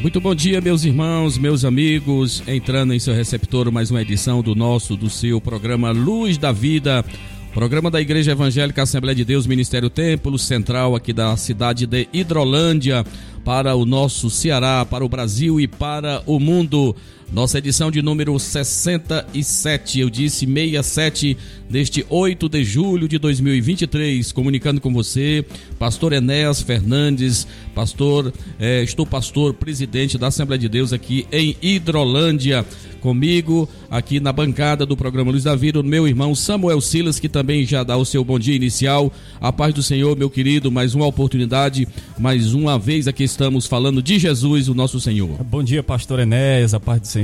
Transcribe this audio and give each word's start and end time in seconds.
Muito 0.00 0.18
bom 0.18 0.34
dia, 0.34 0.62
meus 0.62 0.82
irmãos, 0.82 1.36
meus 1.36 1.62
amigos, 1.62 2.42
entrando 2.48 2.94
em 2.94 2.98
seu 2.98 3.12
receptor 3.12 3.70
mais 3.70 3.90
uma 3.90 4.00
edição 4.00 4.40
do 4.40 4.54
nosso, 4.54 4.96
do 4.96 5.10
seu 5.10 5.42
programa 5.42 5.90
Luz 5.90 6.38
da 6.38 6.50
Vida, 6.50 7.04
programa 7.52 7.90
da 7.90 8.00
Igreja 8.00 8.32
Evangélica 8.32 8.82
Assembleia 8.82 9.14
de 9.14 9.26
Deus, 9.26 9.46
Ministério 9.46 9.90
Templo 9.90 10.38
Central 10.38 10.96
aqui 10.96 11.12
da 11.12 11.36
cidade 11.36 11.86
de 11.86 12.08
Hidrolândia, 12.14 13.04
para 13.44 13.74
o 13.74 13.84
nosso 13.84 14.30
Ceará, 14.30 14.86
para 14.88 15.04
o 15.04 15.08
Brasil 15.08 15.60
e 15.60 15.68
para 15.68 16.22
o 16.24 16.40
mundo. 16.40 16.96
Nossa 17.32 17.58
edição 17.58 17.92
de 17.92 18.02
número 18.02 18.36
67, 18.36 20.00
eu 20.00 20.10
disse 20.10 20.46
67, 20.46 21.38
deste 21.70 22.04
8 22.08 22.48
de 22.48 22.64
julho 22.64 23.06
de 23.06 23.18
2023, 23.18 24.32
comunicando 24.32 24.80
com 24.80 24.92
você, 24.92 25.44
pastor 25.78 26.12
Enéas 26.12 26.60
Fernandes, 26.60 27.46
pastor, 27.72 28.32
eh, 28.58 28.82
estou 28.82 29.06
pastor, 29.06 29.54
presidente 29.54 30.18
da 30.18 30.26
Assembleia 30.26 30.58
de 30.58 30.68
Deus 30.68 30.92
aqui 30.92 31.24
em 31.30 31.56
Hidrolândia, 31.62 32.66
comigo 33.00 33.68
aqui 33.88 34.18
na 34.18 34.32
bancada 34.32 34.84
do 34.84 34.96
programa 34.96 35.30
Luz 35.30 35.44
da 35.44 35.54
Vida, 35.54 35.80
meu 35.84 36.08
irmão 36.08 36.34
Samuel 36.34 36.80
Silas, 36.80 37.20
que 37.20 37.28
também 37.28 37.64
já 37.64 37.84
dá 37.84 37.96
o 37.96 38.04
seu 38.04 38.24
bom 38.24 38.38
dia 38.38 38.54
inicial. 38.54 39.12
A 39.40 39.52
paz 39.52 39.72
do 39.72 39.82
Senhor, 39.82 40.16
meu 40.16 40.28
querido, 40.28 40.70
mais 40.70 40.94
uma 40.94 41.06
oportunidade, 41.06 41.86
mais 42.18 42.52
uma 42.52 42.78
vez 42.78 43.06
aqui 43.06 43.22
estamos 43.22 43.66
falando 43.66 44.02
de 44.02 44.18
Jesus, 44.18 44.68
o 44.68 44.74
nosso 44.74 45.00
Senhor. 45.00 45.42
Bom 45.44 45.62
dia, 45.62 45.82
pastor 45.82 46.18
Enéas, 46.18 46.74
a 46.74 46.80
paz 46.80 47.00
do 47.00 47.06
Senhor. 47.06 47.19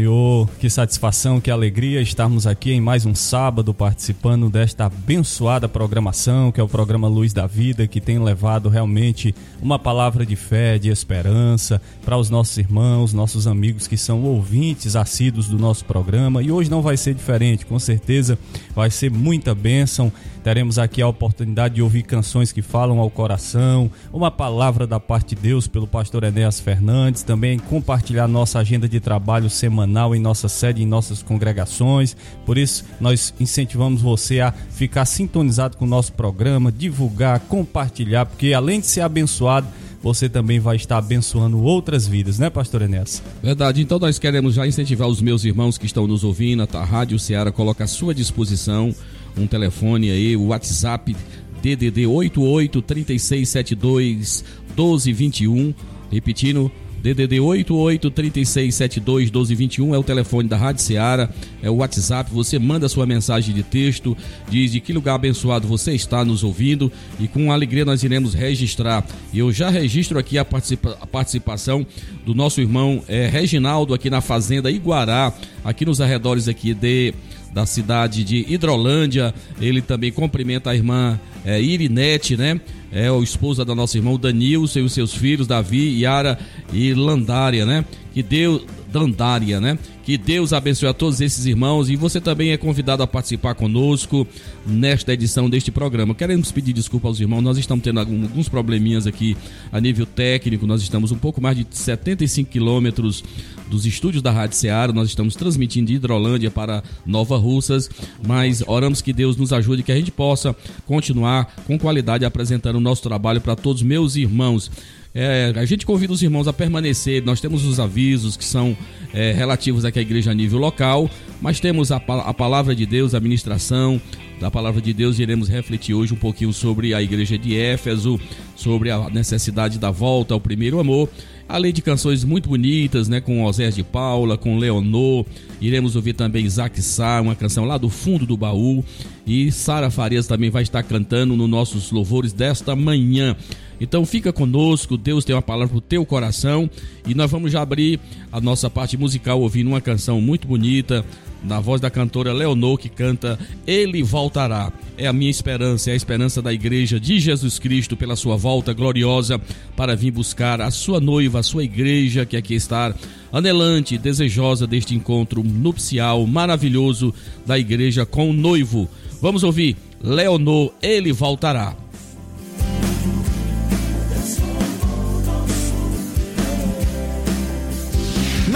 Que 0.58 0.68
satisfação, 0.68 1.40
que 1.40 1.50
alegria 1.50 2.02
estarmos 2.02 2.46
aqui 2.46 2.72
em 2.72 2.80
mais 2.80 3.06
um 3.06 3.14
sábado 3.14 3.72
participando 3.72 4.50
desta 4.50 4.86
abençoada 4.86 5.68
programação, 5.68 6.52
que 6.52 6.60
é 6.60 6.62
o 6.62 6.68
programa 6.68 7.08
Luz 7.08 7.32
da 7.32 7.46
Vida, 7.46 7.86
que 7.86 8.00
tem 8.00 8.18
levado 8.18 8.68
realmente 8.68 9.34
uma 9.62 9.78
palavra 9.78 10.26
de 10.26 10.36
fé, 10.36 10.78
de 10.78 10.88
esperança 10.90 11.80
para 12.04 12.16
os 12.16 12.28
nossos 12.28 12.58
irmãos, 12.58 13.12
nossos 13.12 13.46
amigos 13.46 13.86
que 13.86 13.96
são 13.96 14.22
ouvintes 14.24 14.96
assíduos 14.96 15.48
do 15.48 15.58
nosso 15.58 15.84
programa. 15.84 16.42
E 16.42 16.50
hoje 16.50 16.70
não 16.70 16.82
vai 16.82 16.96
ser 16.96 17.14
diferente, 17.14 17.64
com 17.64 17.78
certeza 17.78 18.38
vai 18.74 18.90
ser 18.90 19.10
muita 19.10 19.54
bênção. 19.54 20.12
Teremos 20.46 20.78
aqui 20.78 21.02
a 21.02 21.08
oportunidade 21.08 21.74
de 21.74 21.82
ouvir 21.82 22.04
canções 22.04 22.52
que 22.52 22.62
falam 22.62 23.00
ao 23.00 23.10
coração, 23.10 23.90
uma 24.12 24.30
palavra 24.30 24.86
da 24.86 25.00
parte 25.00 25.34
de 25.34 25.42
Deus 25.42 25.66
pelo 25.66 25.88
pastor 25.88 26.22
Enéas 26.22 26.60
Fernandes, 26.60 27.24
também 27.24 27.58
compartilhar 27.58 28.28
nossa 28.28 28.60
agenda 28.60 28.88
de 28.88 29.00
trabalho 29.00 29.50
semanal 29.50 30.14
em 30.14 30.20
nossa 30.20 30.48
sede, 30.48 30.84
em 30.84 30.86
nossas 30.86 31.20
congregações. 31.20 32.16
Por 32.44 32.56
isso, 32.58 32.84
nós 33.00 33.34
incentivamos 33.40 34.00
você 34.00 34.38
a 34.38 34.52
ficar 34.52 35.04
sintonizado 35.04 35.76
com 35.76 35.84
o 35.84 35.88
nosso 35.88 36.12
programa, 36.12 36.70
divulgar, 36.70 37.40
compartilhar, 37.40 38.24
porque 38.26 38.52
além 38.52 38.78
de 38.78 38.86
ser 38.86 39.00
abençoado, 39.00 39.66
você 40.00 40.28
também 40.28 40.60
vai 40.60 40.76
estar 40.76 40.98
abençoando 40.98 41.60
outras 41.60 42.06
vidas, 42.06 42.38
né, 42.38 42.48
pastor 42.50 42.82
Enéas? 42.82 43.20
Verdade, 43.42 43.82
então 43.82 43.98
nós 43.98 44.16
queremos 44.16 44.54
já 44.54 44.64
incentivar 44.64 45.08
os 45.08 45.20
meus 45.20 45.44
irmãos 45.44 45.76
que 45.76 45.86
estão 45.86 46.06
nos 46.06 46.22
ouvindo, 46.22 46.62
a 46.72 46.84
Rádio 46.84 47.18
Ceará 47.18 47.50
coloca 47.50 47.82
à 47.82 47.88
sua 47.88 48.14
disposição 48.14 48.94
um 49.36 49.46
telefone 49.46 50.10
aí, 50.10 50.36
o 50.36 50.46
WhatsApp 50.46 51.16
DDD 51.62 52.06
88 52.06 52.82
3672 52.82 54.44
1221, 54.76 55.74
repetindo 56.10 56.70
DDD 57.02 57.38
88 57.38 58.10
3672 58.10 59.30
1221 59.30 59.94
é 59.94 59.98
o 59.98 60.02
telefone 60.02 60.48
da 60.48 60.56
Rádio 60.56 60.82
Ceará, 60.82 61.28
é 61.62 61.70
o 61.70 61.76
WhatsApp. 61.76 62.30
Você 62.32 62.58
manda 62.58 62.88
sua 62.88 63.06
mensagem 63.06 63.54
de 63.54 63.62
texto, 63.62 64.16
diz 64.48 64.72
de 64.72 64.80
que 64.80 64.92
lugar 64.92 65.14
abençoado 65.14 65.68
você 65.68 65.92
está 65.92 66.24
nos 66.24 66.42
ouvindo 66.42 66.90
e 67.20 67.28
com 67.28 67.52
alegria 67.52 67.84
nós 67.84 68.02
iremos 68.02 68.34
registrar. 68.34 69.04
Eu 69.32 69.52
já 69.52 69.70
registro 69.70 70.18
aqui 70.18 70.36
a, 70.36 70.44
participa 70.44 70.98
a 71.00 71.06
participação 71.06 71.86
do 72.24 72.34
nosso 72.34 72.60
irmão 72.60 73.02
é, 73.06 73.28
Reginaldo 73.28 73.94
aqui 73.94 74.10
na 74.10 74.20
Fazenda 74.20 74.68
Iguará, 74.70 75.32
aqui 75.64 75.84
nos 75.84 76.00
arredores 76.00 76.48
aqui 76.48 76.74
de 76.74 77.14
da 77.56 77.64
cidade 77.64 78.22
de 78.22 78.44
Hidrolândia. 78.52 79.34
Ele 79.58 79.80
também 79.80 80.12
cumprimenta 80.12 80.68
a 80.68 80.74
irmã 80.74 81.18
é, 81.42 81.58
Irinete, 81.58 82.36
né? 82.36 82.60
É 82.92 83.10
o 83.10 83.22
esposa 83.22 83.64
da 83.64 83.74
nossa 83.74 83.96
irmã 83.96 84.14
Danilson 84.14 84.80
e 84.80 84.82
os 84.82 84.92
seus 84.92 85.14
filhos, 85.14 85.46
Davi, 85.46 86.02
Yara 86.02 86.38
e 86.70 86.92
Landária, 86.92 87.64
né? 87.64 87.82
Que 88.12 88.22
Deus, 88.22 88.60
Dandária, 88.96 89.60
né? 89.60 89.78
Que 90.02 90.16
Deus 90.16 90.54
abençoe 90.54 90.88
a 90.88 90.94
todos 90.94 91.20
esses 91.20 91.44
irmãos 91.44 91.90
e 91.90 91.96
você 91.96 92.18
também 92.18 92.52
é 92.52 92.56
convidado 92.56 93.02
a 93.02 93.06
participar 93.06 93.54
conosco 93.54 94.26
nesta 94.66 95.12
edição 95.12 95.50
deste 95.50 95.70
programa. 95.70 96.14
Queremos 96.14 96.50
pedir 96.50 96.72
desculpa 96.72 97.06
aos 97.06 97.20
irmãos, 97.20 97.42
nós 97.42 97.58
estamos 97.58 97.84
tendo 97.84 98.00
alguns 98.00 98.48
probleminhas 98.48 99.06
aqui 99.06 99.36
a 99.70 99.78
nível 99.78 100.06
técnico, 100.06 100.66
nós 100.66 100.80
estamos 100.80 101.12
um 101.12 101.18
pouco 101.18 101.42
mais 101.42 101.58
de 101.58 101.66
75 101.68 102.50
quilômetros 102.50 103.22
dos 103.68 103.84
estúdios 103.84 104.22
da 104.22 104.30
Rádio 104.30 104.56
Ceará, 104.56 104.92
nós 104.92 105.08
estamos 105.08 105.34
transmitindo 105.34 105.88
de 105.88 105.94
Hidrolândia 105.94 106.50
para 106.50 106.82
Nova 107.04 107.36
Russas, 107.36 107.90
mas 108.26 108.62
oramos 108.66 109.02
que 109.02 109.12
Deus 109.12 109.36
nos 109.36 109.52
ajude, 109.52 109.82
que 109.82 109.92
a 109.92 109.96
gente 109.96 110.10
possa 110.10 110.56
continuar 110.86 111.54
com 111.66 111.78
qualidade 111.78 112.24
apresentando 112.24 112.76
o 112.76 112.80
nosso 112.80 113.02
trabalho 113.02 113.42
para 113.42 113.56
todos 113.56 113.82
meus 113.82 114.16
irmãos. 114.16 114.70
É, 115.18 115.50
a 115.56 115.64
gente 115.64 115.86
convida 115.86 116.12
os 116.12 116.22
irmãos 116.22 116.46
a 116.46 116.52
permanecer. 116.52 117.24
Nós 117.24 117.40
temos 117.40 117.64
os 117.64 117.80
avisos 117.80 118.36
que 118.36 118.44
são 118.44 118.76
é, 119.14 119.32
relativos 119.32 119.82
aqui 119.86 119.98
à 119.98 120.02
igreja 120.02 120.30
a 120.30 120.34
nível 120.34 120.58
local, 120.58 121.08
mas 121.40 121.58
temos 121.58 121.90
a, 121.90 121.96
a 121.96 122.34
palavra 122.34 122.76
de 122.76 122.84
Deus, 122.84 123.14
a 123.14 123.20
ministração 123.20 123.98
da 124.38 124.50
palavra 124.50 124.78
de 124.82 124.92
Deus. 124.92 125.18
Iremos 125.18 125.48
refletir 125.48 125.94
hoje 125.94 126.12
um 126.12 126.18
pouquinho 126.18 126.52
sobre 126.52 126.92
a 126.92 127.00
igreja 127.00 127.38
de 127.38 127.56
Éfeso, 127.56 128.20
sobre 128.54 128.90
a 128.90 129.08
necessidade 129.08 129.78
da 129.78 129.90
volta 129.90 130.34
ao 130.34 130.40
primeiro 130.40 130.78
amor. 130.78 131.08
Além 131.48 131.72
de 131.72 131.80
canções 131.80 132.22
muito 132.22 132.50
bonitas, 132.50 133.08
né, 133.08 133.18
com 133.18 133.42
Osés 133.42 133.74
de 133.74 133.82
Paula, 133.82 134.36
com 134.36 134.58
Leonor, 134.58 135.24
iremos 135.62 135.96
ouvir 135.96 136.12
também 136.12 136.44
Isaac 136.44 136.82
Sá, 136.82 137.22
uma 137.22 137.34
canção 137.34 137.64
lá 137.64 137.78
do 137.78 137.88
fundo 137.88 138.26
do 138.26 138.36
baú, 138.36 138.84
e 139.26 139.50
Sara 139.50 139.88
Farias 139.88 140.26
também 140.26 140.50
vai 140.50 140.64
estar 140.64 140.82
cantando 140.82 141.36
nos 141.36 141.48
nossos 141.48 141.90
louvores 141.90 142.34
desta 142.34 142.76
manhã. 142.76 143.34
Então 143.80 144.06
fica 144.06 144.32
conosco, 144.32 144.96
Deus 144.96 145.24
tem 145.24 145.34
uma 145.34 145.42
palavra 145.42 145.68
para 145.68 145.78
o 145.78 145.80
teu 145.80 146.04
coração 146.06 146.68
e 147.06 147.14
nós 147.14 147.30
vamos 147.30 147.52
já 147.52 147.62
abrir 147.62 148.00
a 148.32 148.40
nossa 148.40 148.70
parte 148.70 148.96
musical 148.96 149.40
ouvindo 149.40 149.68
uma 149.68 149.80
canção 149.80 150.20
muito 150.20 150.46
bonita 150.48 151.04
na 151.44 151.60
voz 151.60 151.80
da 151.80 151.90
cantora 151.90 152.32
Leonor 152.32 152.78
que 152.78 152.88
canta 152.88 153.38
Ele 153.66 154.02
voltará. 154.02 154.72
É 154.98 155.06
a 155.06 155.12
minha 155.12 155.30
esperança, 155.30 155.90
é 155.90 155.92
a 155.92 155.96
esperança 155.96 156.40
da 156.40 156.52
igreja 156.52 156.98
de 156.98 157.20
Jesus 157.20 157.58
Cristo 157.58 157.96
pela 157.96 158.16
sua 158.16 158.36
volta 158.36 158.72
gloriosa 158.72 159.40
para 159.76 159.94
vir 159.94 160.10
buscar 160.10 160.60
a 160.60 160.70
sua 160.70 160.98
noiva, 160.98 161.40
a 161.40 161.42
sua 161.42 161.62
igreja 161.62 162.26
que 162.26 162.36
aqui 162.36 162.54
está 162.54 162.94
anelante, 163.32 163.98
desejosa 163.98 164.66
deste 164.66 164.94
encontro 164.94 165.42
nupcial 165.42 166.26
maravilhoso 166.26 167.14
da 167.44 167.58
igreja 167.58 168.06
com 168.06 168.30
o 168.30 168.32
noivo. 168.32 168.88
Vamos 169.20 169.42
ouvir 169.44 169.76
Leonor, 170.02 170.72
ele 170.82 171.12
voltará. 171.12 171.85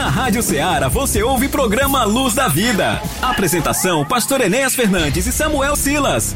Na 0.01 0.09
Rádio 0.09 0.43
Ceará 0.43 0.89
você 0.89 1.23
ouve 1.23 1.47
programa 1.47 2.05
Luz 2.05 2.33
da 2.33 2.49
Vida. 2.49 3.03
Apresentação: 3.21 4.03
Pastor 4.03 4.41
Enéas 4.41 4.75
Fernandes 4.75 5.27
e 5.27 5.31
Samuel 5.31 5.77
Silas. 5.77 6.35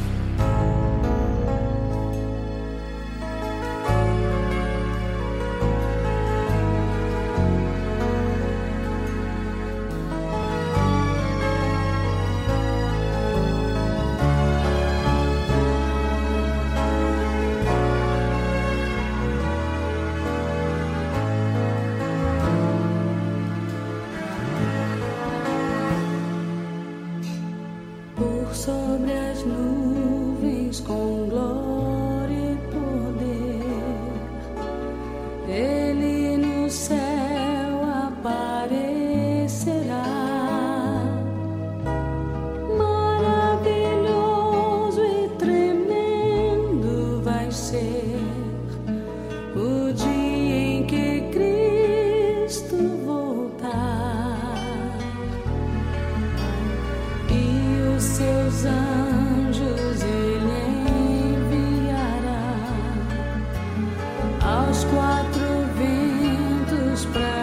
quatro 64.83 65.47
ventos 65.79 67.05
pra 67.13 67.34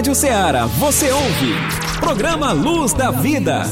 Rádio 0.00 0.14
Ceará 0.14 0.64
você 0.64 1.12
ouve 1.12 1.54
Programa 2.00 2.52
Luz 2.52 2.94
da 2.94 3.10
Vida. 3.10 3.64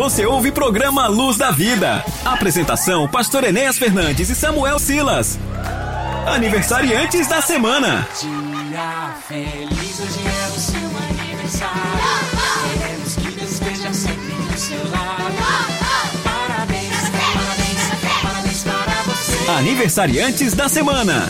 Você 0.00 0.24
ouve 0.24 0.50
programa 0.50 1.08
Luz 1.08 1.36
da 1.36 1.50
Vida. 1.50 2.02
Apresentação: 2.24 3.06
Pastor 3.06 3.44
Enéas 3.44 3.76
Fernandes 3.76 4.30
e 4.30 4.34
Samuel 4.34 4.78
Silas. 4.78 5.38
Aniversariantes 6.26 7.28
da 7.28 7.42
semana. 7.42 8.08
Dia 8.18 9.14
feliz, 9.28 10.00
hoje 10.00 10.20
é 10.26 10.48
o 10.48 10.58
seu 10.58 10.80
aniversário. 11.06 11.78
Queremos 12.78 13.14
que 13.14 13.30
Deus 13.30 13.50
esteja 13.50 13.92
sempre 13.92 14.32
do 14.50 14.58
seu 14.58 14.90
lado. 14.90 15.34
Parabéns, 16.24 17.10
parabéns, 17.10 18.22
parabéns 18.22 18.62
para 18.64 19.02
você. 19.02 19.50
Aniversariantes 19.50 20.54
da 20.54 20.70
semana. 20.70 21.28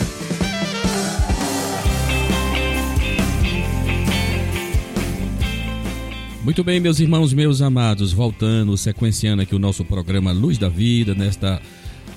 Muito 6.43 6.63
bem, 6.63 6.79
meus 6.79 6.99
irmãos, 6.99 7.33
meus 7.33 7.61
amados, 7.61 8.11
voltando, 8.11 8.75
sequenciando 8.75 9.43
aqui 9.43 9.53
o 9.53 9.59
nosso 9.59 9.85
programa 9.85 10.31
Luz 10.31 10.57
da 10.57 10.67
Vida, 10.67 11.13
nesta 11.13 11.61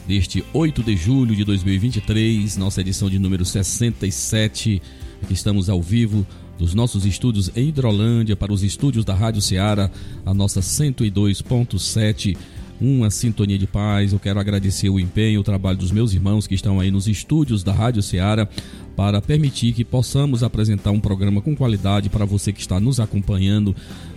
deste 0.08 0.42
8 0.54 0.82
de 0.82 0.96
julho 0.96 1.36
de 1.36 1.44
2023, 1.44 2.56
nossa 2.56 2.80
edição 2.80 3.10
de 3.10 3.18
número 3.18 3.44
67. 3.44 4.80
Aqui 5.22 5.34
estamos 5.34 5.68
ao 5.68 5.82
vivo 5.82 6.26
dos 6.58 6.72
nossos 6.72 7.04
estúdios 7.04 7.50
em 7.54 7.68
Hidrolândia 7.68 8.34
para 8.34 8.50
os 8.50 8.62
estúdios 8.62 9.04
da 9.04 9.14
Rádio 9.14 9.42
Ceará, 9.42 9.90
a 10.24 10.32
nossa 10.32 10.60
102.7 10.60 12.34
uma 12.80 13.10
sintonia 13.10 13.58
de 13.58 13.66
paz. 13.66 14.12
Eu 14.12 14.18
quero 14.18 14.40
agradecer 14.40 14.88
o 14.88 14.98
empenho, 14.98 15.40
o 15.40 15.44
trabalho 15.44 15.78
dos 15.78 15.90
meus 15.92 16.12
irmãos 16.12 16.46
que 16.46 16.54
estão 16.54 16.80
aí 16.80 16.90
nos 16.90 17.06
estúdios 17.06 17.62
da 17.62 17.72
Rádio 17.72 18.02
Ceará 18.02 18.48
para 18.96 19.20
permitir 19.20 19.72
que 19.72 19.84
possamos 19.84 20.42
apresentar 20.42 20.90
um 20.90 21.00
programa 21.00 21.40
com 21.40 21.54
qualidade 21.54 22.08
para 22.08 22.24
você 22.24 22.52
que 22.52 22.60
está 22.60 22.78
nos 22.78 23.00
acompanhando 23.00 23.74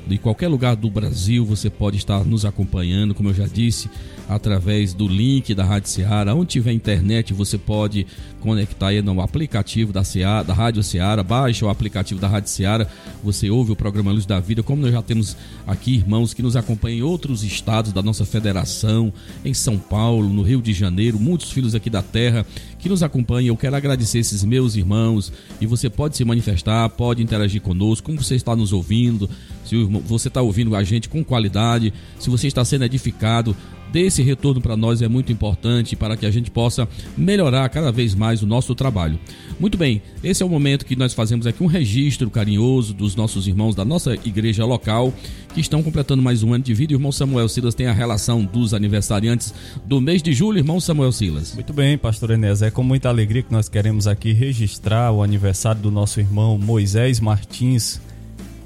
de 0.08 0.18
qualquer 0.18 0.48
lugar 0.48 0.76
do 0.76 0.90
Brasil. 0.90 1.46
Você 1.46 1.70
pode 1.70 1.98
estar 1.98 2.24
nos 2.24 2.46
acompanhando, 2.46 3.14
como 3.14 3.30
eu 3.30 3.34
já 3.34 3.46
disse, 3.46 3.90
através 4.28 4.94
do 4.94 5.08
link 5.08 5.54
da 5.54 5.64
Rádio 5.64 5.90
Ceará. 5.90 6.34
Onde 6.34 6.52
tiver 6.52 6.72
internet, 6.72 7.34
você 7.34 7.58
pode 7.58 8.08
conectar 8.40 8.88
aí 8.88 9.02
no 9.02 9.20
aplicativo 9.22 9.92
da, 9.92 10.04
Ceará, 10.04 10.44
da 10.44 10.54
Rádio 10.54 10.82
Ceará. 10.84 11.22
Baixa 11.24 11.66
o 11.66 11.70
aplicativo 11.70 12.20
da 12.20 12.28
Rádio 12.28 12.50
Ceará. 12.50 12.88
Você 13.24 13.50
ouve 13.50 13.72
o 13.72 13.76
programa 13.76 14.12
Luz 14.12 14.26
da 14.26 14.40
Vida. 14.40 14.64
Como 14.64 14.82
nós 14.82 14.92
já 14.92 15.02
temos 15.02 15.36
aqui 15.66 15.96
irmãos 15.96 16.34
que 16.34 16.42
nos 16.42 16.56
acompanham 16.56 17.00
em 17.00 17.02
outros 17.02 17.44
estados 17.44 17.92
da 17.92 18.02
nossa 18.02 18.26
federação, 18.26 19.12
em 19.44 19.54
São 19.54 19.78
Paulo, 19.78 20.30
no 20.30 20.42
Rio 20.42 20.62
de 20.62 20.74
Janeiro, 20.74 21.20
muitos 21.20 21.52
filhos 21.52 21.76
aqui 21.76 21.90
da 21.90 22.02
terra 22.02 22.46
que 22.80 22.90
nos 22.90 23.04
acompanham. 23.04 23.48
Eu 23.48 23.58
quero 23.58 23.76
agradecer 23.76 24.20
esses 24.20 24.44
meus 24.44 24.76
irmãos 24.76 25.32
e 25.60 25.66
você 25.66 25.90
pode 25.90 26.16
se 26.16 26.24
manifestar, 26.24 26.88
pode 26.90 27.22
interagir 27.22 27.62
conosco, 27.62 28.06
como 28.06 28.24
você 28.24 28.36
está 28.36 28.56
nos 28.56 28.72
ouvindo, 28.72 29.30
se 29.68 29.84
você 29.84 30.28
está 30.28 30.42
ouvindo 30.42 30.76
a 30.76 30.84
gente 30.84 31.10
com 31.10 31.24
qualidade, 31.24 31.94
se 32.20 32.30
você 32.30 32.48
está 32.48 32.64
sendo 32.64 32.86
edificado 32.86 33.56
desse 33.92 34.22
retorno 34.22 34.62
para 34.62 34.76
nós 34.76 35.02
é 35.02 35.08
muito 35.08 35.32
importante 35.32 35.96
para 35.96 36.18
que 36.18 36.26
a 36.26 36.32
gente 36.32 36.52
possa 36.52 36.88
melhorar 37.18 37.68
cada 37.70 37.92
vez 37.92 38.14
mais 38.14 38.42
o 38.44 38.48
nosso 38.48 38.76
trabalho. 38.76 39.20
Muito 39.60 39.78
bem, 39.78 40.02
esse 40.24 40.44
é 40.44 40.46
o 40.46 40.50
momento 40.50 40.86
que 40.86 40.96
nós 40.96 41.14
fazemos 41.14 41.48
aqui 41.48 41.64
um 41.64 41.68
registro 41.68 42.30
carinhoso 42.30 42.94
dos 42.94 43.16
nossos 43.16 43.48
irmãos 43.48 43.76
da 43.76 43.86
nossa 43.86 44.14
igreja 44.14 44.66
local 44.66 45.14
que 45.54 45.62
estão 45.62 45.82
completando 45.82 46.22
mais 46.22 46.44
um 46.44 46.54
ano 46.54 46.64
de 46.64 46.74
vida. 46.74 46.94
Irmão 46.94 47.12
Samuel 47.12 47.50
Silas 47.50 47.74
tem 47.74 47.88
a 47.88 47.94
relação 47.94 48.44
dos 48.44 48.74
aniversariantes 48.74 49.54
do 49.86 50.00
mês 50.00 50.22
de 50.22 50.34
julho, 50.34 50.60
irmão 50.60 50.80
Samuel 50.80 51.12
Silas. 51.12 51.54
Muito 51.54 51.74
bem, 51.74 51.98
pastor 51.98 52.32
Enes, 52.32 52.62
é 52.62 52.70
com 52.70 52.84
muita 52.84 53.10
alegria 53.10 53.42
que 53.42 53.52
nós 53.52 53.68
queremos 53.68 54.08
aqui 54.08 54.34
registrar 54.34 55.12
o 55.12 55.24
aniversário 55.24 55.82
do 55.82 55.90
nosso 55.90 56.20
irmão 56.20 56.58
Moisés 56.58 57.20
Martins. 57.20 58.00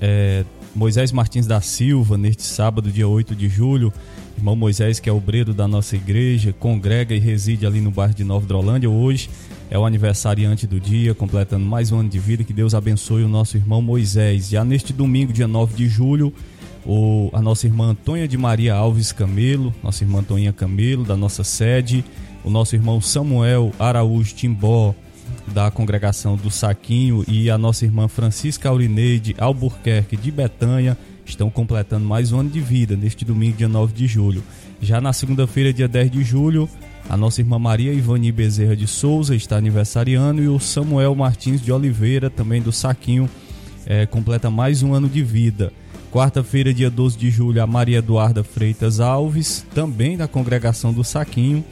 É, 0.01 0.43
Moisés 0.73 1.11
Martins 1.11 1.45
da 1.45 1.59
Silva, 1.59 2.17
neste 2.17 2.43
sábado, 2.43 2.91
dia 2.91 3.07
8 3.07 3.35
de 3.35 3.49
julho. 3.49 3.91
Irmão 4.37 4.55
Moisés, 4.55 4.99
que 4.99 5.09
é 5.09 5.13
obreiro 5.13 5.53
da 5.53 5.67
nossa 5.67 5.95
igreja, 5.95 6.55
congrega 6.57 7.13
e 7.13 7.19
reside 7.19 7.65
ali 7.65 7.81
no 7.81 7.91
bairro 7.91 8.13
de 8.13 8.23
Nova 8.23 8.45
Drolândia. 8.45 8.89
Hoje 8.89 9.29
é 9.69 9.77
o 9.77 9.85
aniversariante 9.85 10.65
do 10.65 10.79
dia, 10.79 11.13
completando 11.13 11.65
mais 11.65 11.91
um 11.91 11.99
ano 11.99 12.09
de 12.09 12.19
vida. 12.19 12.43
Que 12.43 12.53
Deus 12.53 12.73
abençoe 12.73 13.23
o 13.23 13.27
nosso 13.27 13.57
irmão 13.57 13.81
Moisés. 13.81 14.49
Já 14.49 14.63
neste 14.63 14.93
domingo, 14.93 15.33
dia 15.33 15.47
9 15.47 15.75
de 15.75 15.89
julho, 15.89 16.33
o, 16.85 17.29
a 17.33 17.41
nossa 17.41 17.67
irmã 17.67 17.89
Antônia 17.89 18.27
de 18.27 18.37
Maria 18.37 18.73
Alves 18.73 19.11
Camelo, 19.11 19.73
nossa 19.83 20.03
irmã 20.03 20.19
Antoninha 20.19 20.53
Camelo, 20.53 21.03
da 21.03 21.17
nossa 21.17 21.43
sede, 21.43 22.03
o 22.43 22.49
nosso 22.49 22.75
irmão 22.75 23.01
Samuel 23.01 23.73
Araújo 23.77 24.33
Timbó, 24.33 24.95
da 25.51 25.70
congregação 25.70 26.36
do 26.36 26.50
Saquinho, 26.50 27.24
e 27.27 27.50
a 27.50 27.58
nossa 27.58 27.86
irmã 27.86 28.08
Francisca 28.08 28.70
Aurineide 28.70 29.36
Albuquerque 29.38 30.15
de 30.15 30.31
Betanha 30.31 30.98
estão 31.25 31.50
completando 31.50 32.05
mais 32.05 32.31
um 32.31 32.39
ano 32.39 32.50
de 32.50 32.60
vida 32.60 32.96
neste 32.96 33.24
domingo, 33.24 33.58
dia 33.58 33.67
9 33.67 33.93
de 33.93 34.08
julho. 34.08 34.43
Já 34.81 35.00
na 35.00 35.13
segunda-feira, 35.13 35.74
dia 35.74 35.88
10 35.88 36.12
de 36.12 36.24
julho, 36.24 36.70
a 37.10 37.15
nossa 37.17 37.41
irmã 37.41 37.60
Maria 37.60 37.93
Ivani 37.93 38.31
Bezerra 38.31 38.75
de 38.75 38.88
Souza 38.88 39.36
está 39.36 39.58
aniversariando 39.58 40.41
e 40.41 40.48
o 40.48 40.60
Samuel 40.60 41.13
Martins 41.15 41.62
de 41.62 41.72
Oliveira, 41.72 42.29
também 42.29 42.62
do 42.62 42.72
Saquinho, 42.72 43.29
é, 43.86 44.05
completa 44.05 44.50
mais 44.50 44.81
um 44.81 44.93
ano 44.93 45.10
de 45.10 45.22
vida. 45.22 45.72
Quarta-feira, 46.12 46.74
dia 46.74 46.89
12 46.89 47.17
de 47.17 47.29
julho, 47.29 47.62
a 47.62 47.67
Maria 47.67 48.00
Eduarda 48.00 48.43
Freitas 48.43 49.00
Alves, 49.00 49.65
também 49.74 50.17
da 50.17 50.27
congregação 50.27 50.91
do 50.91 51.03
Saquinho, 51.03 51.63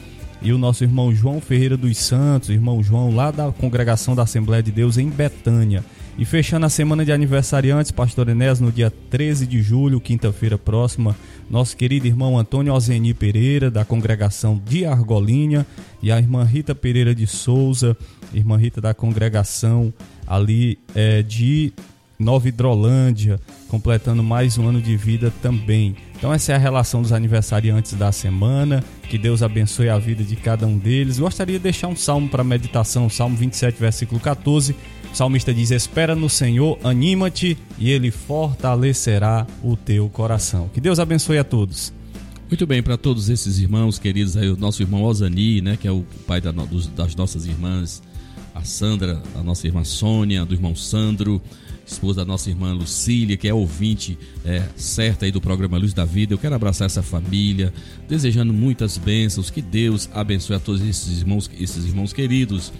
e 0.41 0.53
o 0.53 0.57
nosso 0.57 0.83
irmão 0.83 1.13
João 1.13 1.41
Ferreira 1.41 1.75
dos 1.75 1.97
Santos, 1.97 2.49
irmão 2.49 2.81
João, 2.81 3.13
lá 3.13 3.31
da 3.31 3.51
congregação 3.51 4.15
da 4.15 4.23
Assembleia 4.23 4.63
de 4.63 4.71
Deus 4.71 4.97
em 4.97 5.09
Betânia. 5.09 5.83
E 6.17 6.25
fechando 6.25 6.65
a 6.65 6.69
semana 6.69 7.05
de 7.05 7.11
aniversariantes, 7.11 7.91
Pastor 7.91 8.27
Enéas, 8.27 8.59
no 8.59 8.71
dia 8.71 8.91
13 9.09 9.47
de 9.47 9.61
julho, 9.61 10.01
quinta-feira 10.01 10.57
próxima, 10.57 11.15
nosso 11.49 11.77
querido 11.77 12.07
irmão 12.07 12.37
Antônio 12.37 12.73
Alzeni 12.73 13.13
Pereira, 13.13 13.71
da 13.71 13.85
congregação 13.85 14.61
de 14.65 14.85
Argolinha, 14.85 15.65
e 16.01 16.11
a 16.11 16.17
irmã 16.17 16.43
Rita 16.43 16.75
Pereira 16.75 17.15
de 17.15 17.25
Souza, 17.25 17.95
irmã 18.33 18.57
Rita 18.57 18.81
da 18.81 18.93
congregação 18.93 19.93
ali 20.27 20.77
é, 20.93 21.23
de 21.23 21.71
Nova 22.19 22.49
Hidrolândia, 22.49 23.39
completando 23.69 24.21
mais 24.21 24.57
um 24.57 24.67
ano 24.67 24.81
de 24.81 24.97
vida 24.97 25.31
também. 25.41 25.95
Então 26.17 26.33
essa 26.33 26.51
é 26.51 26.55
a 26.55 26.59
relação 26.59 27.01
dos 27.01 27.13
aniversariantes 27.13 27.93
da 27.93 28.11
semana. 28.11 28.83
Que 29.09 29.17
Deus 29.17 29.41
abençoe 29.41 29.89
a 29.89 29.97
vida 29.97 30.23
de 30.23 30.35
cada 30.35 30.67
um 30.67 30.77
deles. 30.77 31.17
Gostaria 31.17 31.57
de 31.57 31.63
deixar 31.63 31.87
um 31.87 31.95
salmo 31.95 32.29
para 32.29 32.43
meditação, 32.43 33.09
Salmo 33.09 33.35
27, 33.35 33.79
versículo 33.79 34.19
14. 34.19 34.75
O 35.11 35.15
salmista 35.15 35.51
diz: 35.51 35.71
Espera 35.71 36.15
no 36.15 36.29
Senhor, 36.29 36.77
anima-te 36.83 37.57
e 37.79 37.89
ele 37.89 38.11
fortalecerá 38.11 39.47
o 39.63 39.75
teu 39.75 40.07
coração. 40.09 40.69
Que 40.71 40.79
Deus 40.79 40.99
abençoe 40.99 41.39
a 41.39 41.43
todos. 41.43 41.91
Muito 42.47 42.67
bem, 42.67 42.83
para 42.83 42.97
todos 42.97 43.29
esses 43.29 43.57
irmãos 43.57 43.97
queridos, 43.97 44.37
aí, 44.37 44.47
o 44.47 44.55
nosso 44.55 44.83
irmão 44.83 45.01
Osani, 45.01 45.59
né, 45.59 45.75
que 45.75 45.87
é 45.87 45.91
o 45.91 46.05
pai 46.27 46.39
da, 46.39 46.51
dos, 46.51 46.85
das 46.87 47.15
nossas 47.15 47.47
irmãs, 47.47 48.03
a 48.53 48.63
Sandra, 48.63 49.21
a 49.35 49.41
nossa 49.41 49.65
irmã 49.65 49.83
Sônia, 49.83 50.45
do 50.45 50.53
irmão 50.53 50.75
Sandro, 50.75 51.41
esposa 51.91 52.21
da 52.21 52.25
nossa 52.25 52.49
irmã 52.49 52.73
Lucília, 52.73 53.37
que 53.37 53.47
é 53.47 53.53
ouvinte 53.53 54.17
é, 54.45 54.63
certa 54.75 55.25
aí 55.25 55.31
do 55.31 55.41
programa 55.41 55.77
Luz 55.77 55.93
da 55.93 56.05
Vida. 56.05 56.33
Eu 56.33 56.37
quero 56.37 56.55
abraçar 56.55 56.85
essa 56.85 57.01
família, 57.01 57.73
desejando 58.07 58.53
muitas 58.53 58.97
bênçãos, 58.97 59.49
que 59.49 59.61
Deus 59.61 60.09
abençoe 60.13 60.55
a 60.55 60.59
todos 60.59 60.81
esses 60.81 61.19
irmãos, 61.19 61.49
esses 61.59 61.85
irmãos 61.85 62.13
queridos. 62.13 62.71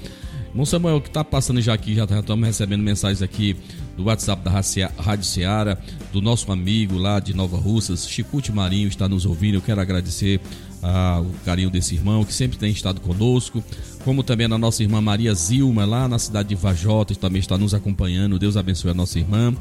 Irmão 0.50 0.66
Samuel, 0.66 1.00
que 1.00 1.10
está 1.10 1.24
passando 1.24 1.62
já 1.62 1.74
aqui, 1.74 1.94
já 1.94 2.06
estamos 2.06 2.46
recebendo 2.46 2.82
mensagens 2.82 3.22
aqui 3.22 3.56
do 3.96 4.06
WhatsApp 4.06 4.44
da 4.44 4.50
Rádio 4.50 5.25
Seara, 5.25 5.80
do 6.12 6.22
nosso 6.22 6.51
amigo 6.51 6.98
lá 6.98 7.20
de 7.20 7.36
Nova 7.36 7.58
Russas, 7.58 8.08
Chicute 8.08 8.51
Marinho, 8.51 8.88
está 8.88 9.08
nos 9.08 9.25
ouvindo. 9.25 9.56
Eu 9.56 9.62
quero 9.62 9.80
agradecer 9.80 10.42
ah, 10.82 11.22
o 11.22 11.46
carinho 11.46 11.70
desse 11.70 11.94
irmão 11.96 12.24
que 12.24 12.34
sempre 12.34 12.58
tem 12.58 12.72
estado 12.72 13.00
conosco, 13.01 13.63
como 14.03 14.24
também 14.24 14.46
a 14.46 14.58
nossa 14.58 14.82
irmã 14.82 15.01
Maria 15.01 15.34
Zilma, 15.34 15.86
lá 15.86 16.08
na 16.08 16.18
cidade 16.18 16.50
de 16.50 16.56
Vajota, 16.56 17.13
também 17.15 17.39
está 17.39 17.58
nos 17.58 17.74
acompanhando. 17.74 18.39
Deus 18.39 18.56
abençoe 18.56 18.91
a 18.91 18.94
nossa 18.94 19.20
irmã. 19.20 19.53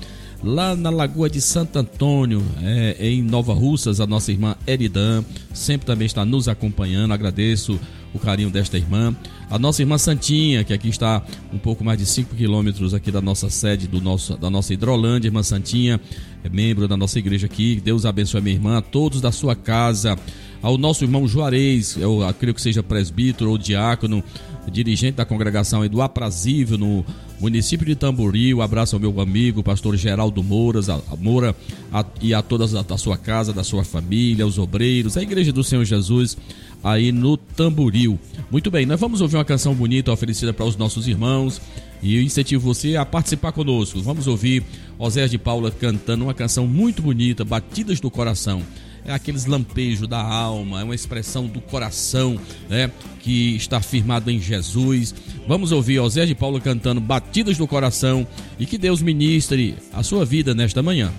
Lá 0.43 0.77
na 0.77 0.91
Lagoa 0.91 1.29
de 1.29 1.41
Santo 1.41 1.79
Antônio, 1.79 2.45
é, 2.63 2.97
em 3.01 3.21
Nova 3.23 3.53
Russas, 3.53 4.01
a 4.01 4.07
nossa 4.07 4.31
irmã 4.31 4.55
Eridan, 4.67 5.25
sempre 5.53 5.87
também 5.87 6.07
está 6.07 6.25
nos 6.25 6.47
acompanhando. 6.47 7.13
Agradeço 7.13 7.79
o 8.15 8.19
carinho 8.19 8.49
desta 8.49 8.77
irmã. 8.77 9.15
A 9.51 9.59
nossa 9.59 9.83
irmã 9.83 9.99
Santinha, 9.99 10.63
que 10.63 10.73
aqui 10.73 10.89
está 10.89 11.23
um 11.53 11.59
pouco 11.59 11.83
mais 11.83 11.99
de 11.99 12.07
5 12.07 12.37
quilômetros 12.37 12.95
aqui 12.95 13.11
da 13.11 13.21
nossa 13.21 13.51
sede, 13.51 13.89
do 13.89 14.01
nosso, 14.01 14.37
da 14.37 14.49
nossa 14.49 14.73
Hidrolândia, 14.73 15.29
irmã 15.29 15.43
Santinha, 15.43 16.01
é 16.45 16.49
membro 16.49 16.87
da 16.87 16.97
nossa 16.97 17.19
igreja 17.19 17.47
aqui. 17.47 17.81
Deus 17.83 18.07
abençoe 18.07 18.39
a 18.39 18.43
minha 18.43 18.55
irmã, 18.55 18.79
a 18.79 18.83
todos 18.83 19.21
da 19.21 19.33
sua 19.33 19.57
casa 19.57 20.17
ao 20.63 20.77
nosso 20.77 21.05
irmão 21.05 21.27
Juarez, 21.29 21.97
eu 21.97 22.21
creio 22.39 22.55
que 22.55 22.61
seja 22.61 22.83
presbítero 22.83 23.51
ou 23.51 23.59
diácono, 23.59 24.23
dirigente 24.71 25.17
da 25.17 25.25
congregação 25.25 25.87
do 25.89 26.03
Aprazível 26.03 26.77
no 26.77 27.05
município 27.41 27.87
de 27.87 27.95
Tamboril. 27.95 28.61
Abraço 28.61 28.97
ao 28.97 29.01
meu 29.01 29.21
amigo, 29.21 29.63
pastor 29.63 29.97
Geraldo 29.97 30.43
Mouras, 30.43 30.89
a, 30.89 31.01
Moura 31.19 31.55
a, 31.93 32.05
e 32.21 32.35
a 32.35 32.43
todas 32.43 32.73
da, 32.73 32.83
da 32.83 32.99
sua 32.99 33.17
casa, 33.17 33.53
da 33.53 33.65
sua 33.65 33.85
família, 33.85 34.47
os 34.47 34.59
obreiros, 34.59 35.17
a 35.17 35.23
igreja 35.23 35.53
do 35.53 35.65
Senhor 35.65 35.85
Jesus 35.85 36.37
aí 36.83 37.11
no 37.13 37.37
Tamboril. 37.37 38.19
Muito 38.51 38.71
bem, 38.71 38.87
nós 38.87 39.01
vamos 39.01 39.21
ouvir 39.21 39.37
uma 39.37 39.45
canção 39.45 39.75
bonita 39.75 40.13
oferecida 40.13 40.53
para 40.53 40.67
os 40.67 40.77
nossos 40.77 41.09
irmãos 41.09 41.61
e 42.03 42.17
eu 42.17 42.23
incentivo 42.23 42.63
você 42.63 42.97
a 42.97 43.05
participar 43.05 43.53
conosco. 43.53 44.01
Vamos 44.01 44.27
ouvir 44.27 44.63
Osés 44.99 45.31
de 45.31 45.39
Paula 45.39 45.71
cantando 45.71 46.25
uma 46.25 46.35
canção 46.35 46.67
muito 46.67 47.03
bonita, 47.03 47.45
Batidas 47.45 48.01
do 48.01 48.11
Coração 48.11 48.63
é 49.09 49.15
aqueles 49.15 49.47
lampejos 49.47 50.07
da 50.07 50.21
alma, 50.21 50.81
é 50.81 50.85
uma 50.85 50.95
expressão 50.95 51.47
do 51.47 51.61
coração, 51.61 52.39
né, 52.69 52.91
que 53.21 53.57
está 53.57 53.81
firmado 53.81 54.31
em 54.31 54.39
Jesus. 54.39 55.15
Vamos 55.47 55.73
ouvir 55.73 55.99
Osé 55.99 56.27
de 56.27 56.35
Paulo 56.35 56.61
cantando 56.61 57.01
Batidas 57.01 57.57
do 57.57 57.67
Coração 57.67 58.27
e 58.59 58.67
que 58.67 58.77
Deus 58.77 59.01
ministre 59.01 59.77
a 59.93 60.03
sua 60.03 60.25
vida 60.25 60.55
nesta 60.55 60.83
manhã. 60.83 61.11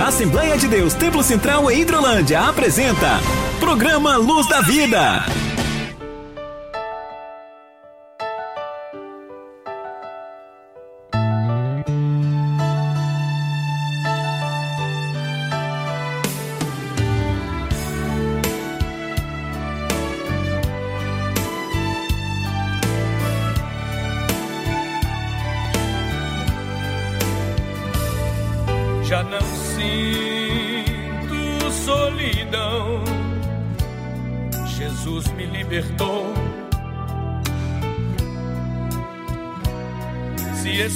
Assembleia 0.00 0.56
de 0.56 0.68
Deus 0.68 0.94
Templo 0.94 1.22
Central 1.22 1.70
em 1.70 1.82
Hidrolândia 1.82 2.40
apresenta 2.40 3.20
Programa 3.60 4.16
Luz 4.16 4.48
da 4.48 4.62
Vida. 4.62 5.47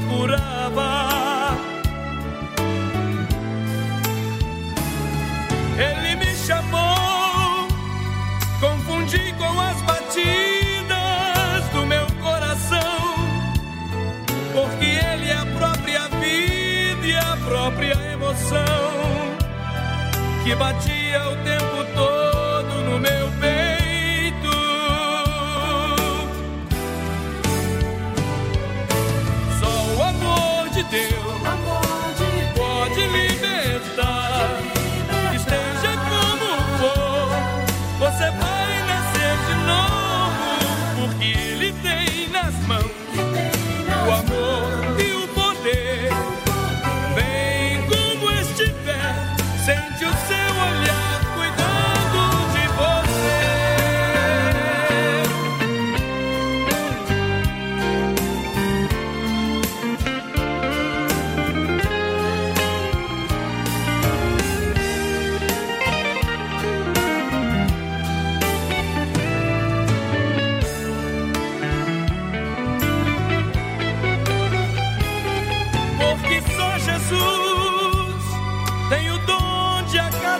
procurava. 0.00 1.56
Ele 5.76 6.16
me 6.16 6.34
chamou, 6.34 7.68
confundi 8.60 9.34
com 9.38 9.60
as 9.60 9.80
batidas 9.82 11.68
do 11.72 11.86
meu 11.86 12.06
coração, 12.22 13.16
porque 14.52 14.86
ele 14.86 15.30
é 15.30 15.36
a 15.36 15.46
própria 15.46 16.08
vida 16.08 17.06
e 17.06 17.16
a 17.16 17.36
própria 17.44 17.94
emoção 18.12 18.64
que 20.44 20.54
batia 20.54 21.28
o 21.30 21.36
tempo 21.44 21.57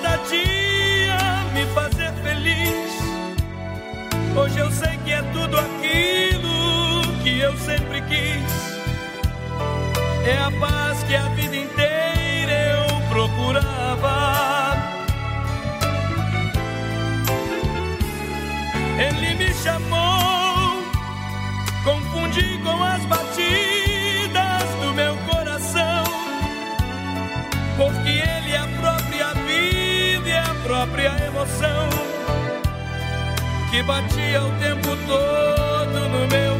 cada 0.00 0.16
dia 0.28 1.18
me 1.52 1.66
fazer 1.74 2.12
feliz. 2.22 2.92
Hoje 4.36 4.58
eu 4.58 4.70
sei 4.70 4.96
que 4.98 5.12
é 5.12 5.22
tudo 5.32 5.58
aquilo 5.58 7.22
que 7.22 7.40
eu 7.40 7.56
sempre 7.58 8.00
quis. 8.02 8.78
É 10.24 10.38
a 10.38 10.50
paz 10.60 11.02
que 11.04 11.16
a 11.16 11.28
vida 11.30 11.56
inteira 11.56 12.52
eu 12.76 13.00
procurava. 13.08 14.76
Ele 18.98 19.34
me 19.34 19.52
chamou, 19.54 20.82
confundi 21.84 22.58
com 22.62 22.82
as 22.82 23.04
batidas 23.06 23.57
própria 31.08 31.26
emoção 31.26 31.88
que 33.70 33.82
batia 33.82 34.42
o 34.42 34.50
tempo 34.58 34.96
todo 35.06 36.08
no 36.08 36.26
meu 36.28 36.57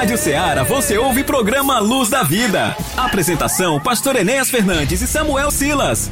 Rádio 0.00 0.16
Ceará 0.16 0.62
você 0.62 0.96
ouve 0.96 1.22
programa 1.22 1.78
Luz 1.78 2.08
da 2.08 2.22
Vida. 2.22 2.74
Apresentação: 2.96 3.78
Pastor 3.78 4.16
Enéas 4.16 4.48
Fernandes 4.48 5.02
e 5.02 5.06
Samuel 5.06 5.50
Silas. 5.50 6.10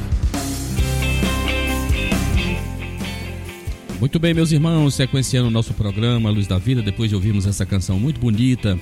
Muito 3.99 4.19
bem, 4.19 4.31
meus 4.31 4.51
irmãos, 4.51 4.93
sequenciando 4.93 5.47
o 5.47 5.51
nosso 5.51 5.73
programa 5.73 6.29
Luz 6.29 6.45
da 6.45 6.59
Vida, 6.59 6.83
depois 6.83 7.09
de 7.09 7.15
ouvirmos 7.15 7.47
essa 7.47 7.65
canção 7.65 7.99
muito 7.99 8.19
bonita, 8.19 8.79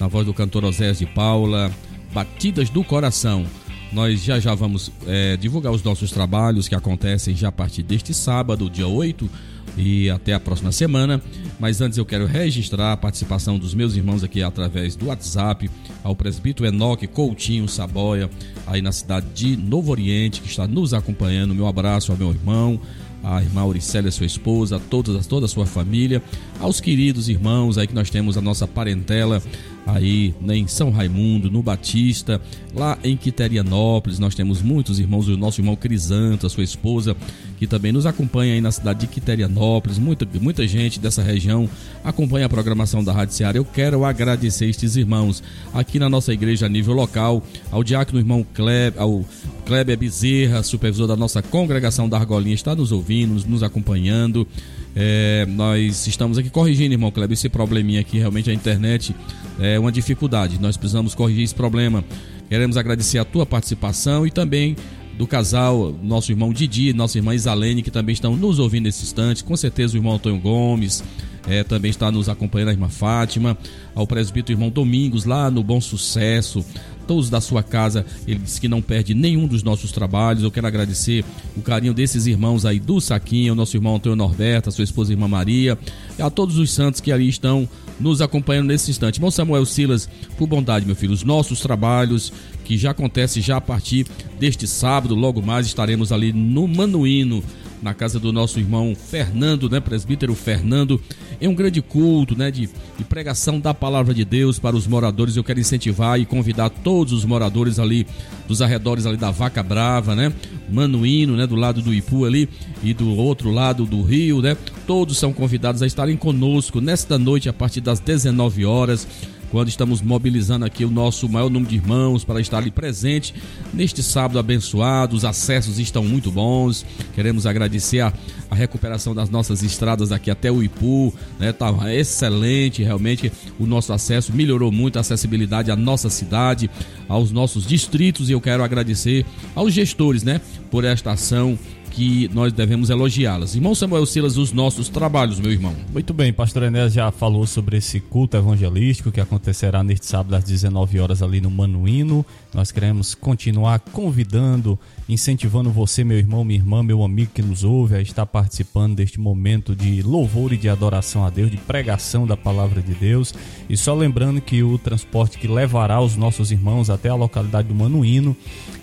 na 0.00 0.08
voz 0.08 0.24
do 0.24 0.32
cantor 0.32 0.64
Osés 0.64 1.00
de 1.00 1.04
Paula, 1.04 1.70
Batidas 2.14 2.70
do 2.70 2.82
Coração. 2.82 3.44
Nós 3.92 4.24
já 4.24 4.40
já 4.40 4.54
vamos 4.54 4.90
é, 5.06 5.36
divulgar 5.36 5.70
os 5.70 5.82
nossos 5.82 6.10
trabalhos 6.10 6.66
que 6.66 6.74
acontecem 6.74 7.36
já 7.36 7.48
a 7.48 7.52
partir 7.52 7.82
deste 7.82 8.14
sábado, 8.14 8.70
dia 8.70 8.88
8 8.88 9.28
e 9.76 10.10
até 10.10 10.32
a 10.32 10.40
próxima 10.40 10.72
semana. 10.72 11.20
Mas 11.58 11.80
antes 11.80 11.98
eu 11.98 12.04
quero 12.04 12.26
registrar 12.26 12.92
a 12.92 12.96
participação 12.96 13.58
dos 13.58 13.74
meus 13.74 13.94
irmãos 13.94 14.22
aqui 14.22 14.42
através 14.42 14.96
do 14.96 15.06
WhatsApp, 15.06 15.70
ao 16.02 16.14
presbítero 16.14 16.68
Enoque 16.68 17.06
Coutinho 17.06 17.68
Saboia, 17.68 18.30
aí 18.66 18.82
na 18.82 18.92
cidade 18.92 19.26
de 19.34 19.56
Novo 19.56 19.90
Oriente, 19.90 20.40
que 20.40 20.48
está 20.48 20.66
nos 20.66 20.92
acompanhando. 20.92 21.54
Meu 21.54 21.66
abraço 21.66 22.12
ao 22.12 22.18
meu 22.18 22.30
irmão, 22.30 22.80
a 23.22 23.42
irmã 23.42 23.62
Auricélia, 23.62 24.10
sua 24.10 24.26
esposa, 24.26 24.76
a 24.76 24.78
toda, 24.78 25.18
toda 25.24 25.46
a 25.46 25.48
sua 25.48 25.66
família, 25.66 26.22
aos 26.60 26.80
queridos 26.80 27.28
irmãos 27.28 27.76
aí 27.76 27.86
que 27.86 27.94
nós 27.94 28.08
temos 28.08 28.36
a 28.36 28.40
nossa 28.40 28.68
parentela 28.68 29.42
aí 29.86 30.34
né, 30.40 30.56
em 30.56 30.66
São 30.66 30.90
Raimundo, 30.90 31.50
no 31.50 31.62
Batista, 31.62 32.40
lá 32.74 32.98
em 33.02 33.16
Quiterianópolis, 33.16 34.18
nós 34.18 34.34
temos 34.34 34.60
muitos 34.62 34.98
irmãos, 34.98 35.28
o 35.28 35.36
nosso 35.36 35.60
irmão 35.60 35.76
Crisanto, 35.76 36.46
a 36.46 36.50
sua 36.50 36.64
esposa, 36.64 37.16
que 37.56 37.66
também 37.66 37.92
nos 37.92 38.06
acompanha 38.06 38.54
aí 38.54 38.60
na 38.60 38.70
cidade 38.70 39.00
de 39.00 39.06
Quiterianópolis, 39.06 39.98
muita, 39.98 40.26
muita 40.40 40.66
gente 40.66 41.00
dessa 41.00 41.22
região 41.22 41.68
acompanha 42.04 42.46
a 42.46 42.48
programação 42.48 43.02
da 43.02 43.12
Rádio 43.12 43.34
Ceará. 43.34 43.58
Eu 43.58 43.64
quero 43.64 44.04
agradecer 44.04 44.66
estes 44.66 44.96
irmãos 44.96 45.42
aqui 45.72 45.98
na 45.98 46.08
nossa 46.08 46.32
igreja 46.32 46.66
a 46.66 46.68
nível 46.68 46.94
local, 46.94 47.42
ao 47.70 47.82
diácono 47.82 48.18
irmão 48.18 48.46
Kleber, 48.54 49.00
ao 49.00 49.24
Kleber 49.64 49.96
Bezerra, 49.96 50.62
supervisor 50.62 51.06
da 51.06 51.16
nossa 51.16 51.42
congregação 51.42 52.08
da 52.08 52.18
Argolinha, 52.18 52.54
está 52.54 52.74
nos 52.74 52.92
ouvindo, 52.92 53.34
nos, 53.34 53.44
nos 53.44 53.62
acompanhando. 53.62 54.46
É, 54.94 55.46
nós 55.48 56.06
estamos 56.06 56.38
aqui 56.38 56.48
corrigindo, 56.50 56.94
irmão 56.94 57.10
Kleber, 57.10 57.34
esse 57.34 57.48
probleminha 57.48 58.00
aqui, 58.00 58.18
realmente 58.18 58.50
a 58.50 58.54
internet 58.54 59.14
é 59.58 59.78
uma 59.78 59.90
dificuldade. 59.90 60.60
Nós 60.60 60.76
precisamos 60.76 61.14
corrigir 61.14 61.44
esse 61.44 61.54
problema. 61.54 62.04
Queremos 62.48 62.76
agradecer 62.76 63.18
a 63.18 63.24
tua 63.24 63.44
participação 63.44 64.26
e 64.26 64.30
também 64.30 64.76
do 65.16 65.26
casal, 65.26 65.94
nosso 66.02 66.30
irmão 66.30 66.52
Didi, 66.52 66.92
nossa 66.92 67.18
irmã 67.18 67.34
Isalene, 67.34 67.82
que 67.82 67.90
também 67.90 68.12
estão 68.12 68.36
nos 68.36 68.58
ouvindo 68.58 68.84
nesse 68.84 69.04
instante. 69.04 69.42
Com 69.42 69.56
certeza 69.56 69.94
o 69.94 69.96
irmão 69.96 70.14
Antônio 70.14 70.40
Gomes 70.40 71.02
é, 71.46 71.62
também 71.62 71.90
está 71.90 72.10
nos 72.10 72.28
acompanhando, 72.28 72.68
a 72.68 72.72
irmã 72.72 72.88
Fátima, 72.88 73.56
ao 73.94 74.06
presbítero 74.06 74.58
irmão 74.58 74.70
Domingos, 74.70 75.24
lá 75.24 75.50
no 75.50 75.62
Bom 75.62 75.80
Sucesso, 75.80 76.64
todos 77.06 77.30
da 77.30 77.40
sua 77.40 77.62
casa. 77.62 78.04
Ele 78.26 78.40
disse 78.40 78.60
que 78.60 78.68
não 78.68 78.82
perde 78.82 79.14
nenhum 79.14 79.46
dos 79.46 79.62
nossos 79.62 79.92
trabalhos. 79.92 80.42
Eu 80.42 80.50
quero 80.50 80.66
agradecer 80.66 81.24
o 81.56 81.62
carinho 81.62 81.94
desses 81.94 82.26
irmãos 82.26 82.66
aí 82.66 82.80
do 82.80 83.00
Saquinho, 83.00 83.54
nosso 83.54 83.76
irmão 83.76 83.96
Antônio 83.96 84.16
Norberto, 84.16 84.68
a 84.68 84.72
sua 84.72 84.84
esposa 84.84 85.12
irmã 85.12 85.28
Maria, 85.28 85.78
e 86.18 86.22
a 86.22 86.28
todos 86.28 86.58
os 86.58 86.70
santos 86.70 87.00
que 87.00 87.12
ali 87.12 87.28
estão 87.28 87.68
nos 87.98 88.20
acompanhando 88.20 88.68
nesse 88.68 88.90
instante. 88.90 89.16
Irmão 89.18 89.30
Samuel 89.30 89.64
Silas, 89.64 90.08
por 90.36 90.46
bondade, 90.46 90.84
meu 90.84 90.96
filho, 90.96 91.12
os 91.12 91.22
nossos 91.22 91.60
trabalhos 91.60 92.32
que 92.64 92.76
já 92.76 92.90
acontece 92.90 93.40
já 93.40 93.58
a 93.58 93.60
partir 93.60 94.06
deste 94.38 94.66
sábado, 94.66 95.14
logo 95.14 95.40
mais 95.40 95.66
estaremos 95.66 96.10
ali 96.10 96.32
no 96.32 96.66
Manuíno 96.66 97.42
na 97.86 97.94
casa 97.94 98.18
do 98.18 98.32
nosso 98.32 98.58
irmão 98.58 98.96
Fernando, 98.96 99.70
né, 99.70 99.78
presbítero 99.78 100.34
Fernando, 100.34 101.00
em 101.40 101.46
um 101.46 101.54
grande 101.54 101.80
culto, 101.80 102.36
né, 102.36 102.50
de, 102.50 102.68
de, 102.98 103.04
pregação 103.04 103.60
da 103.60 103.72
palavra 103.72 104.12
de 104.12 104.24
Deus 104.24 104.58
para 104.58 104.74
os 104.74 104.88
moradores. 104.88 105.36
Eu 105.36 105.44
quero 105.44 105.60
incentivar 105.60 106.18
e 106.18 106.26
convidar 106.26 106.68
todos 106.68 107.12
os 107.12 107.24
moradores 107.24 107.78
ali 107.78 108.04
dos 108.48 108.60
arredores 108.60 109.06
ali 109.06 109.16
da 109.16 109.30
Vaca 109.30 109.62
Brava, 109.62 110.16
né, 110.16 110.32
Manuíno, 110.68 111.36
né, 111.36 111.46
do 111.46 111.54
lado 111.54 111.80
do 111.80 111.94
Ipu 111.94 112.24
ali 112.24 112.48
e 112.82 112.92
do 112.92 113.14
outro 113.14 113.52
lado 113.52 113.86
do 113.86 114.02
Rio, 114.02 114.42
né. 114.42 114.56
Todos 114.84 115.16
são 115.16 115.32
convidados 115.32 115.80
a 115.80 115.86
estarem 115.86 116.16
conosco 116.16 116.80
nesta 116.80 117.16
noite 117.16 117.48
a 117.48 117.52
partir 117.52 117.80
das 117.80 118.00
19 118.00 118.64
horas 118.64 119.06
quando 119.50 119.68
estamos 119.68 120.02
mobilizando 120.02 120.64
aqui 120.64 120.84
o 120.84 120.90
nosso 120.90 121.28
maior 121.28 121.50
número 121.50 121.70
de 121.70 121.76
irmãos 121.76 122.24
para 122.24 122.40
estar 122.40 122.58
ali 122.58 122.70
presente 122.70 123.34
neste 123.72 124.02
sábado 124.02 124.38
abençoado. 124.38 125.16
Os 125.16 125.24
acessos 125.24 125.78
estão 125.78 126.04
muito 126.04 126.30
bons. 126.30 126.84
Queremos 127.14 127.46
agradecer 127.46 128.00
a, 128.00 128.12
a 128.50 128.54
recuperação 128.54 129.14
das 129.14 129.30
nossas 129.30 129.62
estradas 129.62 130.12
aqui 130.12 130.30
até 130.30 130.50
o 130.50 130.62
Ipu, 130.62 131.12
né? 131.38 131.52
Tá 131.52 131.72
excelente, 131.94 132.82
realmente 132.82 133.32
o 133.58 133.66
nosso 133.66 133.92
acesso 133.92 134.32
melhorou 134.32 134.70
muito 134.70 134.96
a 134.96 135.00
acessibilidade 135.00 135.70
à 135.70 135.76
nossa 135.76 136.10
cidade, 136.10 136.70
aos 137.08 137.30
nossos 137.30 137.66
distritos 137.66 138.28
e 138.28 138.32
eu 138.32 138.40
quero 138.40 138.62
agradecer 138.62 139.24
aos 139.54 139.72
gestores, 139.72 140.22
né, 140.22 140.40
por 140.70 140.84
esta 140.84 141.12
ação 141.12 141.58
que 141.96 142.28
nós 142.34 142.52
devemos 142.52 142.90
elogiá-las. 142.90 143.54
Irmão 143.54 143.74
Samuel 143.74 144.04
Silas, 144.04 144.36
os 144.36 144.52
nossos 144.52 144.90
trabalhos, 144.90 145.40
meu 145.40 145.50
irmão. 145.50 145.74
Muito 145.90 146.12
bem, 146.12 146.30
pastor 146.30 146.64
Enéas 146.64 146.92
já 146.92 147.10
falou 147.10 147.46
sobre 147.46 147.78
esse 147.78 148.00
culto 148.00 148.36
evangelístico 148.36 149.10
que 149.10 149.18
acontecerá 149.18 149.82
neste 149.82 150.04
sábado 150.04 150.34
às 150.34 150.44
19 150.44 151.00
horas 151.00 151.22
ali 151.22 151.40
no 151.40 151.50
Manuíno. 151.50 152.22
Nós 152.56 152.72
queremos 152.72 153.14
continuar 153.14 153.78
convidando, 153.78 154.78
incentivando 155.08 155.70
você, 155.70 156.02
meu 156.02 156.16
irmão, 156.16 156.42
minha 156.42 156.58
irmã, 156.58 156.82
meu 156.82 157.04
amigo 157.04 157.30
que 157.34 157.42
nos 157.42 157.62
ouve, 157.62 157.96
a 157.96 158.00
estar 158.00 158.24
participando 158.24 158.96
deste 158.96 159.20
momento 159.20 159.76
de 159.76 160.02
louvor 160.02 160.54
e 160.54 160.56
de 160.56 160.68
adoração 160.68 161.22
a 161.22 161.28
Deus, 161.28 161.50
de 161.50 161.58
pregação 161.58 162.26
da 162.26 162.36
palavra 162.36 162.80
de 162.80 162.94
Deus. 162.94 163.34
E 163.68 163.76
só 163.76 163.94
lembrando 163.94 164.40
que 164.40 164.62
o 164.62 164.78
transporte 164.78 165.38
que 165.38 165.46
levará 165.46 166.00
os 166.00 166.16
nossos 166.16 166.50
irmãos 166.50 166.88
até 166.88 167.10
a 167.10 167.14
localidade 167.14 167.68
do 167.68 167.74
Manuíno, 167.74 168.34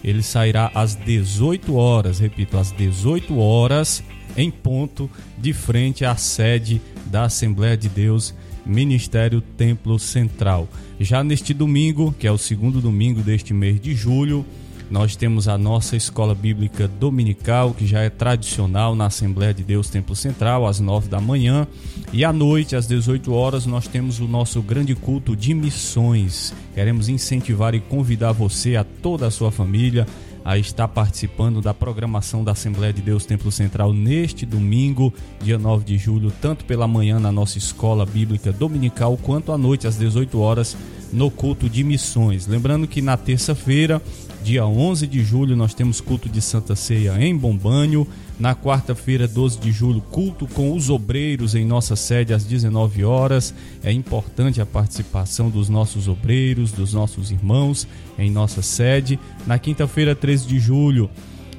ele 0.04 0.22
sairá 0.22 0.72
às 0.76 0.94
18 0.94 1.76
horas, 1.76 2.20
repito, 2.20 2.58
às 2.58 2.72
18 2.72 2.94
18 2.94 3.40
horas, 3.40 4.04
em 4.38 4.52
ponto, 4.52 5.10
de 5.38 5.52
frente 5.52 6.06
à 6.06 6.16
sede 6.16 6.82
da 7.08 7.24
Assembleia 7.24 7.76
de 7.76 7.90
Deus, 7.90 8.34
Ministério 8.66 9.42
Templo 9.42 9.98
Central. 9.98 10.68
Já 11.04 11.22
neste 11.22 11.54
domingo, 11.54 12.16
que 12.18 12.26
é 12.26 12.32
o 12.32 12.38
segundo 12.38 12.80
domingo 12.80 13.22
deste 13.22 13.54
mês 13.54 13.78
de 13.78 13.94
julho, 13.94 14.46
nós 14.90 15.18
temos 15.18 15.50
a 15.50 15.58
nossa 15.58 15.98
escola 15.98 16.34
bíblica 16.34 16.88
dominical, 16.88 17.74
que 17.74 17.86
já 17.86 18.00
é 18.00 18.10
tradicional 18.10 18.96
na 18.96 19.08
Assembleia 19.08 19.54
de 19.54 19.66
Deus 19.66 19.90
Templo 19.90 20.16
Central, 20.16 20.66
às 20.66 20.80
9 20.80 21.10
da 21.10 21.20
manhã. 21.20 21.68
E 22.14 22.24
à 22.24 22.32
noite, 22.32 22.78
às 22.78 22.88
18 22.88 23.34
horas, 23.34 23.66
nós 23.66 23.86
temos 23.86 24.22
o 24.22 24.28
nosso 24.30 24.62
grande 24.62 24.96
culto 24.96 25.36
de 25.36 25.54
missões. 25.54 26.54
Queremos 26.74 27.10
incentivar 27.10 27.76
e 27.76 27.82
convidar 27.82 28.32
você, 28.32 28.78
a 28.78 28.86
toda 28.86 29.28
a 29.28 29.32
sua 29.32 29.52
família, 29.52 30.08
a 30.44 30.58
estar 30.58 30.88
participando 30.88 31.62
da 31.62 31.74
programação 31.74 32.44
da 32.44 32.52
Assembleia 32.52 32.92
de 32.92 33.02
Deus 33.02 33.26
Templo 33.26 33.52
Central 33.52 33.94
neste 33.94 34.46
domingo, 34.46 35.14
dia 35.42 35.58
9 35.58 35.86
de 35.86 35.98
julho, 35.98 36.32
tanto 36.42 36.66
pela 36.66 36.88
manhã 36.88 37.20
na 37.20 37.32
nossa 37.32 37.58
escola 37.58 38.06
bíblica 38.06 38.52
dominical, 38.52 39.18
quanto 39.18 39.52
à 39.52 39.58
noite 39.58 39.88
às 39.88 39.98
18 39.98 40.40
horas 40.40 40.76
no 41.12 41.30
culto 41.30 41.70
de 41.70 41.84
missões. 41.84 42.48
Lembrando 42.48 42.88
que 42.88 43.02
na 43.02 43.16
terça-feira, 43.16 44.02
dia 44.44 44.66
11 44.66 45.08
de 45.08 45.24
julho, 45.24 45.56
nós 45.56 45.74
temos 45.74 46.02
culto 46.02 46.28
de 46.28 46.42
Santa 46.42 46.76
Ceia 46.76 47.16
em 47.24 47.36
Bombanho. 47.36 48.08
Na 48.40 48.56
quarta-feira, 48.56 49.28
12 49.28 49.60
de 49.60 49.72
julho, 49.72 50.02
culto 50.02 50.48
com 50.48 50.76
os 50.76 50.90
obreiros 50.90 51.54
em 51.54 51.66
nossa 51.66 51.96
sede 51.96 52.34
às 52.34 52.44
19 52.44 53.04
horas. 53.04 53.54
É 53.84 53.92
importante 53.92 54.60
a 54.60 54.66
participação 54.66 55.50
dos 55.50 55.70
nossos 55.70 56.08
obreiros, 56.08 56.72
dos 56.72 56.94
nossos 56.94 57.32
irmãos 57.32 57.88
em 58.18 58.32
nossa 58.32 58.62
sede. 58.62 59.20
Na 59.46 59.60
quinta-feira, 59.60 60.16
13 60.16 60.48
de 60.48 60.60
julho, 60.60 61.10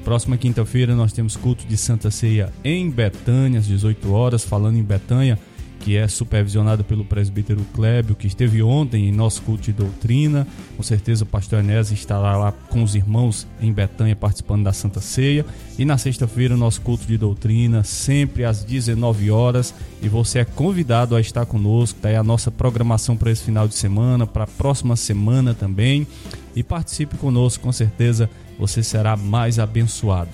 próxima 0.04 0.37
quinta-feira, 0.37 0.94
nós 0.94 1.12
temos 1.12 1.37
culto 1.37 1.64
de 1.66 1.76
Santa 1.76 2.10
Ceia 2.10 2.52
em 2.64 2.90
Betânia 2.90 3.60
às 3.60 3.66
18 3.66 4.12
horas. 4.12 4.44
Falando 4.44 4.76
em 4.76 4.82
Betânia, 4.82 5.38
que 5.84 5.98
é 5.98 6.08
supervisionado 6.08 6.82
pelo 6.82 7.04
presbítero 7.04 7.60
Clébio, 7.74 8.16
que 8.16 8.26
esteve 8.26 8.62
ontem 8.62 9.06
em 9.06 9.12
nosso 9.12 9.42
culto 9.42 9.64
de 9.64 9.72
doutrina. 9.74 10.46
Com 10.78 10.82
certeza 10.82 11.24
o 11.24 11.26
pastor 11.26 11.58
Enés 11.58 11.92
estará 11.92 12.38
lá 12.38 12.52
com 12.52 12.82
os 12.82 12.94
irmãos 12.94 13.46
em 13.60 13.70
Betânia 13.70 14.16
participando 14.16 14.64
da 14.64 14.72
Santa 14.72 15.02
Ceia. 15.02 15.44
E 15.78 15.84
na 15.84 15.98
sexta-feira, 15.98 16.56
nosso 16.56 16.80
culto 16.80 17.06
de 17.06 17.18
doutrina, 17.18 17.84
sempre 17.84 18.46
às 18.46 18.64
19 18.64 19.30
horas. 19.30 19.74
E 20.00 20.08
você 20.08 20.38
é 20.38 20.44
convidado 20.46 21.14
a 21.14 21.20
estar 21.20 21.44
conosco. 21.44 21.98
Está 21.98 22.08
aí 22.08 22.16
a 22.16 22.24
nossa 22.24 22.50
programação 22.50 23.14
para 23.14 23.30
esse 23.30 23.44
final 23.44 23.68
de 23.68 23.74
semana, 23.74 24.26
para 24.26 24.44
a 24.44 24.46
próxima 24.46 24.96
semana 24.96 25.52
também. 25.52 26.06
E 26.56 26.62
participe 26.62 27.18
conosco, 27.18 27.62
com 27.62 27.72
certeza 27.72 28.30
você 28.58 28.82
será 28.82 29.18
mais 29.18 29.58
abençoado. 29.58 30.30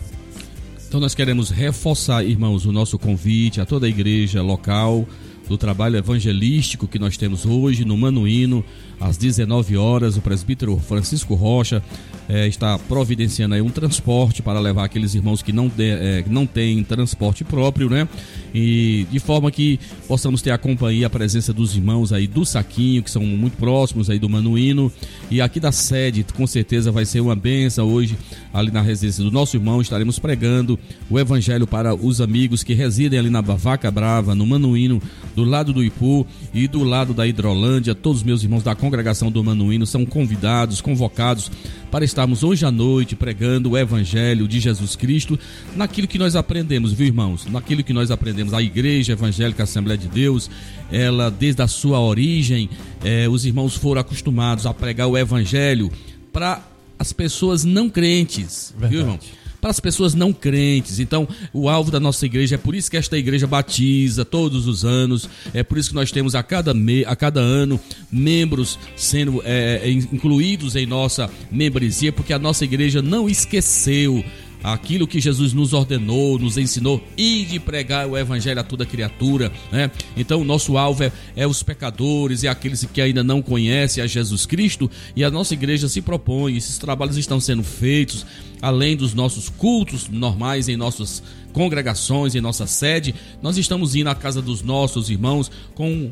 Então 0.87 1.01
nós 1.01 1.15
queremos 1.15 1.51
reforçar, 1.51 2.25
irmãos, 2.25 2.67
o 2.67 2.73
nosso 2.73 2.97
convite 3.01 3.61
a 3.61 3.67
toda 3.67 3.87
a 3.87 3.89
igreja 3.89 4.43
local 4.43 5.07
do 5.51 5.59
trabalho 5.59 5.97
evangelístico 5.97 6.87
que 6.87 6.97
nós 6.97 7.17
temos 7.17 7.45
hoje 7.45 7.85
no 7.85 7.97
Manuíno, 7.97 8.65
às 9.01 9.17
19 9.17 9.77
horas. 9.77 10.17
O 10.17 10.21
presbítero 10.21 10.79
Francisco 10.79 11.35
Rocha 11.35 11.83
é, 12.29 12.47
está 12.47 12.79
providenciando 12.79 13.57
aí 13.57 13.61
um 13.61 13.69
transporte 13.69 14.43
para 14.43 14.61
levar 14.61 14.85
aqueles 14.85 15.13
irmãos 15.17 15.43
que 15.43 15.53
não, 15.53 15.67
de, 15.67 15.91
é, 15.91 16.25
não 16.29 16.47
têm 16.47 16.85
transporte 16.85 17.43
próprio, 17.43 17.91
né? 17.91 18.09
E 18.55 19.07
de 19.11 19.19
forma 19.19 19.51
que 19.51 19.79
possamos 20.09 20.43
ter 20.43 20.51
a 20.51 20.59
companhia, 20.59 21.07
a 21.07 21.11
presença 21.11 21.53
dos 21.53 21.75
irmãos 21.75 22.13
aí 22.13 22.27
do 22.27 22.45
Saquinho, 22.45 23.03
que 23.03 23.11
são 23.11 23.23
muito 23.23 23.57
próximos 23.57 24.11
aí 24.11 24.19
do 24.19 24.29
Manuíno. 24.29 24.93
E 25.31 25.41
aqui 25.41 25.61
da 25.61 25.73
sede, 25.73 26.25
com 26.35 26.47
certeza 26.47 26.91
vai 26.91 27.05
ser 27.05 27.21
uma 27.21 27.37
benção 27.37 27.89
hoje, 27.89 28.17
ali 28.53 28.71
na 28.71 28.81
residência 28.81 29.23
do 29.23 29.31
nosso 29.31 29.57
irmão. 29.57 29.81
Estaremos 29.81 30.19
pregando 30.19 30.79
o 31.09 31.19
evangelho 31.19 31.67
para 31.67 31.95
os 31.95 32.21
amigos 32.21 32.63
que 32.63 32.75
residem 32.75 33.19
ali 33.19 33.31
na 33.31 33.41
Vaca 33.41 33.91
Brava, 33.91 34.35
no 34.35 34.47
Manuíno, 34.47 35.01
do 35.35 35.45
lado 35.45 35.73
do 35.73 35.83
Ipu 35.83 36.27
e 36.53 36.67
do 36.67 36.83
lado 36.83 37.15
da 37.15 37.27
Hidrolândia. 37.27 37.95
Todos 37.95 38.19
os 38.19 38.25
meus 38.25 38.43
irmãos 38.43 38.63
da 38.63 38.75
congregação 38.75 39.31
do 39.31 39.43
Manuíno 39.43 39.87
são 39.87 40.05
convidados, 40.05 40.81
convocados 40.81 41.51
para 41.91 42.05
estarmos 42.05 42.43
hoje 42.43 42.65
à 42.65 42.71
noite 42.71 43.17
pregando 43.17 43.71
o 43.71 43.79
Evangelho 43.79 44.47
de 44.47 44.61
Jesus 44.61 44.95
Cristo 44.95 45.39
naquilo 45.77 46.07
que 46.07 46.19
nós 46.19 46.37
aprendemos, 46.37 46.93
viu 46.93 47.07
irmãos? 47.07 47.47
Naquilo 47.47 47.83
que 47.83 47.93
nós 47.93 48.11
aprendemos. 48.11 48.55
A 48.55 48.63
Igreja 48.63 49.13
Evangélica 49.13 49.65
Assembleia 49.65 49.99
de 49.99 50.09
Deus, 50.09 50.51
ela 50.91 51.31
desde 51.31 51.63
a 51.63 51.67
sua 51.67 52.01
origem, 52.01 52.71
eh, 53.05 53.29
os 53.29 53.45
irmãos 53.45 53.77
foram 53.77 54.01
acostumados 54.01 54.67
a 54.67 54.73
pregar 54.73 55.09
o 55.09 55.19
Evangelho 55.19 55.91
para 56.33 56.63
as 56.99 57.13
pessoas 57.13 57.65
não 57.65 57.89
crentes, 57.89 58.73
Verdade. 58.79 58.93
viu 58.93 59.01
irmão? 59.01 59.19
Para 59.61 59.71
as 59.71 59.81
pessoas 59.81 60.15
não 60.15 60.33
crentes. 60.33 60.99
Então, 60.99 61.29
o 61.53 61.69
alvo 61.69 61.91
da 61.91 62.01
nossa 62.01 62.25
igreja 62.27 62.55
é 62.55 62.59
por 62.59 62.75
isso 62.75 62.91
que 62.91 62.97
esta 62.97 63.17
igreja 63.17 63.47
batiza 63.47 64.25
todos 64.25 64.67
os 64.67 64.85
anos. 64.85 65.29
É 65.53 65.63
por 65.63 65.79
isso 65.79 65.91
que 65.91 65.95
nós 65.95 66.11
temos 66.11 66.35
a 66.35 66.43
cada, 66.43 66.73
me, 66.73 67.05
a 67.05 67.15
cada 67.15 67.41
ano 67.41 67.79
membros 68.11 68.79
sendo 68.97 69.43
é, 69.45 69.81
é 69.85 69.91
incluídos 69.91 70.77
em 70.77 70.87
nossa 70.87 71.31
membresia, 71.51 72.13
porque 72.13 72.33
a 72.33 72.39
nossa 72.39 72.65
igreja 72.65 73.03
não 73.03 73.29
esqueceu 73.29 74.25
aquilo 74.63 75.07
que 75.07 75.21
Jesus 75.21 75.53
nos 75.53 75.73
ordenou, 75.73 76.39
nos 76.39 76.59
ensinou, 76.59 77.03
e 77.17 77.45
de 77.45 77.59
pregar 77.59 78.07
o 78.07 78.17
evangelho 78.17 78.61
a 78.61 78.65
toda 78.65 78.85
criatura, 78.85 79.51
né? 79.73 79.91
Então, 80.17 80.41
o 80.41 80.45
nosso 80.45 80.77
alvo 80.77 81.05
é, 81.05 81.13
é, 81.35 81.47
os 81.47 81.63
pecadores 81.63 82.43
e 82.43 82.49
aqueles 82.49 82.85
que 82.85 83.01
ainda 83.01 83.25
não 83.25 83.41
conhecem 83.41 84.03
a 84.03 84.07
Jesus 84.07 84.47
Cristo, 84.47 84.91
e 85.17 85.25
a 85.25 85.31
nossa 85.31 85.55
igreja 85.55 85.89
se 85.89 86.03
propõe, 86.03 86.57
esses 86.57 86.79
trabalhos 86.79 87.17
estão 87.17 87.41
sendo 87.41 87.63
feitos 87.63 88.27
além 88.61 88.97
dos 88.97 89.15
nossos 89.15 89.49
cultos 89.49 90.09
normais 90.09 90.69
em 90.69 90.77
nossas 90.77 91.23
congregações, 91.53 92.35
em 92.35 92.41
nossa 92.41 92.67
sede, 92.67 93.15
nós 93.43 93.57
estamos 93.57 93.95
indo 93.95 94.09
à 94.09 94.15
casa 94.15 94.41
dos 94.41 94.63
nossos 94.63 95.11
irmãos 95.11 95.51
com 95.75 96.11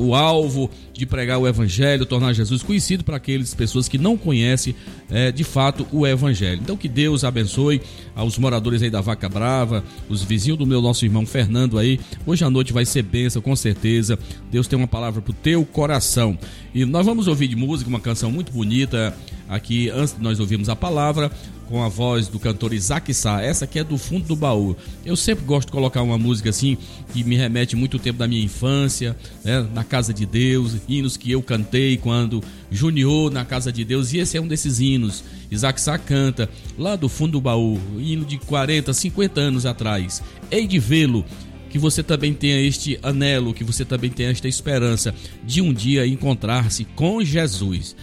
o 0.00 0.14
alvo 0.14 0.70
de 0.92 1.06
pregar 1.06 1.38
o 1.38 1.46
Evangelho, 1.46 2.06
tornar 2.06 2.32
Jesus 2.32 2.62
conhecido 2.62 3.04
para 3.04 3.16
aquelas 3.16 3.54
pessoas 3.54 3.88
que 3.88 3.98
não 3.98 4.16
conhecem 4.16 4.74
é, 5.10 5.30
de 5.30 5.44
fato 5.44 5.86
o 5.92 6.06
Evangelho. 6.06 6.60
Então 6.62 6.76
que 6.76 6.88
Deus 6.88 7.22
abençoe 7.22 7.80
aos 8.14 8.38
moradores 8.38 8.82
aí 8.82 8.90
da 8.90 9.00
Vaca 9.00 9.28
Brava, 9.28 9.84
os 10.08 10.22
vizinhos 10.22 10.58
do 10.58 10.66
meu 10.66 10.80
nosso 10.80 11.04
irmão 11.04 11.26
Fernando 11.26 11.78
aí. 11.78 12.00
Hoje 12.26 12.44
à 12.44 12.50
noite 12.50 12.72
vai 12.72 12.84
ser 12.84 13.02
benção, 13.02 13.42
com 13.42 13.54
certeza. 13.54 14.18
Deus 14.50 14.66
tem 14.66 14.78
uma 14.78 14.88
palavra 14.88 15.20
para 15.20 15.30
o 15.30 15.34
teu 15.34 15.64
coração. 15.64 16.38
E 16.74 16.84
nós 16.84 17.04
vamos 17.04 17.28
ouvir 17.28 17.48
de 17.48 17.56
música 17.56 17.88
uma 17.88 18.00
canção 18.00 18.30
muito 18.30 18.52
bonita 18.52 19.16
aqui, 19.48 19.88
antes 19.90 20.14
de 20.14 20.22
nós 20.22 20.38
ouvirmos 20.40 20.68
a 20.68 20.76
palavra 20.76 21.30
com 21.68 21.82
a 21.82 21.88
voz 21.88 22.28
do 22.28 22.38
cantor 22.38 22.72
Isaac 22.72 23.12
Sá. 23.12 23.42
Essa 23.42 23.66
aqui 23.66 23.78
é 23.78 23.84
do 23.84 23.98
fundo 23.98 24.26
do 24.26 24.34
baú. 24.34 24.74
Eu 25.04 25.14
sempre 25.14 25.44
gosto 25.44 25.68
de 25.68 25.72
colocar 25.72 26.02
uma 26.02 26.16
música 26.16 26.48
assim 26.48 26.78
que 27.12 27.22
me 27.22 27.36
remete 27.36 27.76
muito 27.76 27.98
tempo 27.98 28.18
da 28.18 28.26
minha 28.26 28.42
infância, 28.42 29.14
né? 29.44 29.66
na 29.74 29.84
casa 29.84 30.12
de 30.12 30.24
Deus, 30.24 30.76
hinos 30.88 31.16
que 31.16 31.30
eu 31.30 31.42
cantei 31.42 31.98
quando 31.98 32.42
junior 32.70 33.30
na 33.30 33.44
casa 33.44 33.70
de 33.70 33.84
Deus. 33.84 34.12
E 34.12 34.18
esse 34.18 34.36
é 34.36 34.40
um 34.40 34.48
desses 34.48 34.80
hinos. 34.80 35.22
Isaac 35.50 35.80
Sá 35.80 35.98
canta 35.98 36.48
lá 36.78 36.96
do 36.96 37.08
fundo 37.08 37.32
do 37.32 37.40
baú, 37.40 37.78
hino 37.98 38.24
de 38.24 38.38
40, 38.38 38.92
50 38.92 39.40
anos 39.40 39.66
atrás. 39.66 40.22
Hei 40.50 40.66
de 40.66 40.78
vê-lo 40.78 41.24
que 41.68 41.78
você 41.78 42.02
também 42.02 42.32
tenha 42.32 42.58
este 42.60 42.98
anelo, 43.02 43.52
que 43.52 43.62
você 43.62 43.84
também 43.84 44.08
tenha 44.08 44.30
esta 44.30 44.48
esperança 44.48 45.14
de 45.44 45.60
um 45.60 45.72
dia 45.72 46.06
encontrar-se 46.06 46.84
com 46.84 47.22
Jesus 47.22 47.94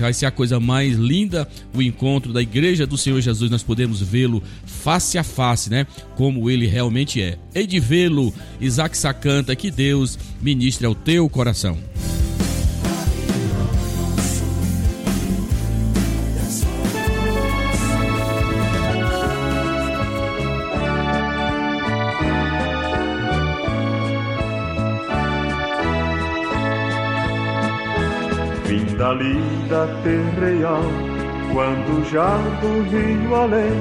vai 0.00 0.12
ser 0.12 0.26
a 0.26 0.30
coisa 0.30 0.58
mais 0.58 0.96
linda 0.96 1.48
o 1.74 1.82
encontro 1.82 2.32
da 2.32 2.40
igreja 2.40 2.86
do 2.86 2.96
Senhor 2.96 3.20
Jesus. 3.20 3.50
Nós 3.50 3.62
podemos 3.62 4.00
vê-lo 4.00 4.42
face 4.64 5.18
a 5.18 5.24
face, 5.24 5.68
né? 5.68 5.86
Como 6.16 6.48
ele 6.48 6.66
realmente 6.66 7.20
é. 7.20 7.38
E 7.54 7.66
de 7.66 7.78
vê-lo, 7.80 8.32
Isaac 8.60 8.96
Sacanta, 8.96 9.54
que 9.56 9.70
Deus 9.70 10.18
ministre 10.40 10.86
ao 10.86 10.94
teu 10.94 11.28
coração. 11.28 11.76
Dali 29.12 29.36
da 29.68 29.86
terreal, 30.02 30.84
quando 31.52 32.04
já 32.10 32.36
do 32.60 32.82
rio 32.90 33.34
além, 33.34 33.76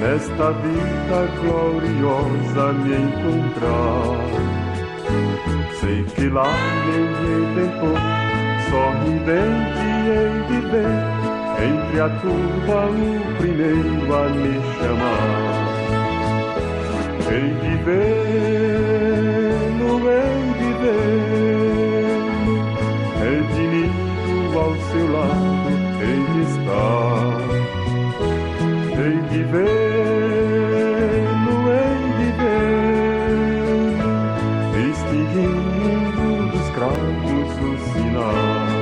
nesta 0.00 0.52
vida 0.52 1.18
gloriosa 1.40 2.72
me 2.74 2.94
encontrar. 2.94 4.18
Sei 5.80 6.04
que 6.04 6.28
lá 6.28 6.52
meu 6.86 7.06
redentor, 7.22 8.00
sorridente 8.68 9.86
hei 10.08 10.34
de 10.48 10.58
ver, 10.70 10.96
entre 11.64 11.96
a 12.00 12.08
turba 12.20 12.80
o 12.86 13.00
primeiro 13.38 14.14
a 14.14 14.28
me 14.28 14.54
chamar. 14.76 15.66
Hei 17.28 17.48
de 17.62 17.74
ver, 17.84 19.58
no 19.78 19.90
hei 20.08 20.38
de 20.58 20.70
ver, 20.82 21.55
seu 24.96 25.12
lado 25.12 25.68
ele 26.00 26.42
está. 26.42 27.36
Tem 28.96 29.16
que 29.28 29.40
ver, 29.44 31.16
hei 31.68 32.00
de 32.18 32.28
ver, 32.40 33.64
extinguindo 34.88 36.26
dos 36.50 36.66
cravos 36.70 37.50
o 37.60 37.64
sinal. 37.92 38.76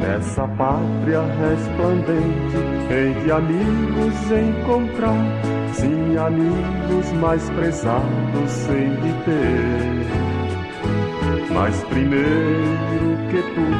nessa 0.00 0.46
pátria 0.48 1.22
resplandente, 1.22 2.73
de 2.88 3.32
amigos 3.32 4.30
encontrar, 4.30 5.24
sim, 5.72 6.16
amigos 6.16 7.12
mais 7.20 7.48
prezados 7.50 8.50
sei 8.50 8.90
de 8.90 9.12
ter. 9.24 10.04
Mas 11.52 11.82
primeiro 11.84 13.16
que 13.30 13.42
tudo, 13.54 13.76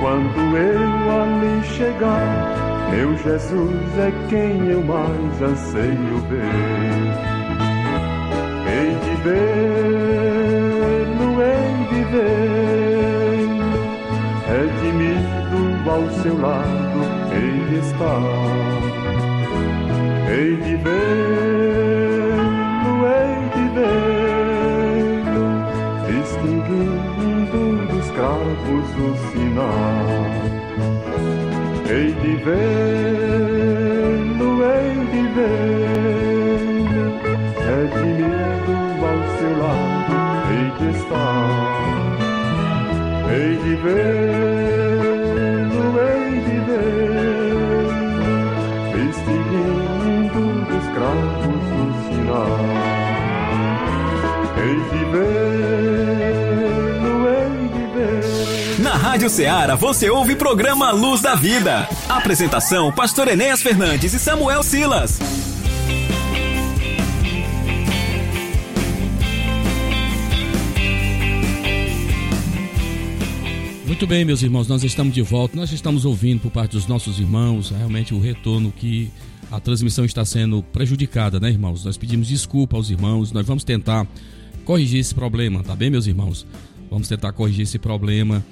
quando 0.00 0.56
eu 0.56 1.10
ali 1.22 1.62
chegar, 1.64 2.90
meu 2.90 3.16
Jesus 3.18 3.98
é 3.98 4.12
quem 4.28 4.68
eu 4.68 4.82
mais 4.82 5.42
anseio 5.42 6.18
ver. 6.28 7.30
Hei 8.66 8.90
de 9.04 9.14
ver-no, 9.22 10.48
hei 11.42 11.70
de 11.90 12.02
ver, 12.10 13.48
redimido 14.48 15.90
ao 15.90 16.08
seu 16.22 16.36
lado, 16.40 17.19
hei 17.40 17.64
de 17.70 17.78
estar. 17.78 18.20
Hei 20.28 20.56
de 20.56 20.76
ver-no, 20.76 21.02
hei 23.06 23.36
de 23.54 23.64
ver, 23.76 25.24
distinguindo 26.06 27.60
dos 27.92 28.08
cravos 28.12 28.88
o 28.96 29.10
sinal. 29.30 30.10
Hei 31.88 32.08
de 32.12 32.32
ver-no, 32.44 33.09
Ceará 59.30 59.76
você 59.76 60.10
ouve 60.10 60.34
programa 60.34 60.90
Luz 60.90 61.22
da 61.22 61.36
Vida. 61.36 61.88
Apresentação: 62.08 62.90
Pastor 62.90 63.28
Enéas 63.28 63.62
Fernandes 63.62 64.12
e 64.12 64.18
Samuel 64.18 64.60
Silas. 64.64 65.20
Muito 73.86 74.04
bem, 74.04 74.24
meus 74.24 74.42
irmãos, 74.42 74.66
nós 74.66 74.82
estamos 74.82 75.14
de 75.14 75.22
volta. 75.22 75.56
Nós 75.56 75.70
estamos 75.70 76.04
ouvindo 76.04 76.40
por 76.40 76.50
parte 76.50 76.72
dos 76.72 76.88
nossos 76.88 77.20
irmãos 77.20 77.70
realmente 77.70 78.12
o 78.12 78.18
retorno 78.18 78.72
que 78.72 79.12
a 79.48 79.60
transmissão 79.60 80.04
está 80.04 80.24
sendo 80.24 80.60
prejudicada, 80.60 81.38
né, 81.38 81.50
irmãos? 81.50 81.84
Nós 81.84 81.96
pedimos 81.96 82.26
desculpa 82.26 82.76
aos 82.76 82.90
irmãos, 82.90 83.30
nós 83.30 83.46
vamos 83.46 83.62
tentar 83.62 84.08
corrigir 84.64 84.98
esse 84.98 85.14
problema, 85.14 85.62
tá 85.62 85.76
bem, 85.76 85.88
meus 85.88 86.08
irmãos? 86.08 86.44
Vamos 86.90 87.06
tentar 87.06 87.32
corrigir 87.32 87.62
esse 87.62 87.78
problema 87.78 88.44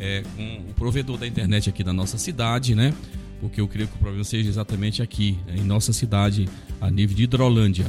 é, 0.00 0.22
com 0.36 0.70
o 0.70 0.74
provedor 0.74 1.18
da 1.18 1.26
internet 1.26 1.68
aqui 1.68 1.82
da 1.82 1.92
nossa 1.92 2.18
cidade, 2.18 2.74
né? 2.74 2.92
Porque 3.40 3.60
eu 3.60 3.68
creio 3.68 3.88
que 3.88 3.96
o 3.96 3.98
problema 3.98 4.24
seja 4.24 4.48
exatamente 4.48 5.02
aqui, 5.02 5.38
em 5.54 5.62
nossa 5.62 5.92
cidade, 5.92 6.48
a 6.80 6.90
nível 6.90 7.16
de 7.16 7.24
Hidrolândia. 7.24 7.86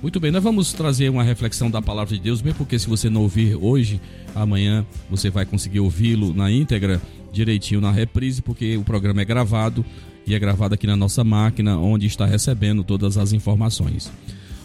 Muito 0.00 0.20
bem, 0.20 0.30
nós 0.30 0.42
vamos 0.42 0.72
trazer 0.72 1.08
uma 1.08 1.22
reflexão 1.22 1.70
da 1.70 1.80
palavra 1.80 2.14
de 2.14 2.22
Deus, 2.22 2.42
mesmo 2.42 2.58
porque 2.58 2.78
se 2.78 2.86
você 2.86 3.08
não 3.08 3.22
ouvir 3.22 3.56
hoje, 3.56 4.00
amanhã 4.34 4.84
você 5.08 5.30
vai 5.30 5.46
conseguir 5.46 5.80
ouvi-lo 5.80 6.34
na 6.34 6.50
íntegra, 6.50 7.00
direitinho 7.32 7.80
na 7.80 7.90
reprise, 7.90 8.42
porque 8.42 8.76
o 8.76 8.84
programa 8.84 9.22
é 9.22 9.24
gravado 9.24 9.84
e 10.26 10.34
é 10.34 10.38
gravado 10.38 10.74
aqui 10.74 10.86
na 10.86 10.96
nossa 10.96 11.24
máquina, 11.24 11.78
onde 11.78 12.06
está 12.06 12.26
recebendo 12.26 12.84
todas 12.84 13.16
as 13.16 13.32
informações. 13.32 14.12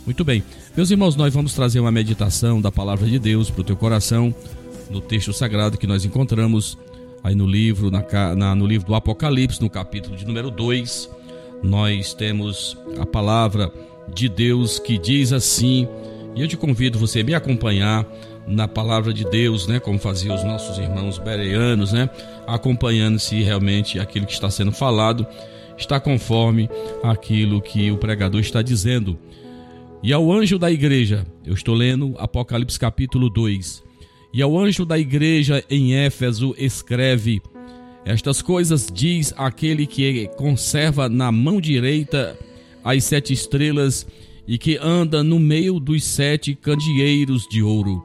Muito 0.05 0.23
bem, 0.25 0.43
meus 0.75 0.91
irmãos, 0.91 1.15
nós 1.15 1.33
vamos 1.33 1.53
trazer 1.53 1.79
uma 1.79 1.91
meditação 1.91 2.59
da 2.59 2.71
palavra 2.71 3.07
de 3.07 3.19
Deus 3.19 3.49
para 3.49 3.61
o 3.61 3.63
teu 3.63 3.75
coração, 3.75 4.33
no 4.89 5.01
texto 5.01 5.31
sagrado 5.31 5.77
que 5.77 5.87
nós 5.87 6.03
encontramos 6.05 6.77
aí 7.23 7.35
no 7.35 7.45
livro, 7.45 7.91
na, 7.91 8.03
na, 8.35 8.55
no 8.55 8.65
livro 8.65 8.87
do 8.87 8.95
Apocalipse, 8.95 9.61
no 9.61 9.69
capítulo 9.69 10.15
de 10.15 10.25
número 10.25 10.49
2. 10.49 11.09
Nós 11.61 12.13
temos 12.13 12.77
a 12.99 13.05
palavra 13.05 13.71
de 14.13 14.29
Deus 14.29 14.79
que 14.79 14.97
diz 14.97 15.31
assim, 15.33 15.87
e 16.35 16.41
eu 16.41 16.47
te 16.47 16.57
convido 16.57 16.97
você 16.97 17.21
a 17.21 17.23
me 17.23 17.33
acompanhar 17.33 18.05
na 18.47 18.67
palavra 18.67 19.13
de 19.13 19.23
Deus, 19.25 19.67
né, 19.67 19.79
como 19.79 19.99
faziam 19.99 20.35
os 20.35 20.43
nossos 20.43 20.77
irmãos 20.79 21.19
bereanos, 21.19 21.91
né, 21.93 22.09
acompanhando 22.47 23.19
se 23.19 23.43
realmente 23.43 23.99
aquilo 23.99 24.25
que 24.25 24.33
está 24.33 24.49
sendo 24.49 24.71
falado 24.71 25.27
está 25.77 25.99
conforme 25.99 26.69
aquilo 27.03 27.61
que 27.61 27.91
o 27.91 27.97
pregador 27.97 28.41
está 28.41 28.61
dizendo. 28.61 29.17
E 30.01 30.11
ao 30.13 30.31
anjo 30.31 30.57
da 30.57 30.71
igreja, 30.71 31.25
eu 31.45 31.53
estou 31.53 31.75
lendo 31.75 32.15
Apocalipse 32.17 32.79
capítulo 32.79 33.29
2. 33.29 33.88
E 34.31 34.41
ao 34.41 34.57
anjo 34.57 34.85
da 34.85 34.97
igreja 34.97 35.63
em 35.69 35.95
Éfeso 35.95 36.53
escreve: 36.57 37.41
Estas 38.05 38.41
coisas 38.41 38.87
diz 38.93 39.33
aquele 39.37 39.87
que 39.87 40.27
conserva 40.37 41.09
na 41.09 41.31
mão 41.31 41.59
direita 41.59 42.37
as 42.83 43.03
sete 43.03 43.33
estrelas 43.33 44.05
e 44.47 44.57
que 44.57 44.77
anda 44.81 45.23
no 45.23 45.39
meio 45.39 45.79
dos 45.79 46.03
sete 46.03 46.55
candeeiros 46.55 47.47
de 47.47 47.61
ouro. 47.61 48.03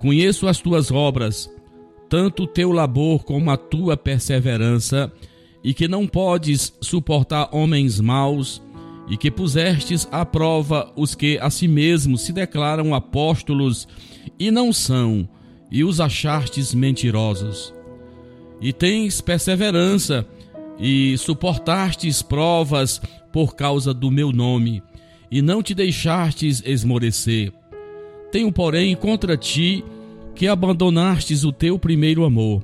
Conheço 0.00 0.46
as 0.46 0.60
tuas 0.60 0.90
obras, 0.90 1.50
tanto 2.08 2.44
o 2.44 2.46
teu 2.46 2.70
labor 2.70 3.24
como 3.24 3.50
a 3.50 3.56
tua 3.56 3.96
perseverança, 3.96 5.12
e 5.62 5.72
que 5.72 5.88
não 5.88 6.06
podes 6.06 6.74
suportar 6.80 7.48
homens 7.50 7.98
maus, 8.00 8.62
e 9.08 9.16
que 9.16 9.30
pusestes 9.30 10.06
à 10.12 10.24
prova 10.24 10.92
os 10.94 11.14
que 11.14 11.38
a 11.38 11.50
si 11.50 11.66
mesmos 11.66 12.22
se 12.22 12.32
declaram 12.32 12.94
apóstolos 12.94 13.88
e 14.38 14.50
não 14.50 14.72
são, 14.72 15.28
e 15.74 15.82
os 15.82 16.00
achastes 16.00 16.72
mentirosos. 16.72 17.74
E 18.60 18.72
tens 18.72 19.20
perseverança, 19.20 20.24
e 20.78 21.18
suportastes 21.18 22.22
provas 22.22 23.02
por 23.32 23.56
causa 23.56 23.92
do 23.92 24.08
meu 24.08 24.30
nome, 24.30 24.80
e 25.28 25.42
não 25.42 25.64
te 25.64 25.74
deixastes 25.74 26.62
esmorecer. 26.64 27.52
Tenho, 28.30 28.52
porém, 28.52 28.94
contra 28.94 29.36
ti 29.36 29.84
que 30.36 30.46
abandonastes 30.46 31.42
o 31.42 31.50
teu 31.50 31.76
primeiro 31.76 32.24
amor. 32.24 32.62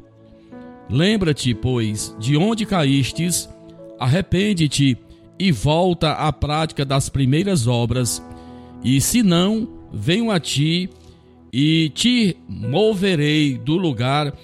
Lembra-te, 0.88 1.52
pois, 1.52 2.14
de 2.16 2.36
onde 2.36 2.64
caístes, 2.64 3.48
arrepende-te 3.98 4.96
e 5.36 5.50
volta 5.50 6.12
à 6.12 6.32
prática 6.32 6.84
das 6.84 7.08
primeiras 7.08 7.66
obras, 7.66 8.22
e 8.84 9.00
se 9.00 9.20
não, 9.20 9.68
venho 9.92 10.30
a 10.30 10.38
ti 10.38 10.88
e 11.52 11.90
te 11.94 12.36
moverei 12.48 13.58
do 13.58 13.76
lugar 13.76 14.34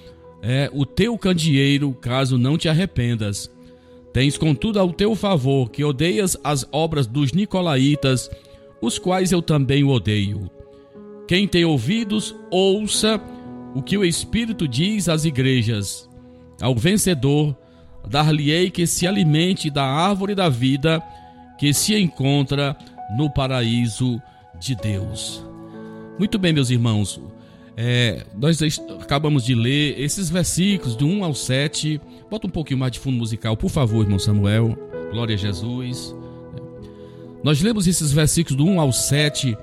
é, 0.43 0.71
o 0.73 0.85
teu 0.85 1.17
candeeiro, 1.17 1.93
caso 1.93 2.39
não 2.39 2.59
te 2.59 2.69
arrependas. 2.69 3.51
Tens 4.13 4.39
contudo 4.39 4.81
ao 4.81 4.93
teu 4.93 5.15
favor 5.15 5.71
que 5.71 5.85
odeias 5.85 6.37
as 6.43 6.67
obras 6.73 7.07
dos 7.07 7.33
nicolaítas, 7.33 8.31
os 8.81 8.99
quais 8.99 9.33
eu 9.33 9.43
também 9.43 9.85
odeio. 9.85 10.51
Quem 11.29 11.47
tem 11.47 11.65
ouvidos, 11.65 12.35
ouça 12.51 13.21
o 13.75 13.83
que 13.83 13.99
o 13.99 14.05
Espírito 14.05 14.67
diz 14.67 15.09
às 15.09 15.25
igrejas. 15.25 16.09
Ao 16.61 16.75
vencedor, 16.75 17.57
dar-lhe-ei 18.09 18.71
que 18.71 18.87
se 18.87 19.07
alimente 19.07 19.69
da 19.69 19.85
árvore 19.85 20.35
da 20.35 20.49
vida 20.49 21.03
que 21.59 21.75
se 21.75 21.95
encontra 21.95 22.77
no 23.17 23.31
paraíso 23.31 24.21
de 24.59 24.75
Deus. 24.77 25.45
Muito 26.19 26.39
bem, 26.39 26.53
meus 26.53 26.71
irmãos, 26.71 27.21
é, 27.77 28.25
nós 28.35 28.59
acabamos 29.01 29.45
de 29.45 29.55
ler 29.55 30.01
esses 30.01 30.31
versículos 30.31 30.97
do 30.97 31.07
1 31.07 31.25
ao 31.25 31.35
7. 31.35 32.01
Bota 32.31 32.47
um 32.47 32.51
pouquinho 32.51 32.81
mais 32.81 32.93
de 32.93 32.99
fundo 32.99 33.19
musical, 33.19 33.55
por 33.55 33.69
favor, 33.69 34.03
irmão 34.03 34.19
Samuel. 34.19 34.77
Glória 35.11 35.35
a 35.35 35.39
Jesus. 35.39 36.15
Nós 37.45 37.61
lemos 37.61 37.87
esses 37.87 38.13
versículos 38.13 38.57
do 38.57 38.65
1 38.65 38.81
ao 38.81 38.93
7 38.93 39.57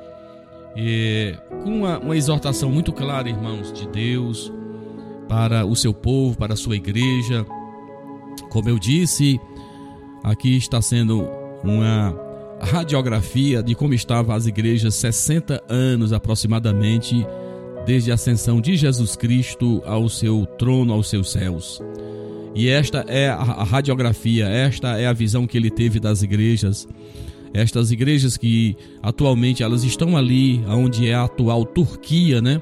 é, 0.76 1.38
com 1.64 1.80
uma, 1.80 1.98
uma 2.00 2.16
exortação 2.16 2.70
muito 2.70 2.94
clara, 2.94 3.28
irmãos, 3.28 3.74
de 3.74 3.88
Deus 3.88 4.54
para 5.28 5.66
o 5.66 5.76
seu 5.76 5.94
povo, 5.94 6.38
para 6.38 6.54
a 6.54 6.58
sua 6.58 6.76
igreja. 6.76 7.44
Como 8.52 8.70
eu 8.70 8.78
disse, 8.78 9.40
aqui 10.24 10.56
está 10.56 10.82
sendo 10.84 11.28
uma 11.64 12.33
radiografia 12.66 13.62
de 13.62 13.76
como 13.76 13.94
estavam 13.94 14.36
as 14.36 14.46
igrejas 14.46 14.96
60 14.96 15.64
anos 15.70 16.14
aproximadamente 16.14 17.26
desde 17.86 18.12
a 18.12 18.16
ascensão 18.16 18.62
de 18.62 18.76
Jesus 18.76 19.16
Cristo 19.16 19.82
ao 19.86 20.08
seu 20.08 20.46
trono, 20.58 20.94
aos 20.94 21.10
seus 21.10 21.32
céus. 21.32 21.82
E 22.56 22.70
esta 22.70 23.04
é 23.08 23.30
a 23.30 23.64
radiografia, 23.64 24.48
esta 24.48 25.00
é 25.00 25.08
a 25.08 25.14
visão 25.14 25.48
que 25.48 25.58
ele 25.58 25.72
teve 25.72 26.00
das 26.00 26.22
igrejas. 26.22 26.88
Estas 27.54 27.92
igrejas 27.92 28.38
que 28.38 28.76
atualmente 29.02 29.64
elas 29.64 29.84
estão 29.84 30.16
ali, 30.16 30.64
onde 30.68 31.08
é 31.08 31.14
a 31.14 31.24
atual 31.24 31.66
Turquia, 31.66 32.42
né? 32.42 32.62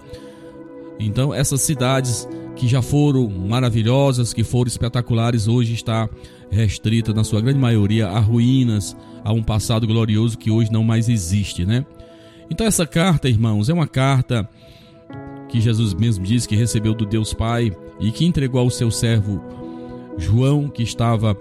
Então 0.99 1.33
essas 1.33 1.61
cidades 1.61 2.27
que 2.55 2.67
já 2.67 2.81
foram 2.81 3.29
maravilhosas, 3.29 4.33
que 4.33 4.43
foram 4.43 4.67
espetaculares, 4.67 5.47
hoje 5.47 5.73
está 5.73 6.09
restrita, 6.51 7.13
na 7.13 7.23
sua 7.23 7.41
grande 7.41 7.57
maioria, 7.57 8.07
a 8.07 8.19
ruínas, 8.19 8.95
a 9.23 9.31
um 9.31 9.41
passado 9.41 9.87
glorioso 9.87 10.37
que 10.37 10.51
hoje 10.51 10.71
não 10.71 10.83
mais 10.83 11.07
existe, 11.07 11.65
né? 11.65 11.85
Então 12.49 12.67
essa 12.67 12.85
carta, 12.85 13.29
irmãos, 13.29 13.69
é 13.69 13.73
uma 13.73 13.87
carta 13.87 14.47
que 15.47 15.61
Jesus 15.61 15.93
mesmo 15.93 16.25
disse 16.25 16.47
que 16.47 16.55
recebeu 16.55 16.93
do 16.93 17.05
Deus 17.05 17.33
Pai 17.33 17.71
e 17.99 18.11
que 18.11 18.25
entregou 18.25 18.61
ao 18.61 18.69
seu 18.69 18.91
servo 18.91 19.41
João, 20.17 20.67
que 20.67 20.83
estava 20.83 21.33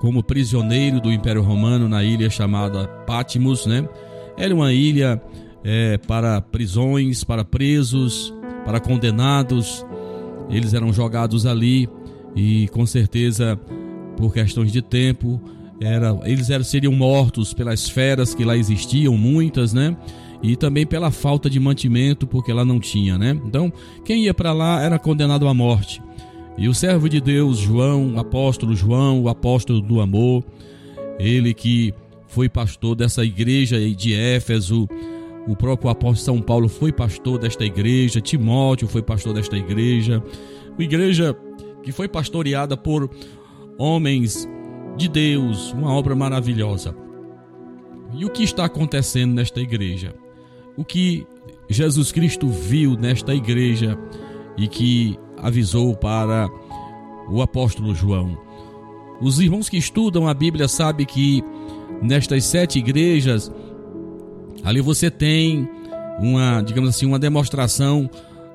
como 0.00 0.22
prisioneiro 0.22 1.00
do 1.00 1.12
Império 1.12 1.42
Romano 1.42 1.88
na 1.88 2.02
ilha 2.02 2.30
chamada 2.30 2.86
Patmos, 3.06 3.66
né? 3.66 3.88
Era 4.36 4.54
uma 4.54 4.72
ilha 4.72 5.20
é, 5.62 5.98
para 5.98 6.40
prisões, 6.40 7.22
para 7.24 7.44
presos, 7.44 8.34
para 8.64 8.80
condenados. 8.80 9.84
Eles 10.50 10.74
eram 10.74 10.92
jogados 10.92 11.46
ali 11.46 11.88
e 12.34 12.68
com 12.68 12.84
certeza 12.84 13.58
por 14.16 14.32
questões 14.32 14.72
de 14.72 14.82
tempo 14.82 15.40
era, 15.80 16.18
eles 16.24 16.50
eram, 16.50 16.64
seriam 16.64 16.92
mortos 16.92 17.52
pelas 17.52 17.88
feras 17.88 18.34
que 18.34 18.44
lá 18.44 18.56
existiam, 18.56 19.16
muitas, 19.16 19.72
né? 19.72 19.96
E 20.42 20.56
também 20.56 20.86
pela 20.86 21.10
falta 21.10 21.48
de 21.48 21.58
mantimento, 21.58 22.26
porque 22.26 22.52
lá 22.52 22.64
não 22.64 22.78
tinha, 22.78 23.16
né? 23.16 23.38
Então, 23.46 23.72
quem 24.04 24.24
ia 24.24 24.34
para 24.34 24.52
lá 24.52 24.82
era 24.82 24.98
condenado 24.98 25.48
à 25.48 25.54
morte. 25.54 26.02
E 26.56 26.68
o 26.68 26.74
servo 26.74 27.08
de 27.08 27.20
Deus, 27.20 27.58
João, 27.58 28.14
o 28.14 28.18
apóstolo 28.18 28.76
João, 28.76 29.22
o 29.22 29.28
apóstolo 29.28 29.80
do 29.80 30.00
amor, 30.00 30.44
ele 31.18 31.52
que 31.52 31.92
foi 32.28 32.48
pastor 32.48 32.94
dessa 32.94 33.24
igreja 33.24 33.78
de 33.78 34.14
Éfeso, 34.14 34.88
o 35.46 35.56
próprio 35.56 35.90
apóstolo 35.90 36.24
São 36.24 36.40
Paulo 36.40 36.68
foi 36.68 36.92
pastor 36.92 37.38
desta 37.38 37.64
igreja, 37.64 38.20
Timóteo 38.20 38.86
foi 38.86 39.02
pastor 39.02 39.34
desta 39.34 39.56
igreja, 39.56 40.22
uma 40.72 40.84
igreja 40.84 41.36
que 41.82 41.92
foi 41.92 42.08
pastoreada 42.08 42.76
por 42.76 43.10
homens 43.78 44.48
de 44.96 45.08
Deus, 45.08 45.72
uma 45.72 45.92
obra 45.92 46.14
maravilhosa. 46.14 46.94
E 48.14 48.24
o 48.24 48.30
que 48.30 48.44
está 48.44 48.64
acontecendo 48.64 49.34
nesta 49.34 49.60
igreja? 49.60 50.14
O 50.76 50.84
que 50.84 51.26
Jesus 51.68 52.12
Cristo 52.12 52.48
viu 52.48 52.96
nesta 52.96 53.34
igreja 53.34 53.98
e 54.56 54.68
que 54.68 55.18
avisou 55.38 55.96
para 55.96 56.48
o 57.28 57.42
apóstolo 57.42 57.94
João. 57.94 58.38
Os 59.20 59.40
irmãos 59.40 59.68
que 59.68 59.76
estudam 59.76 60.28
a 60.28 60.34
Bíblia 60.34 60.68
sabem 60.68 61.06
que 61.06 61.42
nestas 62.02 62.44
sete 62.44 62.78
igrejas, 62.78 63.50
ali 64.62 64.80
você 64.80 65.10
tem 65.10 65.68
uma, 66.18 66.62
digamos 66.62 66.90
assim, 66.90 67.06
uma 67.06 67.18
demonstração 67.18 68.08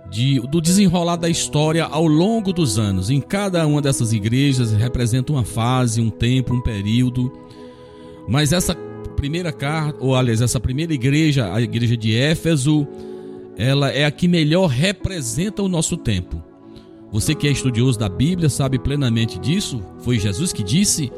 de, 0.09 0.39
do 0.39 0.59
desenrolar 0.59 1.15
da 1.15 1.29
história 1.29 1.85
ao 1.85 2.07
longo 2.07 2.51
dos 2.51 2.79
anos. 2.79 3.09
Em 3.09 3.21
cada 3.21 3.65
uma 3.67 3.81
dessas 3.81 4.11
igrejas 4.11 4.71
representa 4.71 5.31
uma 5.31 5.43
fase, 5.43 6.01
um 6.01 6.09
tempo, 6.09 6.53
um 6.53 6.61
período. 6.61 7.31
Mas 8.27 8.51
essa 8.51 8.75
primeira 9.15 9.51
carta, 9.51 9.97
ou 9.99 10.15
aliás, 10.15 10.41
essa 10.41 10.59
primeira 10.59 10.93
igreja, 10.93 11.53
a 11.53 11.61
igreja 11.61 11.95
de 11.97 12.15
Éfeso, 12.15 12.87
ela 13.57 13.89
é 13.89 14.05
a 14.05 14.11
que 14.11 14.27
melhor 14.27 14.67
representa 14.67 15.61
o 15.61 15.67
nosso 15.67 15.97
tempo. 15.97 16.41
Você 17.11 17.33
que 17.33 17.47
é 17.47 17.51
estudioso 17.51 17.97
da 17.97 18.07
Bíblia 18.07 18.49
sabe 18.49 18.77
plenamente 18.77 19.39
disso. 19.39 19.83
Foi 19.99 20.19
Jesus 20.19 20.53
que 20.53 20.63
disse, 20.63 21.11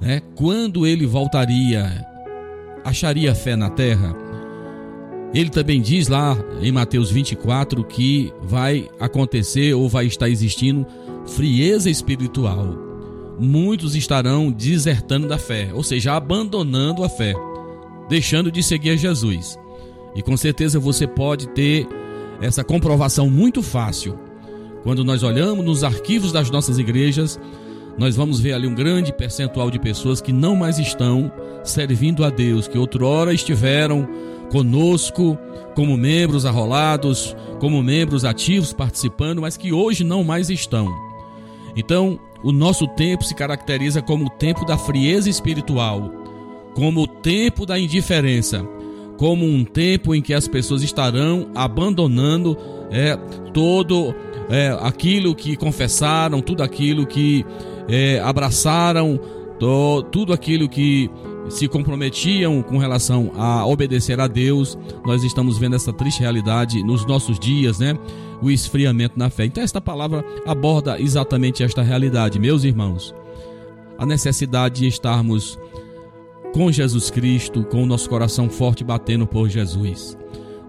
né? 0.00 0.22
Quando 0.34 0.86
ele 0.86 1.04
voltaria, 1.04 2.06
acharia 2.84 3.34
fé 3.34 3.56
na 3.56 3.68
terra. 3.68 4.16
Ele 5.34 5.50
também 5.50 5.80
diz 5.80 6.08
lá 6.08 6.36
em 6.60 6.72
Mateus 6.72 7.10
24 7.10 7.84
que 7.84 8.32
vai 8.42 8.88
acontecer 8.98 9.74
ou 9.74 9.88
vai 9.88 10.06
estar 10.06 10.28
existindo 10.28 10.86
frieza 11.26 11.90
espiritual. 11.90 12.76
Muitos 13.38 13.94
estarão 13.94 14.50
desertando 14.50 15.28
da 15.28 15.36
fé, 15.36 15.70
ou 15.74 15.82
seja, 15.82 16.14
abandonando 16.14 17.04
a 17.04 17.08
fé, 17.08 17.34
deixando 18.08 18.50
de 18.50 18.62
seguir 18.62 18.90
a 18.90 18.96
Jesus. 18.96 19.58
E 20.14 20.22
com 20.22 20.36
certeza 20.36 20.80
você 20.80 21.06
pode 21.06 21.48
ter 21.48 21.86
essa 22.40 22.64
comprovação 22.64 23.28
muito 23.28 23.62
fácil 23.62 24.18
quando 24.86 25.02
nós 25.02 25.24
olhamos 25.24 25.64
nos 25.64 25.82
arquivos 25.82 26.30
das 26.30 26.48
nossas 26.48 26.78
igrejas, 26.78 27.40
nós 27.98 28.14
vamos 28.14 28.38
ver 28.38 28.52
ali 28.52 28.68
um 28.68 28.74
grande 28.74 29.12
percentual 29.12 29.68
de 29.68 29.80
pessoas 29.80 30.20
que 30.20 30.32
não 30.32 30.54
mais 30.54 30.78
estão 30.78 31.28
servindo 31.64 32.24
a 32.24 32.30
Deus, 32.30 32.68
que 32.68 32.78
outrora 32.78 33.34
estiveram 33.34 34.08
conosco 34.50 35.38
como 35.74 35.96
membros 35.96 36.46
arrolados, 36.46 37.36
como 37.60 37.82
membros 37.82 38.24
ativos 38.24 38.72
participando, 38.72 39.40
mas 39.40 39.56
que 39.56 39.72
hoje 39.72 40.04
não 40.04 40.24
mais 40.24 40.50
estão. 40.50 40.88
Então, 41.76 42.18
o 42.42 42.52
nosso 42.52 42.86
tempo 42.88 43.24
se 43.24 43.34
caracteriza 43.34 44.00
como 44.00 44.26
o 44.26 44.30
tempo 44.30 44.64
da 44.64 44.78
frieza 44.78 45.28
espiritual, 45.28 46.10
como 46.74 47.02
o 47.02 47.06
tempo 47.06 47.66
da 47.66 47.78
indiferença, 47.78 48.66
como 49.18 49.44
um 49.44 49.64
tempo 49.64 50.14
em 50.14 50.22
que 50.22 50.32
as 50.32 50.46
pessoas 50.48 50.82
estarão 50.82 51.50
abandonando 51.54 52.56
é, 52.90 53.16
todo 53.52 54.14
é, 54.48 54.76
aquilo 54.80 55.34
que 55.34 55.56
confessaram, 55.56 56.40
tudo 56.40 56.62
aquilo 56.62 57.06
que 57.06 57.44
é, 57.88 58.20
abraçaram, 58.20 59.18
to, 59.58 60.02
tudo 60.10 60.32
aquilo 60.32 60.68
que 60.68 61.10
se 61.48 61.68
comprometiam 61.68 62.62
com 62.62 62.78
relação 62.78 63.32
a 63.36 63.66
obedecer 63.66 64.20
a 64.20 64.26
Deus, 64.26 64.76
nós 65.04 65.22
estamos 65.22 65.58
vendo 65.58 65.76
essa 65.76 65.92
triste 65.92 66.20
realidade 66.20 66.82
nos 66.82 67.06
nossos 67.06 67.38
dias, 67.38 67.78
né? 67.78 67.96
O 68.42 68.50
esfriamento 68.50 69.18
na 69.18 69.30
fé. 69.30 69.46
Então, 69.46 69.62
esta 69.62 69.80
palavra 69.80 70.24
aborda 70.46 71.00
exatamente 71.00 71.62
esta 71.62 71.82
realidade, 71.82 72.38
meus 72.38 72.64
irmãos. 72.64 73.14
A 73.98 74.04
necessidade 74.04 74.80
de 74.80 74.88
estarmos 74.88 75.58
com 76.52 76.70
Jesus 76.70 77.10
Cristo, 77.10 77.64
com 77.64 77.82
o 77.82 77.86
nosso 77.86 78.08
coração 78.08 78.48
forte 78.48 78.84
batendo 78.84 79.26
por 79.26 79.48
Jesus. 79.48 80.16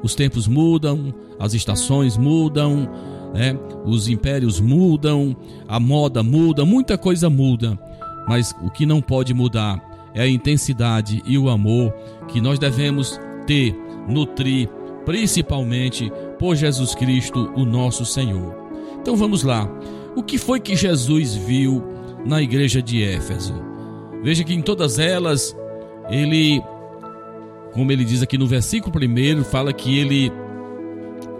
Os 0.03 0.15
tempos 0.15 0.47
mudam, 0.47 1.13
as 1.39 1.53
estações 1.53 2.17
mudam, 2.17 2.89
né? 3.33 3.57
Os 3.85 4.07
impérios 4.07 4.59
mudam, 4.59 5.35
a 5.67 5.79
moda 5.79 6.23
muda, 6.23 6.63
muita 6.65 6.97
coisa 6.97 7.29
muda, 7.29 7.77
mas 8.27 8.55
o 8.63 8.69
que 8.69 8.85
não 8.85 9.01
pode 9.01 9.33
mudar 9.33 9.96
é 10.17 10.23
a 10.23 10.27
intensidade 10.27 11.21
e 11.27 11.37
o 11.37 11.47
amor 11.47 11.93
que 12.27 12.41
nós 12.41 12.57
devemos 12.57 13.19
ter, 13.45 13.75
nutrir, 14.09 14.67
principalmente 15.05 16.11
por 16.39 16.55
Jesus 16.55 16.95
Cristo, 16.95 17.51
o 17.55 17.63
nosso 17.63 18.03
Senhor. 18.03 18.55
Então 18.99 19.15
vamos 19.15 19.43
lá. 19.43 19.69
O 20.15 20.23
que 20.23 20.39
foi 20.39 20.59
que 20.59 20.75
Jesus 20.75 21.35
viu 21.35 21.83
na 22.25 22.41
igreja 22.41 22.81
de 22.81 23.03
Éfeso? 23.03 23.53
Veja 24.23 24.43
que 24.43 24.55
em 24.55 24.61
todas 24.61 24.97
elas, 24.97 25.55
ele, 26.09 26.63
como 27.71 27.91
ele 27.91 28.03
diz 28.03 28.23
aqui 28.23 28.39
no 28.39 28.47
versículo 28.47 28.91
primeiro, 28.91 29.43
fala 29.43 29.71
que 29.71 29.99
ele 29.99 30.31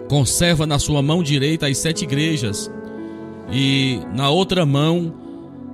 conserva 0.08 0.68
na 0.68 0.78
sua 0.78 1.02
mão 1.02 1.20
direita 1.20 1.66
as 1.66 1.78
sete 1.78 2.04
igrejas, 2.04 2.70
e 3.50 4.00
na 4.14 4.30
outra 4.30 4.64
mão 4.64 5.12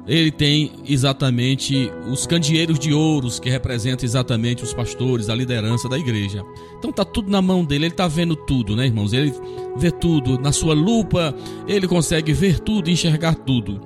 ele 0.07 0.30
tem 0.30 0.72
exatamente 0.86 1.90
os 2.11 2.26
candeeiros 2.26 2.78
de 2.78 2.92
ouros 2.92 3.40
que 3.40 3.48
representam 3.48 4.05
exatamente 4.05 4.62
os 4.62 4.74
pastores, 4.74 5.28
a 5.28 5.34
liderança 5.34 5.88
da 5.88 5.98
igreja. 5.98 6.42
Então 6.78 6.92
tá 6.92 7.05
tudo 7.05 7.30
na 7.30 7.40
mão 7.40 7.64
dele, 7.64 7.86
ele 7.86 7.94
tá 7.94 8.07
vendo 8.07 8.36
tudo, 8.36 8.76
né, 8.76 8.86
irmãos? 8.86 9.12
Ele 9.12 9.32
vê 9.76 9.90
tudo 9.90 10.38
na 10.38 10.52
sua 10.52 10.74
lupa, 10.74 11.34
ele 11.66 11.88
consegue 11.88 12.32
ver 12.32 12.61
tudo, 12.61 12.90
enxergar 12.90 13.34
tudo. 13.34 13.80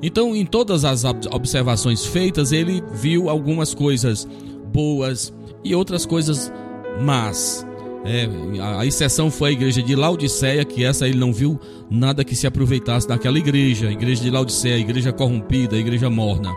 Então, 0.00 0.34
em 0.34 0.46
todas 0.46 0.84
as 0.84 1.02
observações 1.04 2.06
feitas, 2.06 2.52
ele 2.52 2.82
viu 2.92 3.28
algumas 3.28 3.74
coisas 3.74 4.28
boas 4.72 5.32
e 5.64 5.74
outras 5.74 6.06
coisas 6.06 6.52
más. 7.00 7.67
É, 8.04 8.28
a, 8.60 8.80
a, 8.80 8.86
exceção 8.86 9.30
foi 9.30 9.50
a 9.50 9.52
igreja 9.52 9.82
de 9.82 9.94
Laodiceia, 9.94 10.64
que 10.64 10.84
essa 10.84 11.06
ele 11.08 11.18
não 11.18 11.32
viu 11.32 11.58
nada 11.90 12.24
que 12.24 12.36
se 12.36 12.46
aproveitasse 12.46 13.08
daquela 13.08 13.38
igreja. 13.38 13.88
A 13.88 13.92
igreja 13.92 14.22
de 14.22 14.30
Laodiceia, 14.30 14.76
a 14.76 14.78
igreja 14.78 15.12
corrompida, 15.12 15.76
a 15.76 15.78
igreja 15.78 16.08
morna. 16.08 16.52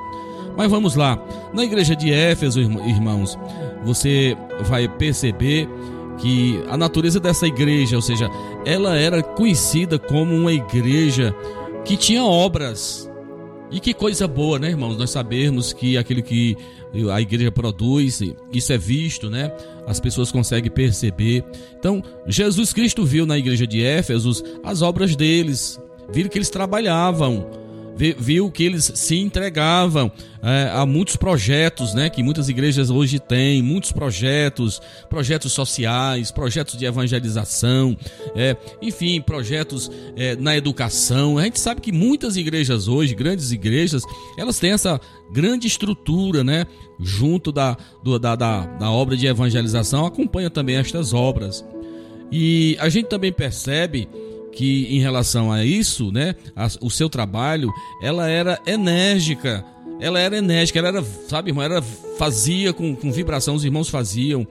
Mas 0.56 0.70
vamos 0.70 0.96
lá. 0.96 1.20
Na 1.54 1.64
igreja 1.64 1.96
de 1.96 2.12
Éfeso, 2.12 2.60
irmãos, 2.60 3.38
você 3.84 4.38
vai 4.62 4.88
perceber 4.88 5.68
que 6.18 6.62
a 6.70 6.78
natureza 6.78 7.20
dessa 7.20 7.48
igreja, 7.48 7.96
ou 7.96 8.02
seja, 8.02 8.30
ela 8.66 8.96
era 8.96 9.24
conhecida 9.24 9.98
como 9.98 10.36
uma 10.36 10.54
igreja 10.54 11.36
que 11.84 11.98
tinha 11.98 12.24
obras. 12.24 13.10
E 13.72 13.80
que 13.80 13.94
coisa 13.94 14.28
boa, 14.28 14.60
né, 14.60 14.70
irmãos? 14.70 14.98
Nós 14.98 15.10
sabemos 15.10 15.72
que 15.72 15.98
aquilo 15.98 16.22
que 16.22 16.58
a 17.12 17.22
igreja 17.22 17.52
produz, 17.52 18.22
isso 18.52 18.74
é 18.74 18.78
visto, 18.78 19.30
né? 19.30 19.52
As 19.88 20.00
pessoas 20.00 20.32
conseguem 20.32 20.70
perceber. 20.72 21.44
Então, 21.78 22.04
Jesus 22.28 22.74
Cristo 22.74 23.06
viu 23.06 23.26
na 23.26 23.38
igreja 23.38 23.66
de 23.66 23.84
Éfesos 23.84 24.44
as 24.64 24.82
obras 24.82 25.16
deles, 25.16 25.80
viram 26.12 26.30
que 26.30 26.38
eles 26.38 26.50
trabalhavam, 26.50 27.48
viu 27.96 28.50
que 28.50 28.64
eles 28.64 28.92
se 28.96 29.18
entregavam 29.18 30.12
é, 30.42 30.72
a 30.74 30.86
muitos 30.86 31.16
projetos, 31.16 31.94
né, 31.94 32.10
que 32.10 32.24
muitas 32.24 32.50
igrejas 32.50 32.90
hoje 32.90 33.20
têm, 33.20 33.62
muitos 33.62 33.92
projetos, 33.92 34.82
projetos 35.10 35.54
sociais, 35.54 36.32
projetos 36.32 36.78
de 36.78 36.86
evangelização, 36.86 37.96
é, 38.36 38.56
enfim, 38.82 39.22
projetos 39.22 39.92
é, 40.16 40.36
na 40.36 40.58
educação. 40.58 41.38
A 41.38 41.44
gente 41.44 41.60
sabe 41.60 41.82
que 41.82 41.92
muitas 41.92 42.38
igrejas 42.38 42.88
hoje, 42.88 43.14
grandes 43.14 43.52
igrejas, 43.52 44.04
elas 44.38 44.60
têm 44.60 44.72
essa 44.72 45.00
grande 45.32 45.68
estrutura, 45.68 46.44
né, 46.44 46.66
junto 47.00 47.52
da, 47.52 47.78
do, 48.04 48.18
da, 48.18 48.36
da, 48.36 48.66
da 48.66 48.92
obra 48.92 49.16
de 49.16 49.28
evangelização, 49.28 50.06
acompanha 50.06 50.50
também 50.50 50.78
estas 50.78 51.14
obras. 51.14 51.64
E 52.32 52.78
a 52.80 52.88
gente 52.88 53.08
também 53.08 53.32
percebe 53.32 54.08
que 54.52 54.88
em 54.90 55.00
relação 55.00 55.52
a 55.52 55.64
isso, 55.64 56.12
né, 56.12 56.36
a, 56.56 56.68
o 56.82 56.90
seu 56.90 57.10
trabalho, 57.10 57.72
ela 58.02 58.30
era 58.30 58.60
enérgica, 58.66 59.66
ela 60.00 60.20
era 60.20 60.38
enérgica, 60.38 60.80
ela 60.80 60.88
era, 60.90 61.04
sabe, 61.28 61.52
irmão, 61.52 61.64
ela 61.64 61.82
fazia 62.18 62.74
com, 62.74 62.96
com 62.96 63.12
vibração, 63.12 63.56
os 63.56 63.64
irmãos 63.64 63.90
faziam, 63.90 64.46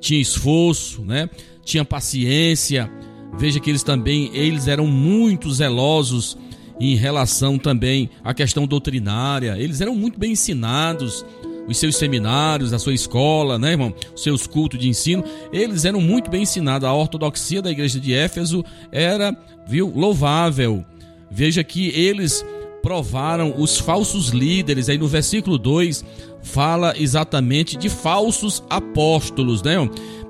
tinha 0.00 0.20
esforço, 0.20 1.02
né, 1.02 1.28
tinha 1.64 1.84
paciência. 1.84 2.90
Veja 3.38 3.60
que 3.60 3.70
eles 3.70 3.82
também, 3.82 4.30
eles 4.34 4.66
eram 4.66 4.86
muito 4.86 5.52
zelosos 5.52 6.36
em 6.80 6.96
relação 6.96 7.58
também 7.58 8.10
à 8.24 8.34
questão 8.34 8.66
doutrinária. 8.66 9.56
Eles 9.56 9.80
eram 9.80 9.94
muito 9.94 10.18
bem 10.18 10.32
ensinados 10.32 11.24
os 11.66 11.78
seus 11.78 11.96
seminários, 11.96 12.72
a 12.72 12.78
sua 12.78 12.94
escola, 12.94 13.58
né, 13.58 13.72
irmão? 13.72 13.94
Os 14.14 14.22
seus 14.22 14.46
cultos 14.46 14.78
de 14.78 14.88
ensino, 14.88 15.24
eles 15.52 15.84
eram 15.84 16.00
muito 16.00 16.30
bem 16.30 16.42
ensinados. 16.42 16.88
A 16.88 16.92
ortodoxia 16.92 17.62
da 17.62 17.70
igreja 17.70 18.00
de 18.00 18.12
Éfeso 18.12 18.64
era, 18.90 19.36
viu, 19.66 19.92
louvável. 19.94 20.84
Veja 21.30 21.62
que 21.62 21.88
eles 21.88 22.44
provaram 22.82 23.54
os 23.56 23.78
falsos 23.78 24.28
líderes. 24.30 24.88
Aí 24.88 24.98
no 24.98 25.06
versículo 25.06 25.58
2 25.58 26.04
fala 26.42 26.94
exatamente 26.96 27.76
de 27.76 27.88
falsos 27.88 28.62
apóstolos, 28.68 29.62
né? 29.62 29.76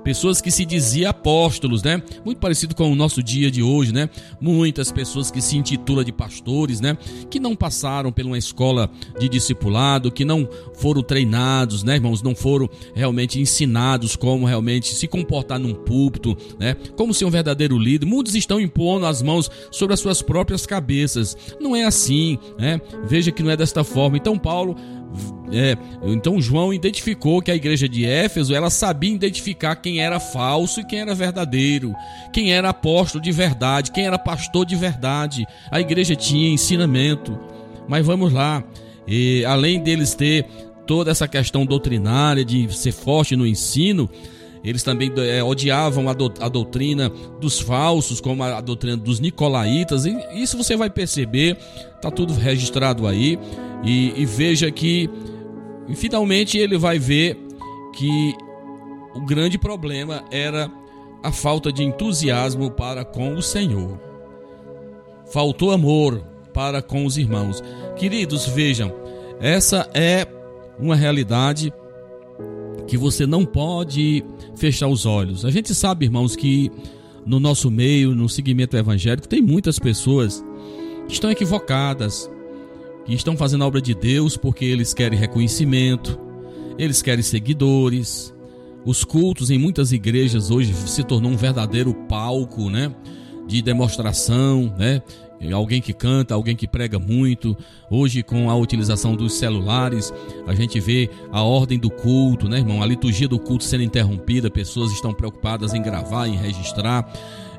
Pessoas 0.02 0.40
que 0.40 0.50
se 0.50 0.64
diziam 0.64 1.10
apóstolos, 1.10 1.82
né? 1.82 2.02
Muito 2.24 2.38
parecido 2.38 2.74
com 2.74 2.90
o 2.90 2.94
nosso 2.94 3.22
dia 3.22 3.50
de 3.50 3.62
hoje, 3.62 3.92
né? 3.92 4.08
Muitas 4.40 4.90
pessoas 4.90 5.30
que 5.30 5.40
se 5.40 5.56
intitulam 5.56 6.04
de 6.04 6.12
pastores, 6.12 6.80
né? 6.80 6.96
Que 7.30 7.40
não 7.40 7.54
passaram 7.54 8.12
por 8.12 8.24
uma 8.24 8.38
escola 8.38 8.90
de 9.18 9.28
discipulado, 9.28 10.10
que 10.10 10.24
não 10.24 10.48
foram 10.74 11.02
treinados, 11.02 11.82
né, 11.82 11.96
irmãos? 11.96 12.22
Não 12.22 12.34
foram 12.34 12.68
realmente 12.94 13.40
ensinados 13.40 14.16
como 14.16 14.46
realmente 14.46 14.94
se 14.94 15.06
comportar 15.06 15.58
num 15.58 15.74
púlpito, 15.74 16.36
né? 16.58 16.74
Como 16.96 17.14
ser 17.14 17.24
um 17.24 17.30
verdadeiro 17.30 17.78
líder. 17.78 18.06
Muitos 18.06 18.34
estão 18.34 18.60
impondo 18.60 19.06
as 19.06 19.22
mãos 19.22 19.50
sobre 19.70 19.94
as 19.94 20.00
suas 20.00 20.22
próprias 20.22 20.66
cabeças. 20.66 21.36
Não 21.60 21.74
é 21.74 21.84
assim, 21.84 22.38
né? 22.58 22.80
Veja 23.04 23.30
que 23.30 23.42
não 23.42 23.50
é 23.50 23.56
desta 23.56 23.84
forma. 23.84 24.16
Então 24.16 24.38
Paulo 24.38 24.76
é, 25.52 25.76
então 26.02 26.40
João 26.40 26.72
identificou 26.72 27.42
que 27.42 27.50
a 27.50 27.56
igreja 27.56 27.88
de 27.88 28.06
Éfeso 28.06 28.54
ela 28.54 28.70
sabia 28.70 29.12
identificar 29.12 29.74
quem 29.76 30.00
era 30.00 30.20
falso 30.20 30.80
e 30.80 30.84
quem 30.84 31.00
era 31.00 31.14
verdadeiro, 31.14 31.92
quem 32.32 32.52
era 32.52 32.68
apóstolo 32.68 33.22
de 33.22 33.32
verdade, 33.32 33.90
quem 33.90 34.06
era 34.06 34.18
pastor 34.18 34.64
de 34.64 34.76
verdade. 34.76 35.44
A 35.70 35.80
igreja 35.80 36.14
tinha 36.14 36.50
ensinamento. 36.50 37.38
Mas 37.88 38.06
vamos 38.06 38.32
lá, 38.32 38.62
e, 39.06 39.44
além 39.44 39.80
deles 39.80 40.14
ter 40.14 40.46
toda 40.86 41.10
essa 41.10 41.26
questão 41.26 41.66
doutrinária 41.66 42.44
de 42.44 42.72
ser 42.72 42.92
forte 42.92 43.34
no 43.34 43.44
ensino, 43.44 44.08
eles 44.62 44.82
também 44.82 45.10
é, 45.16 45.42
odiavam 45.42 46.08
a, 46.08 46.12
do, 46.12 46.32
a, 46.38 46.48
doutrina 46.48 47.10
dos 47.40 47.58
falsos, 47.58 48.20
como 48.20 48.44
a, 48.44 48.58
a, 48.58 48.60
doutrina 48.60 48.96
dos 48.96 49.18
nicolaítas. 49.18 50.04
E 50.04 50.16
isso 50.34 50.56
você 50.56 50.76
vai 50.76 50.90
perceber, 50.90 51.56
tá 52.00 52.10
tudo 52.10 52.34
registrado 52.34 53.06
aí. 53.06 53.38
E, 53.82 54.20
e 54.20 54.24
veja 54.24 54.70
que, 54.70 55.08
finalmente, 55.94 56.58
ele 56.58 56.76
vai 56.76 56.98
ver 56.98 57.38
que 57.94 58.34
o 59.14 59.20
grande 59.20 59.58
problema 59.58 60.24
era 60.30 60.70
a 61.22 61.32
falta 61.32 61.72
de 61.72 61.82
entusiasmo 61.82 62.70
para 62.70 63.04
com 63.04 63.34
o 63.34 63.42
Senhor. 63.42 64.00
Faltou 65.32 65.70
amor 65.70 66.24
para 66.52 66.82
com 66.82 67.04
os 67.04 67.16
irmãos. 67.16 67.62
Queridos, 67.96 68.46
vejam, 68.46 68.92
essa 69.40 69.88
é 69.94 70.26
uma 70.78 70.96
realidade 70.96 71.72
que 72.86 72.96
você 72.96 73.26
não 73.26 73.44
pode 73.44 74.24
fechar 74.56 74.88
os 74.88 75.06
olhos. 75.06 75.44
A 75.44 75.50
gente 75.50 75.74
sabe, 75.74 76.06
irmãos, 76.06 76.34
que 76.34 76.70
no 77.24 77.38
nosso 77.38 77.70
meio, 77.70 78.14
no 78.14 78.28
segmento 78.28 78.76
evangélico, 78.76 79.28
tem 79.28 79.40
muitas 79.40 79.78
pessoas 79.78 80.44
que 81.06 81.14
estão 81.14 81.30
equivocadas, 81.30 82.30
que 83.16 83.20
estão 83.20 83.36
fazendo 83.36 83.64
a 83.64 83.66
obra 83.66 83.80
de 83.80 83.94
Deus 83.94 84.36
porque 84.36 84.64
eles 84.64 84.94
querem 84.94 85.18
reconhecimento, 85.18 86.18
eles 86.78 87.02
querem 87.02 87.22
seguidores. 87.22 88.34
Os 88.84 89.04
cultos 89.04 89.50
em 89.50 89.58
muitas 89.58 89.92
igrejas 89.92 90.50
hoje 90.50 90.72
se 90.72 91.04
tornou 91.04 91.30
um 91.30 91.36
verdadeiro 91.36 91.92
palco, 92.08 92.70
né? 92.70 92.94
De 93.46 93.60
demonstração, 93.60 94.74
né? 94.78 95.02
alguém 95.52 95.80
que 95.80 95.92
canta, 95.92 96.34
alguém 96.34 96.54
que 96.54 96.68
prega 96.68 96.98
muito. 96.98 97.56
Hoje, 97.90 98.22
com 98.22 98.50
a 98.50 98.54
utilização 98.54 99.16
dos 99.16 99.34
celulares, 99.34 100.12
a 100.46 100.54
gente 100.54 100.78
vê 100.78 101.08
a 101.32 101.42
ordem 101.42 101.78
do 101.78 101.90
culto, 101.90 102.48
né, 102.48 102.58
irmão? 102.58 102.82
A 102.82 102.86
liturgia 102.86 103.26
do 103.26 103.38
culto 103.38 103.64
sendo 103.64 103.82
interrompida, 103.82 104.50
pessoas 104.50 104.92
estão 104.92 105.14
preocupadas 105.14 105.72
em 105.72 105.82
gravar, 105.82 106.26
em 106.26 106.36
registrar 106.36 107.10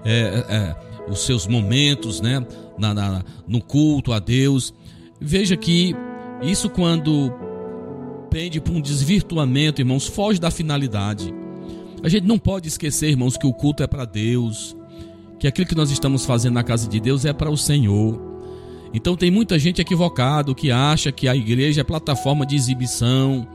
é, 0.06 0.45
é, 0.47 0.76
os 1.12 1.26
seus 1.26 1.47
momentos, 1.47 2.22
né, 2.22 2.45
na, 2.78 2.93
na, 2.93 3.24
no 3.47 3.62
culto 3.62 4.14
a 4.14 4.20
Deus. 4.20 4.74
Veja 5.22 5.56
que 5.56 5.96
isso, 6.42 6.70
quando 6.70 7.32
pende 8.30 8.60
para 8.60 8.74
um 8.74 8.82
desvirtuamento, 8.82 9.80
irmãos, 9.80 10.08
foge 10.08 10.40
da 10.40 10.50
finalidade. 10.50 11.34
A 12.04 12.10
gente 12.10 12.26
não 12.26 12.40
pode 12.40 12.68
esquecer, 12.68 13.10
irmãos, 13.10 13.38
que 13.38 13.46
o 13.46 13.54
culto 13.54 13.84
é 13.84 13.88
para 13.88 14.06
Deus 14.06 14.76
que 15.42 15.48
aquilo 15.48 15.68
que 15.68 15.74
nós 15.74 15.90
estamos 15.90 16.24
fazendo 16.24 16.54
na 16.54 16.64
casa 16.64 16.88
de 16.88 17.00
Deus 17.00 17.26
é 17.26 17.34
para 17.34 17.50
o 17.50 17.58
Senhor. 17.58 18.22
Então 18.94 19.16
tem 19.16 19.32
muita 19.32 19.58
gente 19.58 19.82
equivocado 19.82 20.54
que 20.54 20.70
acha 20.70 21.12
que 21.12 21.28
a 21.28 21.36
igreja 21.36 21.82
é 21.82 21.84
plataforma 21.84 22.46
de 22.46 22.56
exibição. 22.56 23.48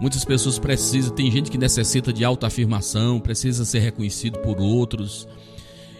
Muitas 0.00 0.24
pessoas 0.24 0.58
precisam, 0.58 1.14
tem 1.14 1.30
gente 1.30 1.50
que 1.50 1.58
necessita 1.58 2.14
de 2.14 2.24
autoafirmação, 2.24 3.20
precisa 3.20 3.66
ser 3.66 3.80
reconhecido 3.80 4.38
por 4.38 4.58
outros. 4.58 5.28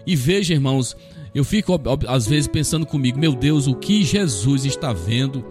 E 0.06 0.16
veja, 0.16 0.54
irmãos, 0.54 0.96
eu 1.38 1.44
fico 1.44 1.72
às 2.08 2.26
vezes 2.26 2.48
pensando 2.48 2.84
comigo, 2.84 3.18
meu 3.18 3.32
Deus, 3.32 3.68
o 3.68 3.74
que 3.74 4.04
Jesus 4.04 4.64
está 4.64 4.92
vendo 4.92 5.44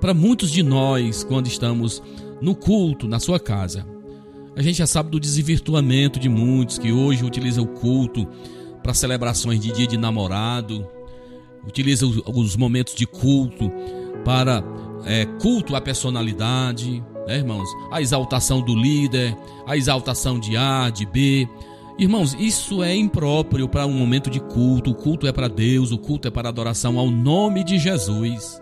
para 0.00 0.14
muitos 0.14 0.50
de 0.50 0.62
nós 0.62 1.22
quando 1.22 1.46
estamos 1.46 2.02
no 2.40 2.54
culto, 2.54 3.06
na 3.06 3.20
sua 3.20 3.38
casa. 3.38 3.86
A 4.56 4.62
gente 4.62 4.78
já 4.78 4.86
sabe 4.86 5.10
do 5.10 5.20
desvirtuamento 5.20 6.18
de 6.18 6.30
muitos 6.30 6.78
que 6.78 6.92
hoje 6.92 7.24
utilizam 7.24 7.64
o 7.64 7.68
culto 7.68 8.26
para 8.82 8.94
celebrações 8.94 9.60
de 9.60 9.70
dia 9.70 9.86
de 9.86 9.98
namorado, 9.98 10.86
utiliza 11.66 12.06
os, 12.06 12.22
os 12.26 12.56
momentos 12.56 12.94
de 12.94 13.06
culto 13.06 13.70
para 14.24 14.64
é, 15.04 15.26
culto 15.42 15.76
à 15.76 15.80
personalidade, 15.80 17.04
né, 17.26 17.36
irmãos? 17.36 17.68
A 17.90 18.00
exaltação 18.00 18.62
do 18.62 18.74
líder, 18.74 19.36
a 19.66 19.76
exaltação 19.76 20.38
de 20.38 20.56
A, 20.56 20.88
de 20.88 21.04
B. 21.04 21.46
Irmãos, 21.98 22.34
isso 22.38 22.82
é 22.82 22.94
impróprio 22.94 23.68
para 23.68 23.86
um 23.86 23.92
momento 23.92 24.28
de 24.28 24.40
culto. 24.40 24.90
O 24.90 24.94
culto 24.94 25.26
é 25.26 25.32
para 25.32 25.48
Deus, 25.48 25.92
o 25.92 25.98
culto 25.98 26.26
é 26.26 26.30
para 26.30 26.48
adoração 26.48 26.98
ao 26.98 27.08
nome 27.10 27.62
de 27.62 27.78
Jesus. 27.78 28.60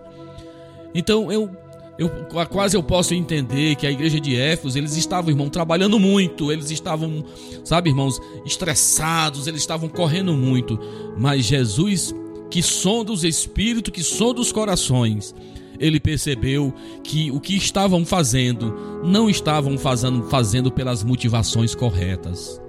Então 0.95 1.33
eu 1.33 1.51
eu 1.99 2.09
quase 2.49 2.77
eu 2.77 2.83
posso 2.83 3.15
entender 3.15 3.77
que 3.77 3.87
a 3.87 3.91
igreja 3.91 4.19
de 4.19 4.35
Éfeso, 4.35 4.79
eles 4.79 4.97
estavam, 4.97 5.31
irmão, 5.31 5.49
trabalhando 5.49 5.99
muito, 5.99 6.51
eles 6.51 6.71
estavam, 6.71 7.23
sabe, 7.65 7.91
irmãos, 7.91 8.19
estressados, 8.47 9.47
eles 9.47 9.61
estavam 9.61 9.89
correndo 9.89 10.33
muito, 10.33 10.79
mas 11.19 11.45
Jesus, 11.45 12.15
que 12.51 12.63
sonda 12.63 13.13
os 13.13 13.25
espíritos, 13.25 13.93
que 13.93 14.03
sonda 14.03 14.41
os 14.41 14.51
corações, 14.51 15.35
ele 15.79 16.01
percebeu 16.01 16.73
que 17.05 17.31
o 17.31 17.39
que 17.39 17.57
estavam 17.57 18.07
fazendo 18.07 18.75
não 19.05 19.29
estavam 19.29 19.77
fazendo, 19.77 20.25
fazendo 20.25 20.73
pelas 20.73 21.05
motivações 21.05 21.75
corretas, 21.75 22.61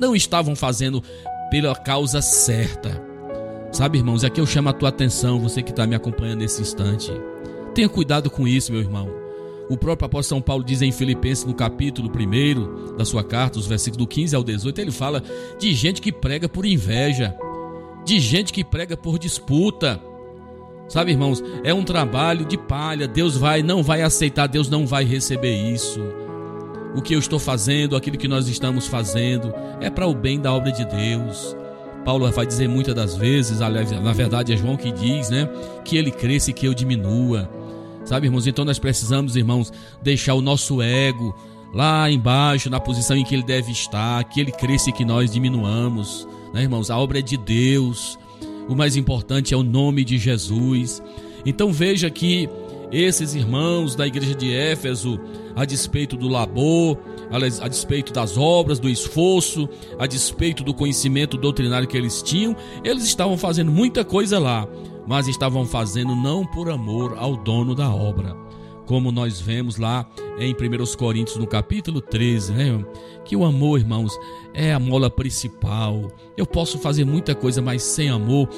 não 0.00 0.16
estavam 0.16 0.56
fazendo 0.56 1.02
pela 1.50 1.76
causa 1.76 2.22
certa. 2.22 3.00
Sabe, 3.70 3.98
irmãos, 3.98 4.24
aqui 4.24 4.40
eu 4.40 4.46
chamo 4.46 4.68
a 4.68 4.72
tua 4.72 4.88
atenção, 4.88 5.38
você 5.38 5.62
que 5.62 5.70
está 5.70 5.86
me 5.86 5.94
acompanhando 5.94 6.40
nesse 6.40 6.62
instante. 6.62 7.12
Tenha 7.74 7.88
cuidado 7.88 8.30
com 8.30 8.48
isso, 8.48 8.72
meu 8.72 8.80
irmão. 8.80 9.08
O 9.68 9.76
próprio 9.76 10.06
apóstolo 10.06 10.40
São 10.40 10.42
Paulo 10.42 10.64
diz 10.64 10.82
em 10.82 10.90
Filipenses, 10.90 11.44
no 11.44 11.54
capítulo 11.54 12.10
1 12.10 12.96
da 12.96 13.04
sua 13.04 13.22
carta, 13.22 13.60
os 13.60 13.66
versículos 13.66 14.04
do 14.04 14.08
15 14.08 14.34
ao 14.34 14.42
18, 14.42 14.80
ele 14.80 14.90
fala 14.90 15.22
de 15.58 15.72
gente 15.72 16.00
que 16.00 16.10
prega 16.10 16.48
por 16.48 16.66
inveja, 16.66 17.36
de 18.04 18.18
gente 18.18 18.52
que 18.52 18.64
prega 18.64 18.96
por 18.96 19.16
disputa. 19.16 20.02
Sabe, 20.88 21.12
irmãos, 21.12 21.40
é 21.62 21.72
um 21.72 21.84
trabalho 21.84 22.44
de 22.44 22.58
palha. 22.58 23.06
Deus 23.06 23.36
vai, 23.36 23.62
não 23.62 23.80
vai 23.80 24.02
aceitar, 24.02 24.48
Deus 24.48 24.68
não 24.68 24.84
vai 24.84 25.04
receber 25.04 25.54
isso. 25.72 26.00
O 26.94 27.02
que 27.02 27.14
eu 27.14 27.18
estou 27.18 27.38
fazendo, 27.38 27.96
aquilo 27.96 28.18
que 28.18 28.28
nós 28.28 28.48
estamos 28.48 28.86
fazendo, 28.86 29.54
é 29.80 29.88
para 29.90 30.06
o 30.06 30.14
bem 30.14 30.40
da 30.40 30.52
obra 30.52 30.72
de 30.72 30.84
Deus 30.84 31.56
Paulo 32.04 32.30
vai 32.30 32.46
dizer 32.46 32.68
muitas 32.68 32.94
das 32.94 33.16
vezes, 33.16 33.60
aliás, 33.60 33.90
na 33.90 34.12
verdade 34.12 34.52
é 34.52 34.56
João 34.56 34.76
que 34.76 34.90
diz, 34.90 35.28
né? 35.28 35.48
Que 35.84 35.96
ele 35.96 36.10
cresça 36.10 36.50
e 36.50 36.54
que 36.54 36.66
eu 36.66 36.74
diminua. 36.74 37.48
Sabe, 38.04 38.26
irmãos? 38.26 38.46
Então 38.46 38.64
nós 38.64 38.78
precisamos, 38.78 39.36
irmãos, 39.36 39.72
deixar 40.02 40.34
o 40.34 40.40
nosso 40.40 40.80
ego 40.80 41.34
lá 41.74 42.10
embaixo, 42.10 42.70
na 42.70 42.80
posição 42.80 43.16
em 43.16 43.24
que 43.24 43.34
ele 43.34 43.42
deve 43.42 43.70
estar, 43.70 44.24
que 44.24 44.40
ele 44.40 44.50
cresça 44.50 44.90
e 44.90 44.92
que 44.92 45.04
nós 45.04 45.30
diminuamos, 45.30 46.26
né, 46.52 46.62
irmãos? 46.62 46.90
A 46.90 46.98
obra 46.98 47.18
é 47.18 47.22
de 47.22 47.36
Deus. 47.36 48.18
O 48.68 48.74
mais 48.74 48.96
importante 48.96 49.52
é 49.52 49.56
o 49.56 49.62
nome 49.62 50.04
de 50.04 50.16
Jesus. 50.16 51.02
Então 51.44 51.72
veja 51.72 52.08
que 52.08 52.48
esses 52.92 53.34
irmãos 53.34 53.94
da 53.94 54.06
igreja 54.06 54.34
de 54.34 54.52
Éfeso, 54.52 55.20
a 55.54 55.64
despeito 55.64 56.16
do 56.16 56.28
labor, 56.28 56.98
a 57.60 57.68
despeito 57.68 58.12
das 58.12 58.36
obras, 58.36 58.78
do 58.78 58.88
esforço, 58.88 59.68
a 59.98 60.06
despeito 60.06 60.64
do 60.64 60.74
conhecimento 60.74 61.36
doutrinário 61.36 61.86
que 61.86 61.96
eles 61.96 62.22
tinham, 62.22 62.56
eles 62.82 63.04
estavam 63.04 63.38
fazendo 63.38 63.70
muita 63.70 64.04
coisa 64.04 64.38
lá, 64.38 64.66
mas 65.06 65.28
estavam 65.28 65.64
fazendo 65.64 66.14
não 66.16 66.44
por 66.44 66.68
amor 66.70 67.14
ao 67.16 67.36
dono 67.36 67.74
da 67.74 67.92
obra. 67.92 68.36
Como 68.86 69.12
nós 69.12 69.40
vemos 69.40 69.76
lá 69.76 70.04
em 70.36 70.52
1 70.52 70.96
Coríntios, 70.96 71.36
no 71.36 71.46
capítulo 71.46 72.00
13, 72.00 72.52
né? 72.52 72.84
Que 73.24 73.36
o 73.36 73.44
amor, 73.44 73.78
irmãos, 73.78 74.12
é 74.52 74.72
a 74.72 74.80
mola 74.80 75.08
principal. 75.08 76.10
Eu 76.36 76.44
posso 76.44 76.76
fazer 76.76 77.04
muita 77.04 77.32
coisa, 77.32 77.62
mas 77.62 77.84
sem 77.84 78.08
amor, 78.08 78.48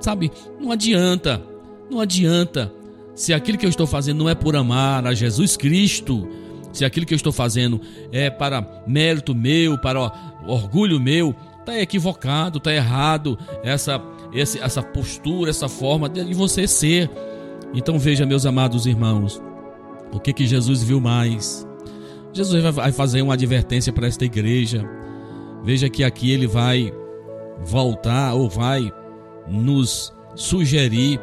sabe, 0.00 0.32
não 0.58 0.72
adianta. 0.72 1.46
Não 1.90 2.00
adianta. 2.00 2.72
Se 3.14 3.32
aquilo 3.32 3.58
que 3.58 3.66
eu 3.66 3.70
estou 3.70 3.86
fazendo 3.86 4.18
não 4.18 4.28
é 4.28 4.34
por 4.34 4.56
amar 4.56 5.06
a 5.06 5.14
Jesus 5.14 5.56
Cristo, 5.56 6.28
se 6.72 6.84
aquilo 6.84 7.06
que 7.06 7.14
eu 7.14 7.16
estou 7.16 7.32
fazendo 7.32 7.80
é 8.10 8.28
para 8.28 8.82
mérito 8.86 9.34
meu, 9.34 9.78
para 9.78 10.12
orgulho 10.46 10.98
meu, 10.98 11.34
está 11.60 11.80
equivocado, 11.80 12.58
está 12.58 12.72
errado 12.72 13.38
essa, 13.62 14.02
essa 14.34 14.82
postura, 14.82 15.50
essa 15.50 15.68
forma 15.68 16.08
de 16.08 16.34
você 16.34 16.66
ser. 16.66 17.08
Então 17.72 17.98
veja, 17.98 18.26
meus 18.26 18.44
amados 18.44 18.86
irmãos, 18.86 19.40
o 20.12 20.18
que 20.18 20.32
que 20.32 20.46
Jesus 20.46 20.82
viu 20.82 21.00
mais? 21.00 21.66
Jesus 22.32 22.62
vai 22.74 22.90
fazer 22.90 23.22
uma 23.22 23.34
advertência 23.34 23.92
para 23.92 24.08
esta 24.08 24.24
igreja. 24.24 24.84
Veja 25.62 25.88
que 25.88 26.02
aqui 26.02 26.32
ele 26.32 26.48
vai 26.48 26.92
voltar 27.64 28.34
ou 28.34 28.48
vai 28.48 28.92
nos 29.46 30.12
sugerir 30.34 31.20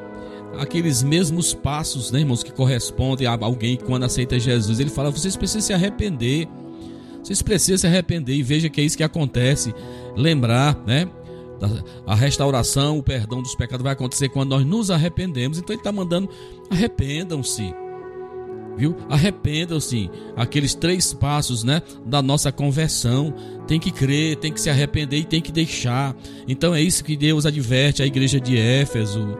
aqueles 0.57 1.03
mesmos 1.03 1.53
passos, 1.53 2.11
né, 2.11 2.19
irmãos, 2.19 2.43
que 2.43 2.51
correspondem 2.51 3.27
a 3.27 3.37
alguém 3.39 3.77
quando 3.77 4.03
aceita 4.03 4.39
Jesus. 4.39 4.79
Ele 4.79 4.89
fala: 4.89 5.11
vocês 5.11 5.35
precisam 5.35 5.61
se 5.61 5.73
arrepender. 5.73 6.47
Vocês 7.23 7.41
precisam 7.41 7.77
se 7.77 7.87
arrepender 7.87 8.33
e 8.33 8.43
veja 8.43 8.69
que 8.69 8.81
é 8.81 8.83
isso 8.83 8.97
que 8.97 9.03
acontece. 9.03 9.73
Lembrar, 10.15 10.75
né? 10.85 11.07
A 12.07 12.15
restauração, 12.15 12.97
o 12.97 13.03
perdão 13.03 13.41
dos 13.41 13.53
pecados 13.53 13.83
vai 13.83 13.93
acontecer 13.93 14.29
quando 14.29 14.49
nós 14.49 14.65
nos 14.65 14.89
arrependemos. 14.89 15.59
Então 15.59 15.73
ele 15.73 15.79
está 15.79 15.91
mandando: 15.91 16.29
arrependam-se. 16.69 17.73
Viu? 18.75 18.95
Arrependam-se. 19.09 20.09
Aqueles 20.35 20.73
três 20.73 21.13
passos, 21.13 21.63
né, 21.63 21.81
da 22.05 22.21
nossa 22.21 22.51
conversão. 22.51 23.33
Tem 23.67 23.79
que 23.79 23.91
crer, 23.91 24.37
tem 24.37 24.51
que 24.51 24.59
se 24.59 24.69
arrepender 24.69 25.17
e 25.17 25.25
tem 25.25 25.41
que 25.41 25.51
deixar. 25.51 26.15
Então 26.47 26.73
é 26.73 26.81
isso 26.81 27.03
que 27.03 27.15
Deus 27.15 27.45
adverte 27.45 28.01
a 28.01 28.05
igreja 28.05 28.39
de 28.39 28.57
Éfeso 28.57 29.37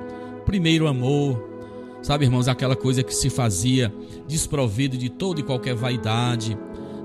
primeiro 0.52 0.86
amor. 0.86 1.42
Sabe, 2.02 2.26
irmãos, 2.26 2.50
aquela 2.50 2.76
coisa 2.76 3.02
que 3.02 3.16
se 3.16 3.30
fazia 3.30 3.94
desprovido 4.28 4.98
de 4.98 5.08
toda 5.08 5.40
e 5.40 5.44
qualquer 5.44 5.74
vaidade, 5.74 6.58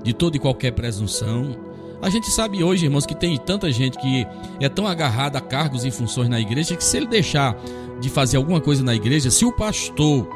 de 0.03 0.11
toda 0.11 0.35
e 0.35 0.39
qualquer 0.39 0.71
presunção. 0.71 1.55
A 2.01 2.09
gente 2.09 2.29
sabe 2.29 2.61
hoje, 2.61 2.85
irmãos, 2.85 3.05
que 3.05 3.15
tem 3.15 3.37
tanta 3.37 3.71
gente 3.71 3.97
que 3.99 4.27
é 4.59 4.67
tão 4.67 4.85
agarrada 4.85 5.37
a 5.37 5.41
cargos 5.41 5.85
e 5.85 5.91
funções 5.91 6.27
na 6.27 6.41
igreja 6.41 6.75
que 6.75 6.83
se 6.83 6.97
ele 6.97 7.07
deixar 7.07 7.57
de 8.01 8.09
fazer 8.09 8.35
alguma 8.35 8.59
coisa 8.59 8.83
na 8.83 8.93
igreja, 8.93 9.31
se 9.31 9.45
o 9.45 9.51
pastor 9.53 10.27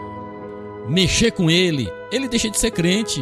mexer 0.87 1.31
com 1.31 1.51
ele, 1.51 1.91
ele 2.13 2.29
deixa 2.29 2.49
de 2.49 2.57
ser 2.57 2.71
crente. 2.71 3.21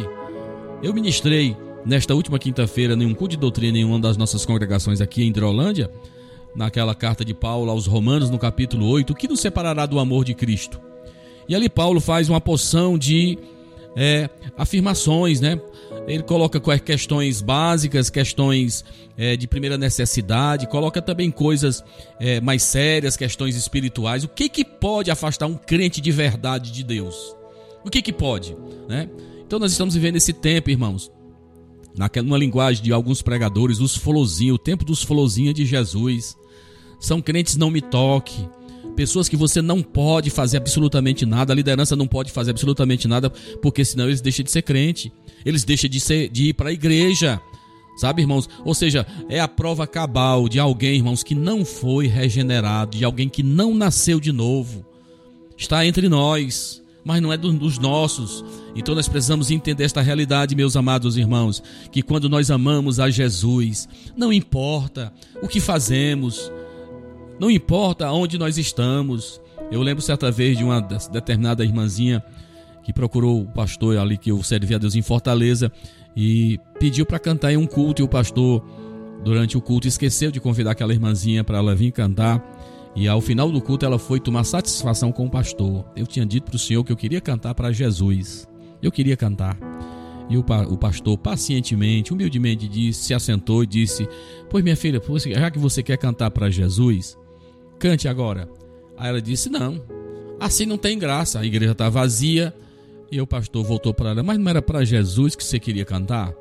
Eu 0.80 0.94
ministrei 0.94 1.56
nesta 1.84 2.14
última 2.14 2.38
quinta-feira 2.38 2.94
em 2.94 3.06
um 3.06 3.14
culto 3.14 3.32
de 3.32 3.38
doutrina 3.38 3.76
em 3.76 3.84
uma 3.84 3.98
das 3.98 4.16
nossas 4.16 4.46
congregações 4.46 5.00
aqui 5.00 5.24
em 5.24 5.30
Hidrolândia 5.30 5.90
naquela 6.54 6.94
carta 6.94 7.24
de 7.24 7.34
Paulo 7.34 7.70
aos 7.70 7.86
Romanos, 7.86 8.30
no 8.30 8.38
capítulo 8.38 8.86
8, 8.86 9.12
o 9.12 9.16
que 9.16 9.28
nos 9.28 9.40
separará 9.40 9.86
do 9.86 9.98
amor 9.98 10.24
de 10.24 10.34
Cristo? 10.34 10.80
E 11.48 11.54
ali 11.54 11.68
Paulo 11.68 12.00
faz 12.00 12.28
uma 12.28 12.40
porção 12.40 12.96
de 12.96 13.38
é, 13.96 14.28
afirmações, 14.56 15.40
né? 15.40 15.60
Ele 16.06 16.22
coloca 16.22 16.60
questões 16.78 17.42
básicas, 17.42 18.08
questões 18.08 18.84
é, 19.16 19.36
de 19.36 19.46
primeira 19.46 19.76
necessidade, 19.76 20.66
coloca 20.66 21.02
também 21.02 21.30
coisas 21.30 21.84
é, 22.18 22.40
mais 22.40 22.62
sérias, 22.62 23.16
questões 23.16 23.56
espirituais. 23.56 24.24
O 24.24 24.28
que 24.28 24.48
que 24.48 24.64
pode 24.64 25.10
afastar 25.10 25.46
um 25.46 25.56
crente 25.56 26.00
de 26.00 26.10
verdade 26.10 26.72
de 26.72 26.82
Deus? 26.82 27.36
O 27.84 27.90
que 27.90 28.02
que 28.02 28.12
pode, 28.12 28.56
né? 28.88 29.08
Então 29.46 29.58
nós 29.58 29.72
estamos 29.72 29.94
vivendo 29.94 30.16
esse 30.16 30.32
tempo, 30.32 30.70
irmãos, 30.70 31.10
naquela 31.96 32.26
numa 32.26 32.38
linguagem 32.38 32.82
de 32.82 32.92
alguns 32.92 33.22
pregadores, 33.22 33.80
os 33.80 33.96
folozinhos, 33.96 34.56
o 34.56 34.58
tempo 34.58 34.84
dos 34.84 35.02
folozinhos 35.02 35.54
de 35.54 35.64
Jesus. 35.64 36.36
São 36.98 37.20
crentes 37.20 37.56
não 37.56 37.70
me 37.70 37.80
toque. 37.80 38.46
Pessoas 38.94 39.28
que 39.28 39.36
você 39.36 39.62
não 39.62 39.82
pode 39.82 40.28
fazer 40.28 40.58
absolutamente 40.58 41.24
nada, 41.24 41.52
a 41.52 41.56
liderança 41.56 41.96
não 41.96 42.06
pode 42.06 42.30
fazer 42.30 42.50
absolutamente 42.50 43.08
nada, 43.08 43.30
porque 43.62 43.84
senão 43.84 44.06
eles 44.06 44.20
deixam 44.20 44.44
de 44.44 44.50
ser 44.50 44.62
crente. 44.62 45.12
Eles 45.44 45.64
deixam 45.64 45.88
de, 45.88 46.00
ser, 46.00 46.28
de 46.28 46.48
ir 46.48 46.54
para 46.54 46.70
a 46.70 46.72
igreja. 46.72 47.40
Sabe, 47.96 48.22
irmãos? 48.22 48.48
Ou 48.64 48.74
seja, 48.74 49.06
é 49.28 49.40
a 49.40 49.48
prova 49.48 49.86
cabal 49.86 50.48
de 50.48 50.58
alguém, 50.58 50.96
irmãos, 50.96 51.22
que 51.22 51.34
não 51.34 51.64
foi 51.64 52.06
regenerado, 52.06 52.96
de 52.96 53.04
alguém 53.04 53.28
que 53.28 53.42
não 53.42 53.74
nasceu 53.74 54.18
de 54.18 54.32
novo. 54.32 54.84
Está 55.56 55.84
entre 55.84 56.08
nós, 56.08 56.82
mas 57.04 57.20
não 57.20 57.32
é 57.32 57.36
dos 57.36 57.78
nossos. 57.78 58.44
Então 58.74 58.94
nós 58.94 59.08
precisamos 59.08 59.50
entender 59.50 59.84
esta 59.84 60.00
realidade, 60.00 60.54
meus 60.54 60.76
amados 60.76 61.16
irmãos, 61.16 61.62
que 61.90 62.02
quando 62.02 62.28
nós 62.28 62.50
amamos 62.50 63.00
a 63.00 63.10
Jesus, 63.10 63.88
não 64.16 64.32
importa 64.32 65.12
o 65.42 65.48
que 65.48 65.60
fazemos, 65.60 66.50
não 67.38 67.50
importa 67.50 68.10
onde 68.12 68.38
nós 68.38 68.58
estamos. 68.58 69.40
Eu 69.70 69.82
lembro 69.82 70.02
certa 70.02 70.30
vez 70.30 70.58
de 70.58 70.64
uma 70.64 70.80
determinada 70.80 71.64
irmãzinha 71.64 72.22
que 72.82 72.92
procurou 72.92 73.42
o 73.42 73.46
pastor 73.46 73.98
ali 73.98 74.16
que 74.16 74.30
eu 74.30 74.42
servia 74.42 74.76
a 74.76 74.80
Deus 74.80 74.94
em 74.94 75.02
Fortaleza 75.02 75.70
e 76.16 76.58
pediu 76.78 77.06
para 77.06 77.18
cantar 77.18 77.52
em 77.52 77.56
um 77.56 77.66
culto 77.66 78.02
e 78.02 78.04
o 78.04 78.08
pastor 78.08 78.64
durante 79.22 79.56
o 79.56 79.60
culto 79.60 79.86
esqueceu 79.86 80.30
de 80.30 80.40
convidar 80.40 80.72
aquela 80.72 80.92
irmãzinha 80.92 81.44
para 81.44 81.58
ela 81.58 81.74
vir 81.74 81.92
cantar. 81.92 82.42
E 83.00 83.08
ao 83.08 83.20
final 83.20 83.50
do 83.50 83.62
culto 83.62 83.86
ela 83.86 83.98
foi 83.98 84.20
tomar 84.20 84.44
satisfação 84.44 85.10
com 85.10 85.24
o 85.24 85.30
pastor. 85.30 85.86
Eu 85.96 86.06
tinha 86.06 86.26
dito 86.26 86.44
para 86.44 86.56
o 86.56 86.58
senhor 86.58 86.84
que 86.84 86.92
eu 86.92 86.96
queria 86.96 87.20
cantar 87.20 87.54
para 87.54 87.72
Jesus. 87.72 88.46
Eu 88.82 88.92
queria 88.92 89.16
cantar. 89.16 89.56
E 90.28 90.36
o, 90.36 90.44
o 90.68 90.76
pastor 90.76 91.16
pacientemente, 91.16 92.12
humildemente 92.12 92.68
disse, 92.68 93.06
se 93.06 93.14
assentou 93.14 93.64
e 93.64 93.66
disse: 93.66 94.06
Pois 94.50 94.62
minha 94.62 94.76
filha, 94.76 95.00
já 95.34 95.50
que 95.50 95.58
você 95.58 95.82
quer 95.82 95.96
cantar 95.96 96.30
para 96.30 96.50
Jesus, 96.50 97.16
Cante 97.80 98.06
agora. 98.06 98.46
Aí 98.98 99.08
ela 99.08 99.22
disse: 99.22 99.48
Não, 99.48 99.82
assim 100.38 100.66
não 100.66 100.76
tem 100.76 100.98
graça. 100.98 101.40
A 101.40 101.46
igreja 101.46 101.72
está 101.72 101.88
vazia. 101.88 102.54
E 103.10 103.18
o 103.20 103.26
pastor 103.26 103.64
voltou 103.64 103.94
para 103.94 104.10
ela: 104.10 104.22
Mas 104.22 104.38
não 104.38 104.50
era 104.50 104.60
para 104.60 104.84
Jesus 104.84 105.34
que 105.34 105.42
você 105.42 105.58
queria 105.58 105.86
cantar? 105.86 106.34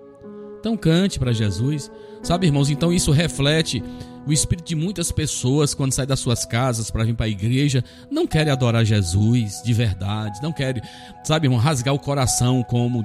Então 0.59 0.75
cante 0.75 1.17
para 1.17 1.31
Jesus. 1.31 1.89
Sabe, 2.21 2.47
irmãos, 2.47 2.69
então 2.69 2.91
isso 2.91 3.11
reflete 3.11 3.81
o 4.27 4.33
espírito 4.33 4.67
de 4.67 4.75
muitas 4.75 5.11
pessoas 5.11 5.73
quando 5.73 5.93
saem 5.93 6.07
das 6.07 6.19
suas 6.19 6.45
casas 6.45 6.91
para 6.91 7.03
vir 7.03 7.15
para 7.15 7.25
a 7.25 7.29
igreja, 7.29 7.83
não 8.11 8.27
querem 8.27 8.51
adorar 8.51 8.85
Jesus 8.85 9.61
de 9.63 9.73
verdade, 9.73 10.39
não 10.43 10.51
querem, 10.51 10.83
sabe, 11.23 11.47
irmão, 11.47 11.57
rasgar 11.57 11.93
o 11.93 11.99
coração, 11.99 12.61
como 12.61 13.03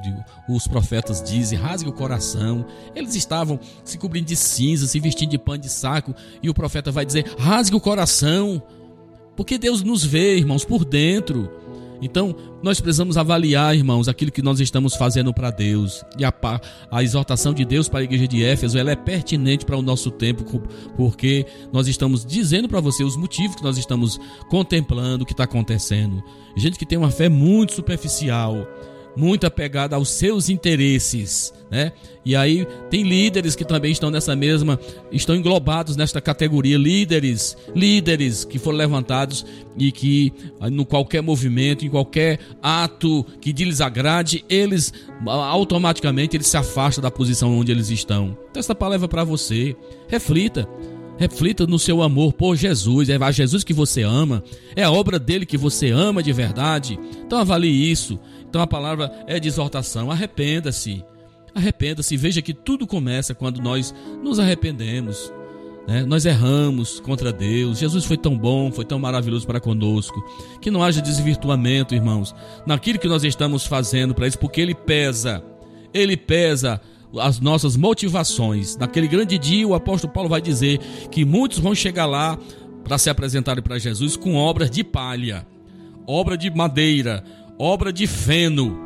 os 0.49 0.67
profetas 0.67 1.23
dizem, 1.23 1.59
rasgue 1.59 1.89
o 1.89 1.93
coração. 1.93 2.67
Eles 2.95 3.15
estavam 3.15 3.59
se 3.85 3.97
cobrindo 3.97 4.27
de 4.27 4.37
cinza, 4.37 4.87
se 4.87 5.01
vestindo 5.01 5.31
de 5.31 5.39
pano 5.39 5.59
de 5.59 5.71
saco, 5.71 6.15
e 6.43 6.51
o 6.51 6.55
profeta 6.55 6.91
vai 6.91 7.07
dizer: 7.07 7.25
rasgue 7.39 7.77
o 7.77 7.81
coração, 7.81 8.63
porque 9.37 9.57
Deus 9.57 9.83
nos 9.83 10.05
vê, 10.05 10.37
irmãos, 10.37 10.65
por 10.65 10.85
dentro. 10.85 11.51
Então, 12.05 12.37
nós 12.63 12.83
precisamos 12.83 13.17
avaliar, 13.17 13.75
irmãos, 13.75 14.09
aquilo 14.09 14.31
que 14.31 14.43
nós 14.43 14.61
estamos 14.61 14.95
fazendo 14.95 15.33
para 15.33 15.51
Deus. 15.51 16.05
E 16.19 16.25
a, 16.25 16.33
a, 16.91 17.03
exortação 17.03 17.55
de 17.55 17.65
Deus 17.65 17.89
para 17.89 18.01
a 18.01 18.03
igreja 18.03 18.29
de 18.29 18.45
Éfeso, 18.45 18.77
ela 18.77 18.91
é 18.91 18.97
pertinente 18.97 19.65
para 19.65 19.79
o 19.79 19.81
nosso 19.81 20.11
tempo, 20.11 20.45
porque 20.99 21.47
nós 21.73 21.89
estamos 21.89 22.23
dizendo 22.23 22.69
para 22.69 22.79
você 22.79 23.03
os 23.03 23.17
motivos 23.17 23.57
que 23.57 23.63
nós 23.63 23.79
estamos 23.79 24.21
contemplando 24.51 25.25
o 25.25 25.27
que 25.27 25.33
está 25.33 25.45
acontecendo. 25.45 26.23
Gente 26.55 26.79
que 26.79 26.85
tem 26.85 26.99
uma 26.99 27.11
fé 27.11 27.31
muito 27.31 27.73
superficial, 27.73 28.69
muito 29.17 29.47
apegada 29.47 29.97
aos 29.97 30.11
seus 30.11 30.49
interesses, 30.49 31.53
né? 31.71 31.93
E 32.25 32.35
aí 32.35 32.67
tem 32.91 33.03
líderes 33.03 33.55
que 33.55 33.65
também 33.65 33.93
estão 33.93 34.11
nessa 34.11 34.35
mesma, 34.35 34.81
estão 35.13 35.37
englobados 35.37 35.97
nesta 35.97 36.21
categoria, 36.21 36.79
líderes, 36.79 37.57
líderes 37.75 38.45
que 38.45 38.59
foram 38.59 38.79
levantados 38.79 39.45
e 39.77 39.93
que 39.93 40.33
no 40.73 40.87
qualquer 40.87 41.23
movimento, 41.23 41.85
em 41.85 41.91
qualquer 41.91 42.39
ato 42.63 43.25
que 43.41 43.53
lhes 43.53 43.81
agrade, 43.81 44.45
eles 44.49 44.93
automaticamente 45.27 46.37
eles 46.37 46.47
se 46.47 46.57
afastam 46.57 47.03
da 47.03 47.11
posição 47.11 47.59
onde 47.59 47.71
eles 47.71 47.91
estão. 47.91 48.37
Então 48.51 48.61
essa 48.61 48.75
palavra 48.75 49.07
é 49.07 49.09
para 49.09 49.25
você, 49.25 49.77
reflita. 50.09 50.69
Reflita 51.17 51.65
no 51.65 51.79
seu 51.79 52.03
amor 52.03 52.33
por 52.33 52.57
Jesus. 52.57 53.09
É 53.09 53.15
a 53.15 53.31
Jesus 53.31 53.63
que 53.63 53.73
você 53.73 54.03
ama. 54.03 54.43
É 54.75 54.83
a 54.83 54.91
obra 54.91 55.17
dele 55.17 55.47
que 55.47 55.57
você 55.57 55.91
ama 55.91 56.21
de 56.21 56.33
verdade. 56.33 56.99
Então 57.25 57.39
avalie 57.39 57.89
isso. 57.89 58.19
Então 58.55 58.63
a 58.63 58.69
palavra 58.69 59.11
é 59.27 59.41
de 59.41 59.49
exortação. 59.49 60.13
Arrependa-se. 60.13 61.05
Arrependa-se. 61.53 62.17
Veja 62.17 62.41
que 62.41 62.55
tudo 62.55 62.87
começa 62.87 63.35
quando 63.35 63.61
nós 63.61 63.93
nos 64.23 64.39
arrependemos. 64.39 65.33
Né? 65.89 66.05
Nós 66.05 66.25
erramos 66.25 67.01
contra 67.01 67.33
Deus. 67.33 67.81
Jesus 67.81 68.05
foi 68.05 68.17
tão 68.17 68.39
bom, 68.39 68.71
foi 68.71 68.85
tão 68.85 68.97
maravilhoso 68.97 69.45
para 69.45 69.59
conosco. 69.59 70.25
Que 70.61 70.71
não 70.71 70.85
haja 70.85 71.03
desvirtuamento, 71.03 71.97
irmãos, 71.97 72.33
naquilo 72.65 73.01
que 73.01 73.09
nós 73.09 73.25
estamos 73.25 73.67
fazendo 73.67 74.15
para 74.15 74.29
isso, 74.29 74.39
porque 74.39 74.61
Ele 74.61 74.73
pesa. 74.73 75.43
Ele 75.93 76.17
pesa 76.17 76.81
as 77.21 77.41
nossas 77.41 77.77
motivações. 77.77 78.77
Naquele 78.77 79.09
grande 79.09 79.37
dia, 79.37 79.67
o 79.67 79.75
apóstolo 79.75 80.13
Paulo 80.13 80.29
vai 80.29 80.41
dizer 80.41 80.79
que 81.11 81.25
muitos 81.25 81.59
vão 81.59 81.75
chegar 81.75 82.07
lá 82.07 82.39
para 82.85 82.99
se 82.99 83.11
apresentarem 83.11 83.65
para 83.65 83.81
Jesus 83.81 84.17
com 84.17 84.37
obras 84.37 84.71
de 84.71 84.85
palha, 84.85 85.45
obra 86.07 86.39
de 86.39 86.49
madeira, 86.55 87.25
obra 87.59 87.93
de 87.93 88.07
feno. 88.07 88.83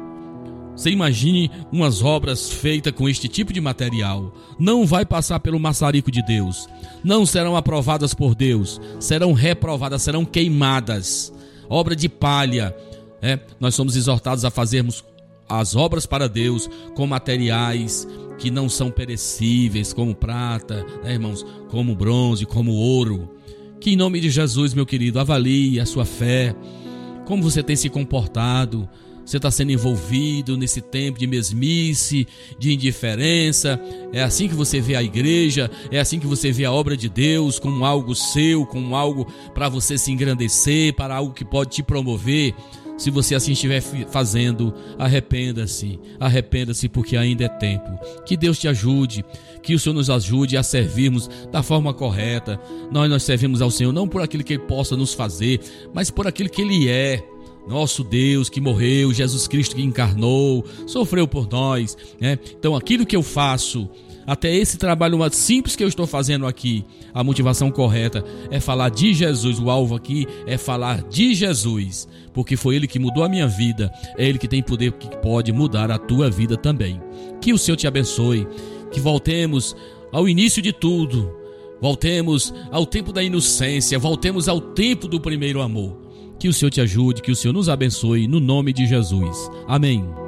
Você 0.75 0.91
imagine 0.91 1.51
umas 1.73 2.03
obras 2.03 2.49
feitas 2.51 2.93
com 2.93 3.09
este 3.09 3.27
tipo 3.27 3.53
de 3.53 3.61
material. 3.61 4.33
Não 4.59 4.87
vai 4.87 5.05
passar 5.05 5.41
pelo 5.41 5.59
maçarico 5.59 6.11
de 6.11 6.23
Deus. 6.23 6.69
Não 7.03 7.27
serão 7.27 7.57
aprovadas 7.57 8.15
por 8.15 8.35
Deus. 8.35 8.81
Serão 9.01 9.33
reprovadas, 9.33 10.03
serão 10.03 10.25
queimadas. 10.25 11.33
Obra 11.69 11.97
de 11.97 12.09
palha. 12.09 12.77
É, 13.21 13.41
nós 13.59 13.75
somos 13.75 13.97
exortados 13.97 14.45
a 14.45 14.51
fazermos 14.51 15.05
as 15.49 15.75
obras 15.75 16.07
para 16.07 16.29
Deus 16.29 16.71
com 16.95 17.07
materiais 17.07 18.07
que 18.39 18.51
não 18.51 18.69
são 18.69 18.91
perecíveis, 18.91 19.93
como 19.93 20.15
prata, 20.15 20.87
né, 21.03 21.15
irmãos, 21.15 21.45
como 21.69 21.97
bronze, 21.97 22.47
como 22.47 22.73
ouro. 22.73 23.29
Que 23.81 23.91
em 23.91 23.97
nome 23.97 24.21
de 24.21 24.31
Jesus, 24.31 24.75
meu 24.75 24.87
querido, 24.87 25.19
avalie 25.19 25.81
a 25.81 25.87
sua 25.87 26.05
fé, 26.05 26.55
como 27.29 27.43
você 27.43 27.63
tem 27.63 27.77
se 27.77 27.91
comportado. 27.91 28.89
Você 29.23 29.37
está 29.37 29.51
sendo 29.51 29.71
envolvido 29.71 30.57
nesse 30.57 30.81
tempo 30.81 31.19
de 31.19 31.27
mesmice, 31.27 32.27
de 32.59 32.73
indiferença. 32.73 33.79
É 34.11 34.23
assim 34.23 34.49
que 34.49 34.55
você 34.55 34.81
vê 34.81 34.97
a 34.97 35.03
igreja, 35.03 35.71
é 35.93 36.01
assim 36.01 36.19
que 36.19 36.27
você 36.27 36.51
vê 36.51 36.65
a 36.65 36.73
obra 36.73 36.97
de 36.97 37.11
Deus 37.11 37.59
como 37.59 37.85
algo 37.85 38.15
seu, 38.15 38.65
como 38.65 38.97
algo 38.97 39.31
para 39.53 39.69
você 39.69 39.99
se 39.99 40.11
engrandecer, 40.11 40.95
para 40.95 41.17
algo 41.17 41.35
que 41.35 41.45
pode 41.45 41.73
te 41.73 41.83
promover. 41.83 42.55
Se 42.99 43.11
você 43.11 43.37
assim 43.37 43.53
estiver 43.53 43.81
fazendo, 44.11 44.75
arrependa-se, 44.99 45.99
arrependa-se 46.19 46.89
porque 46.89 47.17
ainda 47.17 47.45
é 47.45 47.49
tempo. 47.49 47.89
Que 48.27 48.37
Deus 48.37 48.59
te 48.59 48.67
ajude, 48.67 49.25
que 49.63 49.75
o 49.75 49.79
Senhor 49.79 49.95
nos 49.95 50.11
ajude 50.11 50.57
a 50.57 50.63
servirmos 50.65 51.31
da 51.53 51.63
forma 51.63 51.95
correta. 51.95 52.61
Nós 52.91 53.09
nós 53.09 53.23
servimos 53.23 53.63
ao 53.63 53.71
Senhor 53.71 53.93
não 53.93 54.09
por 54.09 54.21
aquilo 54.21 54.43
que 54.43 54.55
ele 54.55 54.63
possa 54.65 54.97
nos 54.97 55.15
fazer, 55.15 55.61
mas 55.95 56.11
por 56.11 56.27
aquilo 56.27 56.51
que 56.51 56.61
ele 56.61 56.89
é. 56.89 57.25
Nosso 57.69 58.03
Deus 58.03 58.49
que 58.49 58.63
morreu, 58.63 59.13
Jesus 59.13 59.47
Cristo 59.47 59.77
que 59.77 59.83
encarnou, 59.83 60.65
sofreu 60.87 61.29
por 61.29 61.47
nós, 61.49 61.97
né? 62.19 62.39
Então 62.59 62.75
aquilo 62.75 63.05
que 63.05 63.15
eu 63.15 63.23
faço, 63.23 63.89
até 64.29 64.55
esse 64.55 64.77
trabalho 64.77 65.19
simples 65.33 65.75
que 65.75 65.83
eu 65.83 65.89
estou 65.89 66.07
fazendo 66.07 66.47
aqui, 66.47 66.85
a 67.15 67.25
motivação 67.25 67.71
correta 67.71 68.23
é 68.51 68.61
falar 68.61 68.91
de 68.91 69.15
Jesus. 69.15 69.59
O 69.59 69.71
alvo 69.71 69.95
aqui 69.95 70.27
é 70.47 70.59
falar 70.59 71.01
de 71.01 71.35
Jesus, 71.35 72.07
porque 72.35 72.55
foi 72.55 72.77
Ele 72.77 72.87
que 72.87 72.99
mudou 72.99 73.25
a 73.25 73.29
minha 73.29 73.49
vida, 73.49 73.91
é 74.19 74.29
Ele 74.29 74.39
que 74.39 74.47
tem 74.47 74.63
poder 74.63 74.93
que 74.93 75.09
pode 75.23 75.51
mudar 75.51 75.91
a 75.91 75.97
tua 75.97 76.29
vida 76.31 76.59
também. 76.59 77.01
Que 77.41 77.55
o 77.55 77.59
Senhor 77.59 77.79
te 77.79 77.87
abençoe, 77.87 78.47
que 78.93 79.01
voltemos 79.01 79.75
ao 80.13 80.29
início 80.29 80.61
de 80.61 80.75
tudo, 80.75 81.35
voltemos 81.81 82.53
ao 82.71 82.85
tempo 82.85 83.15
da 83.15 83.23
inocência, 83.23 83.99
voltemos 83.99 84.47
ao 84.47 84.61
tempo 84.61 85.09
do 85.09 85.19
primeiro 85.19 85.63
amor. 85.63 85.97
Que 86.39 86.49
o 86.49 86.53
Senhor 86.53 86.71
te 86.71 86.83
ajude, 86.83 87.23
que 87.23 87.33
o 87.33 87.37
Senhor 87.37 87.55
nos 87.55 87.71
abençoe, 87.71 88.29
no 88.29 88.41
nome 88.41 88.75
de 88.75 88.87
Jesus. 88.87 89.51
Amém. 89.67 90.28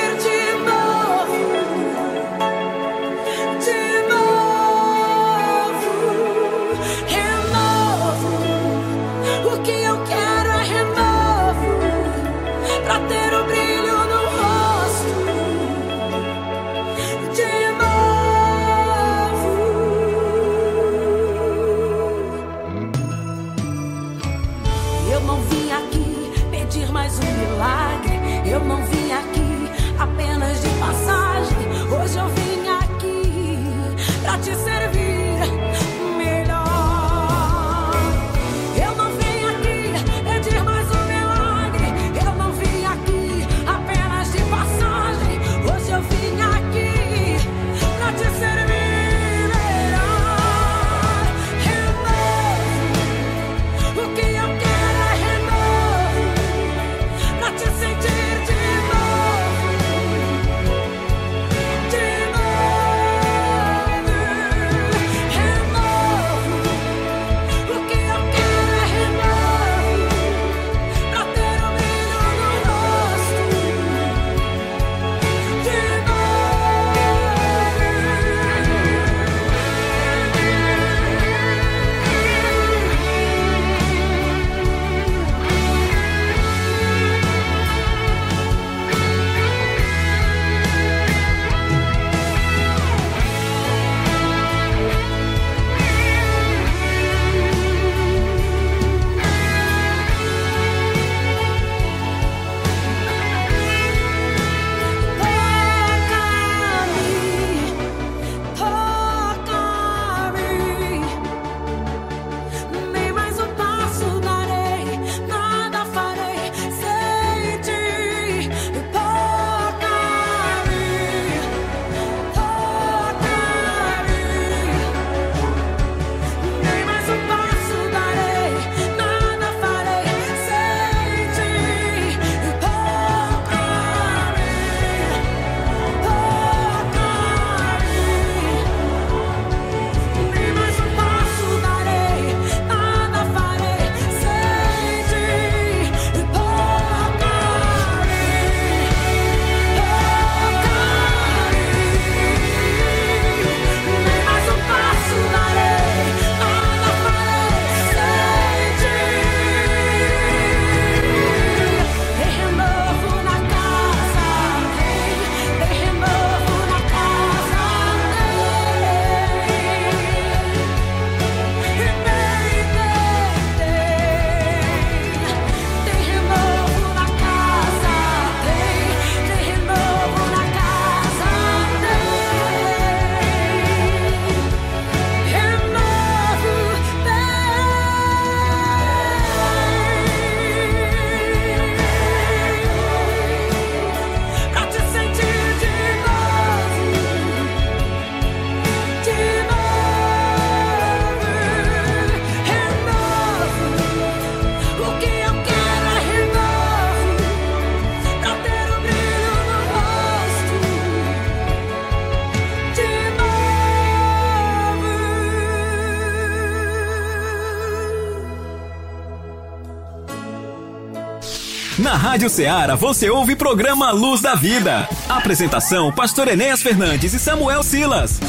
Rádio 222.11 222.29
Ceará 222.29 222.75
você 222.75 223.09
ouve 223.09 223.37
programa 223.37 223.89
Luz 223.91 224.19
da 224.19 224.35
Vida. 224.35 224.85
Apresentação: 225.07 225.93
Pastor 225.93 226.27
Enéas 226.27 226.61
Fernandes 226.61 227.13
e 227.13 227.19
Samuel 227.19 227.63
Silas. 227.63 228.19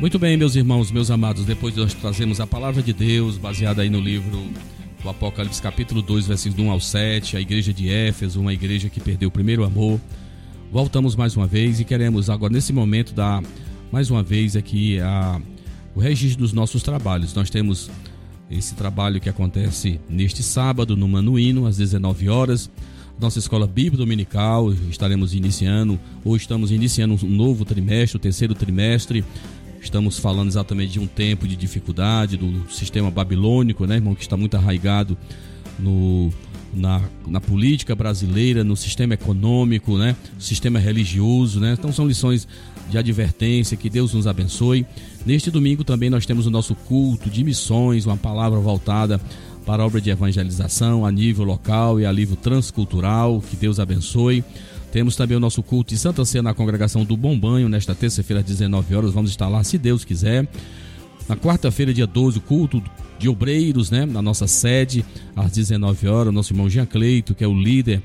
Muito 0.00 0.18
bem, 0.18 0.36
meus 0.36 0.56
irmãos, 0.56 0.90
meus 0.90 1.08
amados, 1.08 1.44
depois 1.44 1.76
nós 1.76 1.94
trazemos 1.94 2.40
a 2.40 2.48
palavra 2.48 2.82
de 2.82 2.92
Deus, 2.92 3.38
baseada 3.38 3.82
aí 3.82 3.88
no 3.88 4.00
livro 4.00 4.42
do 5.00 5.08
Apocalipse, 5.08 5.62
capítulo 5.62 6.02
2, 6.02 6.26
versículos 6.26 6.66
1 6.66 6.70
ao 6.72 6.80
7, 6.80 7.36
a 7.36 7.40
igreja 7.40 7.72
de 7.72 7.88
Éfeso, 7.88 8.40
uma 8.40 8.52
igreja 8.52 8.88
que 8.88 8.98
perdeu 8.98 9.28
o 9.28 9.32
primeiro 9.32 9.62
amor. 9.62 10.00
Voltamos 10.72 11.14
mais 11.14 11.36
uma 11.36 11.46
vez 11.46 11.78
e 11.78 11.84
queremos 11.84 12.28
agora, 12.28 12.52
nesse 12.52 12.72
momento, 12.72 13.14
dar 13.14 13.40
mais 13.92 14.10
uma 14.10 14.24
vez 14.24 14.56
aqui 14.56 14.98
a, 14.98 15.40
o 15.98 16.00
registro 16.00 16.42
dos 16.42 16.52
nossos 16.52 16.80
trabalhos. 16.80 17.34
Nós 17.34 17.50
temos 17.50 17.90
esse 18.48 18.76
trabalho 18.76 19.20
que 19.20 19.28
acontece 19.28 19.98
neste 20.08 20.44
sábado 20.44 20.96
no 20.96 21.08
Manuíno, 21.08 21.66
às 21.66 21.76
19 21.76 22.28
horas. 22.28 22.70
Nossa 23.18 23.40
escola 23.40 23.66
bíblica 23.66 23.96
dominical, 23.96 24.72
estaremos 24.88 25.34
iniciando, 25.34 25.98
ou 26.24 26.36
estamos 26.36 26.70
iniciando 26.70 27.18
um 27.26 27.28
novo 27.28 27.64
trimestre, 27.64 28.16
o 28.16 28.20
terceiro 28.20 28.54
trimestre. 28.54 29.24
Estamos 29.82 30.20
falando 30.20 30.46
exatamente 30.46 30.92
de 30.92 31.00
um 31.00 31.06
tempo 31.08 31.48
de 31.48 31.56
dificuldade 31.56 32.36
do 32.36 32.70
sistema 32.70 33.10
babilônico, 33.10 33.84
né, 33.84 33.96
irmão, 33.96 34.14
que 34.14 34.22
está 34.22 34.36
muito 34.36 34.56
arraigado 34.56 35.18
no, 35.80 36.32
na, 36.72 37.02
na 37.26 37.40
política 37.40 37.94
brasileira, 37.94 38.62
no 38.62 38.76
sistema 38.76 39.14
econômico, 39.14 39.96
né, 39.96 40.14
sistema 40.38 40.78
religioso, 40.78 41.60
né. 41.60 41.74
Então 41.78 41.92
são 41.92 42.06
lições 42.06 42.46
de 42.90 42.96
advertência, 42.96 43.76
que 43.76 43.90
Deus 43.90 44.14
nos 44.14 44.26
abençoe. 44.26 44.86
Neste 45.26 45.50
domingo 45.50 45.84
também 45.84 46.08
nós 46.08 46.24
temos 46.24 46.46
o 46.46 46.50
nosso 46.50 46.74
culto 46.74 47.28
de 47.28 47.44
missões, 47.44 48.06
uma 48.06 48.16
palavra 48.16 48.58
voltada 48.58 49.20
para 49.66 49.82
a 49.82 49.86
obra 49.86 50.00
de 50.00 50.08
evangelização 50.08 51.04
a 51.04 51.12
nível 51.12 51.44
local 51.44 52.00
e 52.00 52.06
a 52.06 52.12
nível 52.12 52.36
transcultural. 52.36 53.42
Que 53.50 53.54
Deus 53.54 53.78
abençoe. 53.78 54.42
Temos 54.90 55.14
também 55.14 55.36
o 55.36 55.40
nosso 55.40 55.62
culto 55.62 55.92
de 55.92 56.00
Santa 56.00 56.24
Ceia 56.24 56.42
na 56.42 56.54
congregação 56.54 57.04
do 57.04 57.14
Bom 57.14 57.38
Banho, 57.38 57.68
nesta 57.68 57.94
terça-feira 57.94 58.40
às 58.40 58.46
19 58.46 58.94
horas. 58.94 59.12
Vamos 59.12 59.30
estar 59.30 59.48
lá, 59.48 59.62
se 59.62 59.76
Deus 59.76 60.06
quiser. 60.06 60.48
Na 61.28 61.36
quarta-feira, 61.36 61.92
dia 61.92 62.06
12, 62.06 62.38
o 62.38 62.40
culto 62.40 62.82
de 63.18 63.28
obreiros, 63.28 63.90
né? 63.90 64.06
Na 64.06 64.22
nossa 64.22 64.46
sede, 64.46 65.04
às 65.36 65.52
19 65.52 66.08
horas. 66.08 66.32
Nosso 66.32 66.52
irmão 66.52 66.70
Jean 66.70 66.86
Cleito, 66.86 67.34
que 67.34 67.44
é 67.44 67.46
o 67.46 67.52
líder 67.52 68.02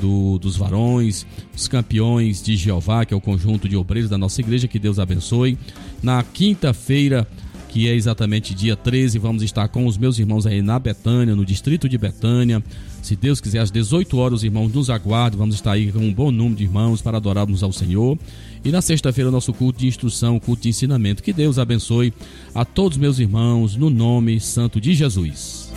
do, 0.00 0.38
dos 0.38 0.56
varões, 0.56 1.26
os 1.54 1.68
campeões 1.68 2.42
de 2.42 2.56
Jeová, 2.56 3.04
que 3.04 3.12
é 3.12 3.16
o 3.16 3.20
conjunto 3.20 3.68
de 3.68 3.76
obreiros 3.76 4.08
da 4.10 4.16
nossa 4.16 4.40
igreja. 4.40 4.66
Que 4.66 4.78
Deus 4.78 4.98
abençoe. 4.98 5.58
Na 6.02 6.22
quinta-feira, 6.22 7.28
que 7.68 7.88
é 7.88 7.94
exatamente 7.94 8.54
dia 8.54 8.76
13, 8.76 9.18
vamos 9.18 9.42
estar 9.42 9.66
com 9.68 9.86
os 9.86 9.98
meus 9.98 10.18
irmãos 10.18 10.46
aí 10.46 10.62
na 10.62 10.78
Betânia, 10.78 11.34
no 11.34 11.44
distrito 11.44 11.88
de 11.88 11.98
Betânia. 11.98 12.62
Se 13.02 13.16
Deus 13.16 13.40
quiser, 13.40 13.60
às 13.60 13.70
18 13.70 14.16
horas, 14.16 14.38
os 14.40 14.44
irmãos 14.44 14.72
nos 14.72 14.88
aguardem. 14.88 15.38
Vamos 15.38 15.54
estar 15.54 15.72
aí 15.72 15.90
com 15.90 15.98
um 15.98 16.12
bom 16.12 16.30
número 16.30 16.56
de 16.56 16.64
irmãos 16.64 17.02
para 17.02 17.16
adorarmos 17.16 17.62
ao 17.62 17.72
Senhor. 17.72 18.18
E 18.64 18.70
na 18.70 18.80
sexta-feira, 18.80 19.30
nosso 19.30 19.52
culto 19.52 19.80
de 19.80 19.88
instrução, 19.88 20.38
culto 20.38 20.62
de 20.62 20.68
ensinamento. 20.68 21.22
Que 21.22 21.32
Deus 21.32 21.58
abençoe 21.58 22.12
a 22.54 22.64
todos 22.64 22.96
meus 22.96 23.18
irmãos, 23.18 23.74
no 23.74 23.90
nome 23.90 24.38
santo 24.40 24.80
de 24.80 24.94
Jesus. 24.94 25.70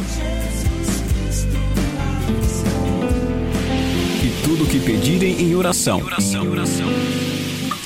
E 4.23 4.43
tudo 4.43 4.65
que 4.67 4.79
pedirem 4.79 5.41
em 5.41 5.55
oração. 5.55 6.01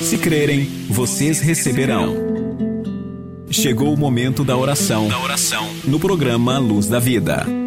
Se 0.00 0.18
crerem, 0.18 0.68
vocês 0.88 1.40
receberão. 1.40 2.14
Chegou 3.50 3.92
o 3.92 3.96
momento 3.96 4.44
da 4.44 4.56
oração. 4.56 5.08
Da 5.08 5.20
oração. 5.20 5.66
No 5.84 5.98
programa 5.98 6.58
Luz 6.58 6.86
da 6.86 6.98
Vida. 6.98 7.59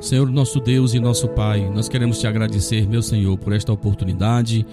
Senhor, 0.00 0.30
nosso 0.30 0.60
Deus 0.60 0.94
e 0.94 1.00
nosso 1.00 1.26
Pai, 1.26 1.68
nós 1.74 1.88
queremos 1.88 2.20
te 2.20 2.26
agradecer, 2.26 2.88
meu 2.88 3.02
Senhor, 3.02 3.36
por 3.36 3.52
esta 3.52 3.72
oportunidade 3.72 4.64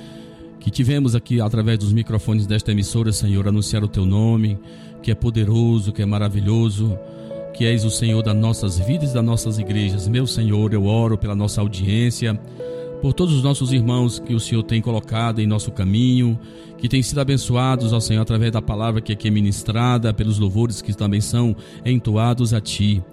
que 0.59 0.69
tivemos 0.69 1.15
aqui 1.15 1.41
através 1.41 1.79
dos 1.79 1.91
microfones 1.91 2.45
desta 2.45 2.71
emissora, 2.71 3.11
Senhor, 3.11 3.47
anunciar 3.47 3.83
o 3.83 3.87
teu 3.87 4.05
nome, 4.05 4.59
que 5.01 5.09
é 5.09 5.15
poderoso, 5.15 5.91
que 5.91 6.03
é 6.03 6.05
maravilhoso, 6.05 6.97
que 7.55 7.65
és 7.65 7.83
o 7.83 7.89
Senhor 7.89 8.21
das 8.21 8.35
nossas 8.35 8.77
vidas 8.77 9.11
e 9.11 9.13
das 9.15 9.25
nossas 9.25 9.57
igrejas. 9.57 10.07
Meu 10.07 10.27
Senhor, 10.27 10.73
eu 10.73 10.85
oro 10.85 11.17
pela 11.17 11.35
nossa 11.35 11.59
audiência 11.59 12.39
por 13.01 13.11
todos 13.11 13.35
os 13.35 13.43
nossos 13.43 13.73
irmãos 13.73 14.19
que 14.19 14.35
o 14.35 14.39
Senhor 14.39 14.61
tem 14.61 14.79
colocado 14.79 15.39
em 15.39 15.47
nosso 15.47 15.71
caminho, 15.71 16.39
que 16.77 16.87
têm 16.87 17.01
sido 17.01 17.19
abençoados 17.19 17.93
ao 17.93 18.01
Senhor 18.01 18.21
através 18.21 18.51
da 18.51 18.61
palavra 18.61 19.01
que 19.01 19.11
aqui 19.11 19.27
é 19.27 19.31
ministrada, 19.31 20.13
pelos 20.13 20.37
louvores 20.37 20.83
que 20.83 20.93
também 20.93 21.19
são 21.19 21.55
entoados 21.83 22.53
a 22.53 22.61
Ti. 22.61 23.03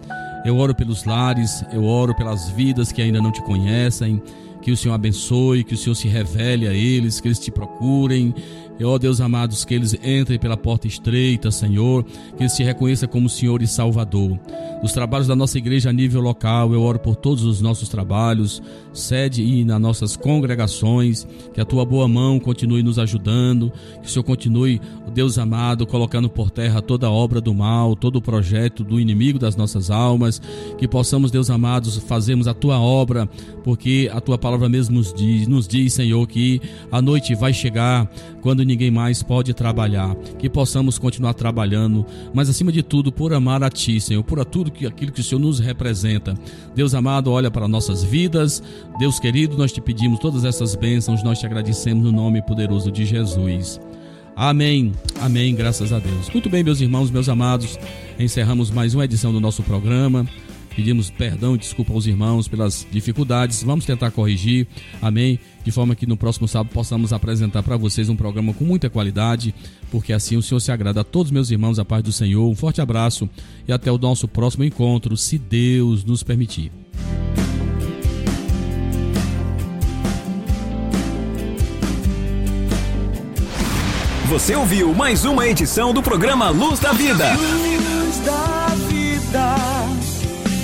Eu 0.44 0.56
oro 0.56 0.74
pelos 0.74 1.04
lares, 1.04 1.64
eu 1.72 1.84
oro 1.84 2.14
pelas 2.14 2.50
vidas 2.50 2.90
que 2.90 3.00
ainda 3.00 3.20
não 3.20 3.30
te 3.30 3.42
conhecem, 3.42 4.20
que 4.62 4.70
o 4.70 4.76
Senhor 4.76 4.94
abençoe, 4.94 5.64
que 5.64 5.74
o 5.74 5.76
Senhor 5.76 5.94
se 5.94 6.08
revele 6.08 6.66
a 6.66 6.72
eles, 6.72 7.20
que 7.20 7.28
eles 7.28 7.38
te 7.38 7.50
procurem, 7.50 8.32
e, 8.78 8.84
ó 8.84 8.98
Deus 8.98 9.20
amados, 9.20 9.64
que 9.64 9.74
eles 9.74 9.94
entrem 9.94 10.38
pela 10.38 10.56
porta 10.56 10.88
estreita, 10.88 11.50
Senhor, 11.50 12.04
que 12.04 12.42
eles 12.42 12.52
se 12.52 12.64
reconheçam 12.64 13.08
como 13.08 13.28
Senhor 13.28 13.62
e 13.62 13.66
Salvador. 13.66 14.38
Os 14.82 14.92
trabalhos 14.92 15.28
da 15.28 15.36
nossa 15.36 15.58
igreja 15.58 15.90
a 15.90 15.92
nível 15.92 16.20
local, 16.20 16.72
eu 16.72 16.82
oro 16.82 16.98
por 16.98 17.14
todos 17.14 17.44
os 17.44 17.60
nossos 17.60 17.88
trabalhos, 17.88 18.60
sede 18.92 19.42
e 19.42 19.64
nas 19.64 19.80
nossas 19.80 20.16
congregações, 20.16 21.26
que 21.54 21.60
a 21.60 21.64
tua 21.64 21.84
boa 21.84 22.08
mão 22.08 22.40
continue 22.40 22.82
nos 22.82 22.98
ajudando, 22.98 23.72
que 24.00 24.08
o 24.08 24.10
Senhor 24.10 24.24
continue, 24.24 24.80
Deus 25.14 25.38
amado, 25.38 25.86
colocando 25.86 26.28
por 26.28 26.50
terra 26.50 26.82
toda 26.82 27.10
obra 27.10 27.40
do 27.40 27.54
mal, 27.54 27.94
todo 27.94 28.16
o 28.16 28.22
projeto 28.22 28.82
do 28.82 28.98
inimigo 28.98 29.38
das 29.38 29.54
nossas 29.54 29.90
almas, 29.90 30.40
que 30.78 30.88
possamos, 30.88 31.30
Deus 31.30 31.50
amados, 31.50 31.98
fazermos 31.98 32.48
a 32.48 32.54
tua 32.54 32.80
obra, 32.80 33.28
porque 33.62 34.10
a 34.12 34.20
tua 34.20 34.38
palavra 34.38 34.51
mesmo 34.68 34.96
nos 34.96 35.12
diz, 35.12 35.46
nos 35.46 35.68
diz 35.68 35.92
Senhor, 35.92 36.26
que 36.26 36.60
a 36.90 37.02
noite 37.02 37.34
vai 37.34 37.52
chegar 37.52 38.08
quando 38.40 38.62
quando 38.62 38.64
ninguém 38.66 38.90
mais 38.90 39.22
pode 39.22 39.52
trabalhar, 39.52 40.14
que 40.38 40.48
possamos 40.48 40.98
continuar 40.98 41.34
trabalhando, 41.34 42.06
mas 42.32 42.48
acima 42.48 42.70
de 42.70 42.82
tudo 42.82 43.10
por 43.10 43.32
amar 43.32 43.62
a 43.62 43.70
Ti, 43.70 44.00
Senhor, 44.00 44.22
por 44.22 44.44
tudo 44.44 44.70
que 44.70 44.86
aquilo 44.86 45.10
que 45.10 45.20
o 45.20 45.24
Senhor 45.24 45.40
nos 45.40 45.58
representa. 45.58 46.34
Deus 46.74 46.94
amado, 46.94 47.30
olha 47.30 47.50
para 47.50 47.66
nossas 47.66 48.04
vidas. 48.04 48.62
Deus 48.98 49.18
querido, 49.18 49.56
nós 49.56 49.72
te 49.72 49.80
pedimos 49.80 50.20
todas 50.20 50.44
essas 50.44 50.74
bênçãos, 50.74 51.22
nós 51.24 51.38
te 51.38 51.46
agradecemos 51.46 52.04
no 52.04 52.12
nome 52.12 52.42
poderoso 52.42 52.92
de 52.92 53.04
Jesus. 53.04 53.80
Amém, 54.36 54.92
amém, 55.20 55.54
graças 55.54 55.92
a 55.92 55.98
Deus. 55.98 56.30
Muito 56.30 56.48
bem, 56.48 56.62
meus 56.62 56.80
irmãos, 56.80 57.10
meus 57.10 57.28
amados, 57.28 57.78
encerramos 58.18 58.70
mais 58.70 58.94
uma 58.94 59.06
edição 59.06 59.32
do 59.32 59.40
nosso 59.40 59.62
programa. 59.62 60.26
Pedimos 60.74 61.10
perdão 61.10 61.54
e 61.54 61.58
desculpa 61.58 61.92
aos 61.92 62.06
irmãos 62.06 62.48
pelas 62.48 62.86
dificuldades. 62.90 63.62
Vamos 63.62 63.84
tentar 63.84 64.10
corrigir. 64.10 64.66
Amém. 65.00 65.38
De 65.64 65.70
forma 65.70 65.94
que 65.94 66.06
no 66.06 66.16
próximo 66.16 66.48
sábado 66.48 66.72
possamos 66.72 67.12
apresentar 67.12 67.62
para 67.62 67.76
vocês 67.76 68.08
um 68.08 68.16
programa 68.16 68.52
com 68.52 68.64
muita 68.64 68.90
qualidade, 68.90 69.54
porque 69.90 70.12
assim 70.12 70.36
o 70.36 70.42
Senhor 70.42 70.60
se 70.60 70.72
agrada 70.72 71.02
a 71.02 71.04
todos 71.04 71.30
meus 71.30 71.50
irmãos, 71.50 71.78
a 71.78 71.84
paz 71.84 72.02
do 72.02 72.12
Senhor. 72.12 72.48
Um 72.48 72.56
forte 72.56 72.80
abraço 72.80 73.28
e 73.66 73.72
até 73.72 73.92
o 73.92 73.98
nosso 73.98 74.26
próximo 74.26 74.64
encontro, 74.64 75.16
se 75.16 75.38
Deus 75.38 76.04
nos 76.04 76.22
permitir. 76.22 76.72
Você 84.28 84.54
ouviu 84.54 84.94
mais 84.94 85.26
uma 85.26 85.46
edição 85.46 85.92
do 85.92 86.02
programa 86.02 86.48
Luz 86.48 86.80
da 86.80 86.92
Vida. 86.92 87.34
Luz 87.34 88.18
da 88.24 88.32
vida 88.32 88.51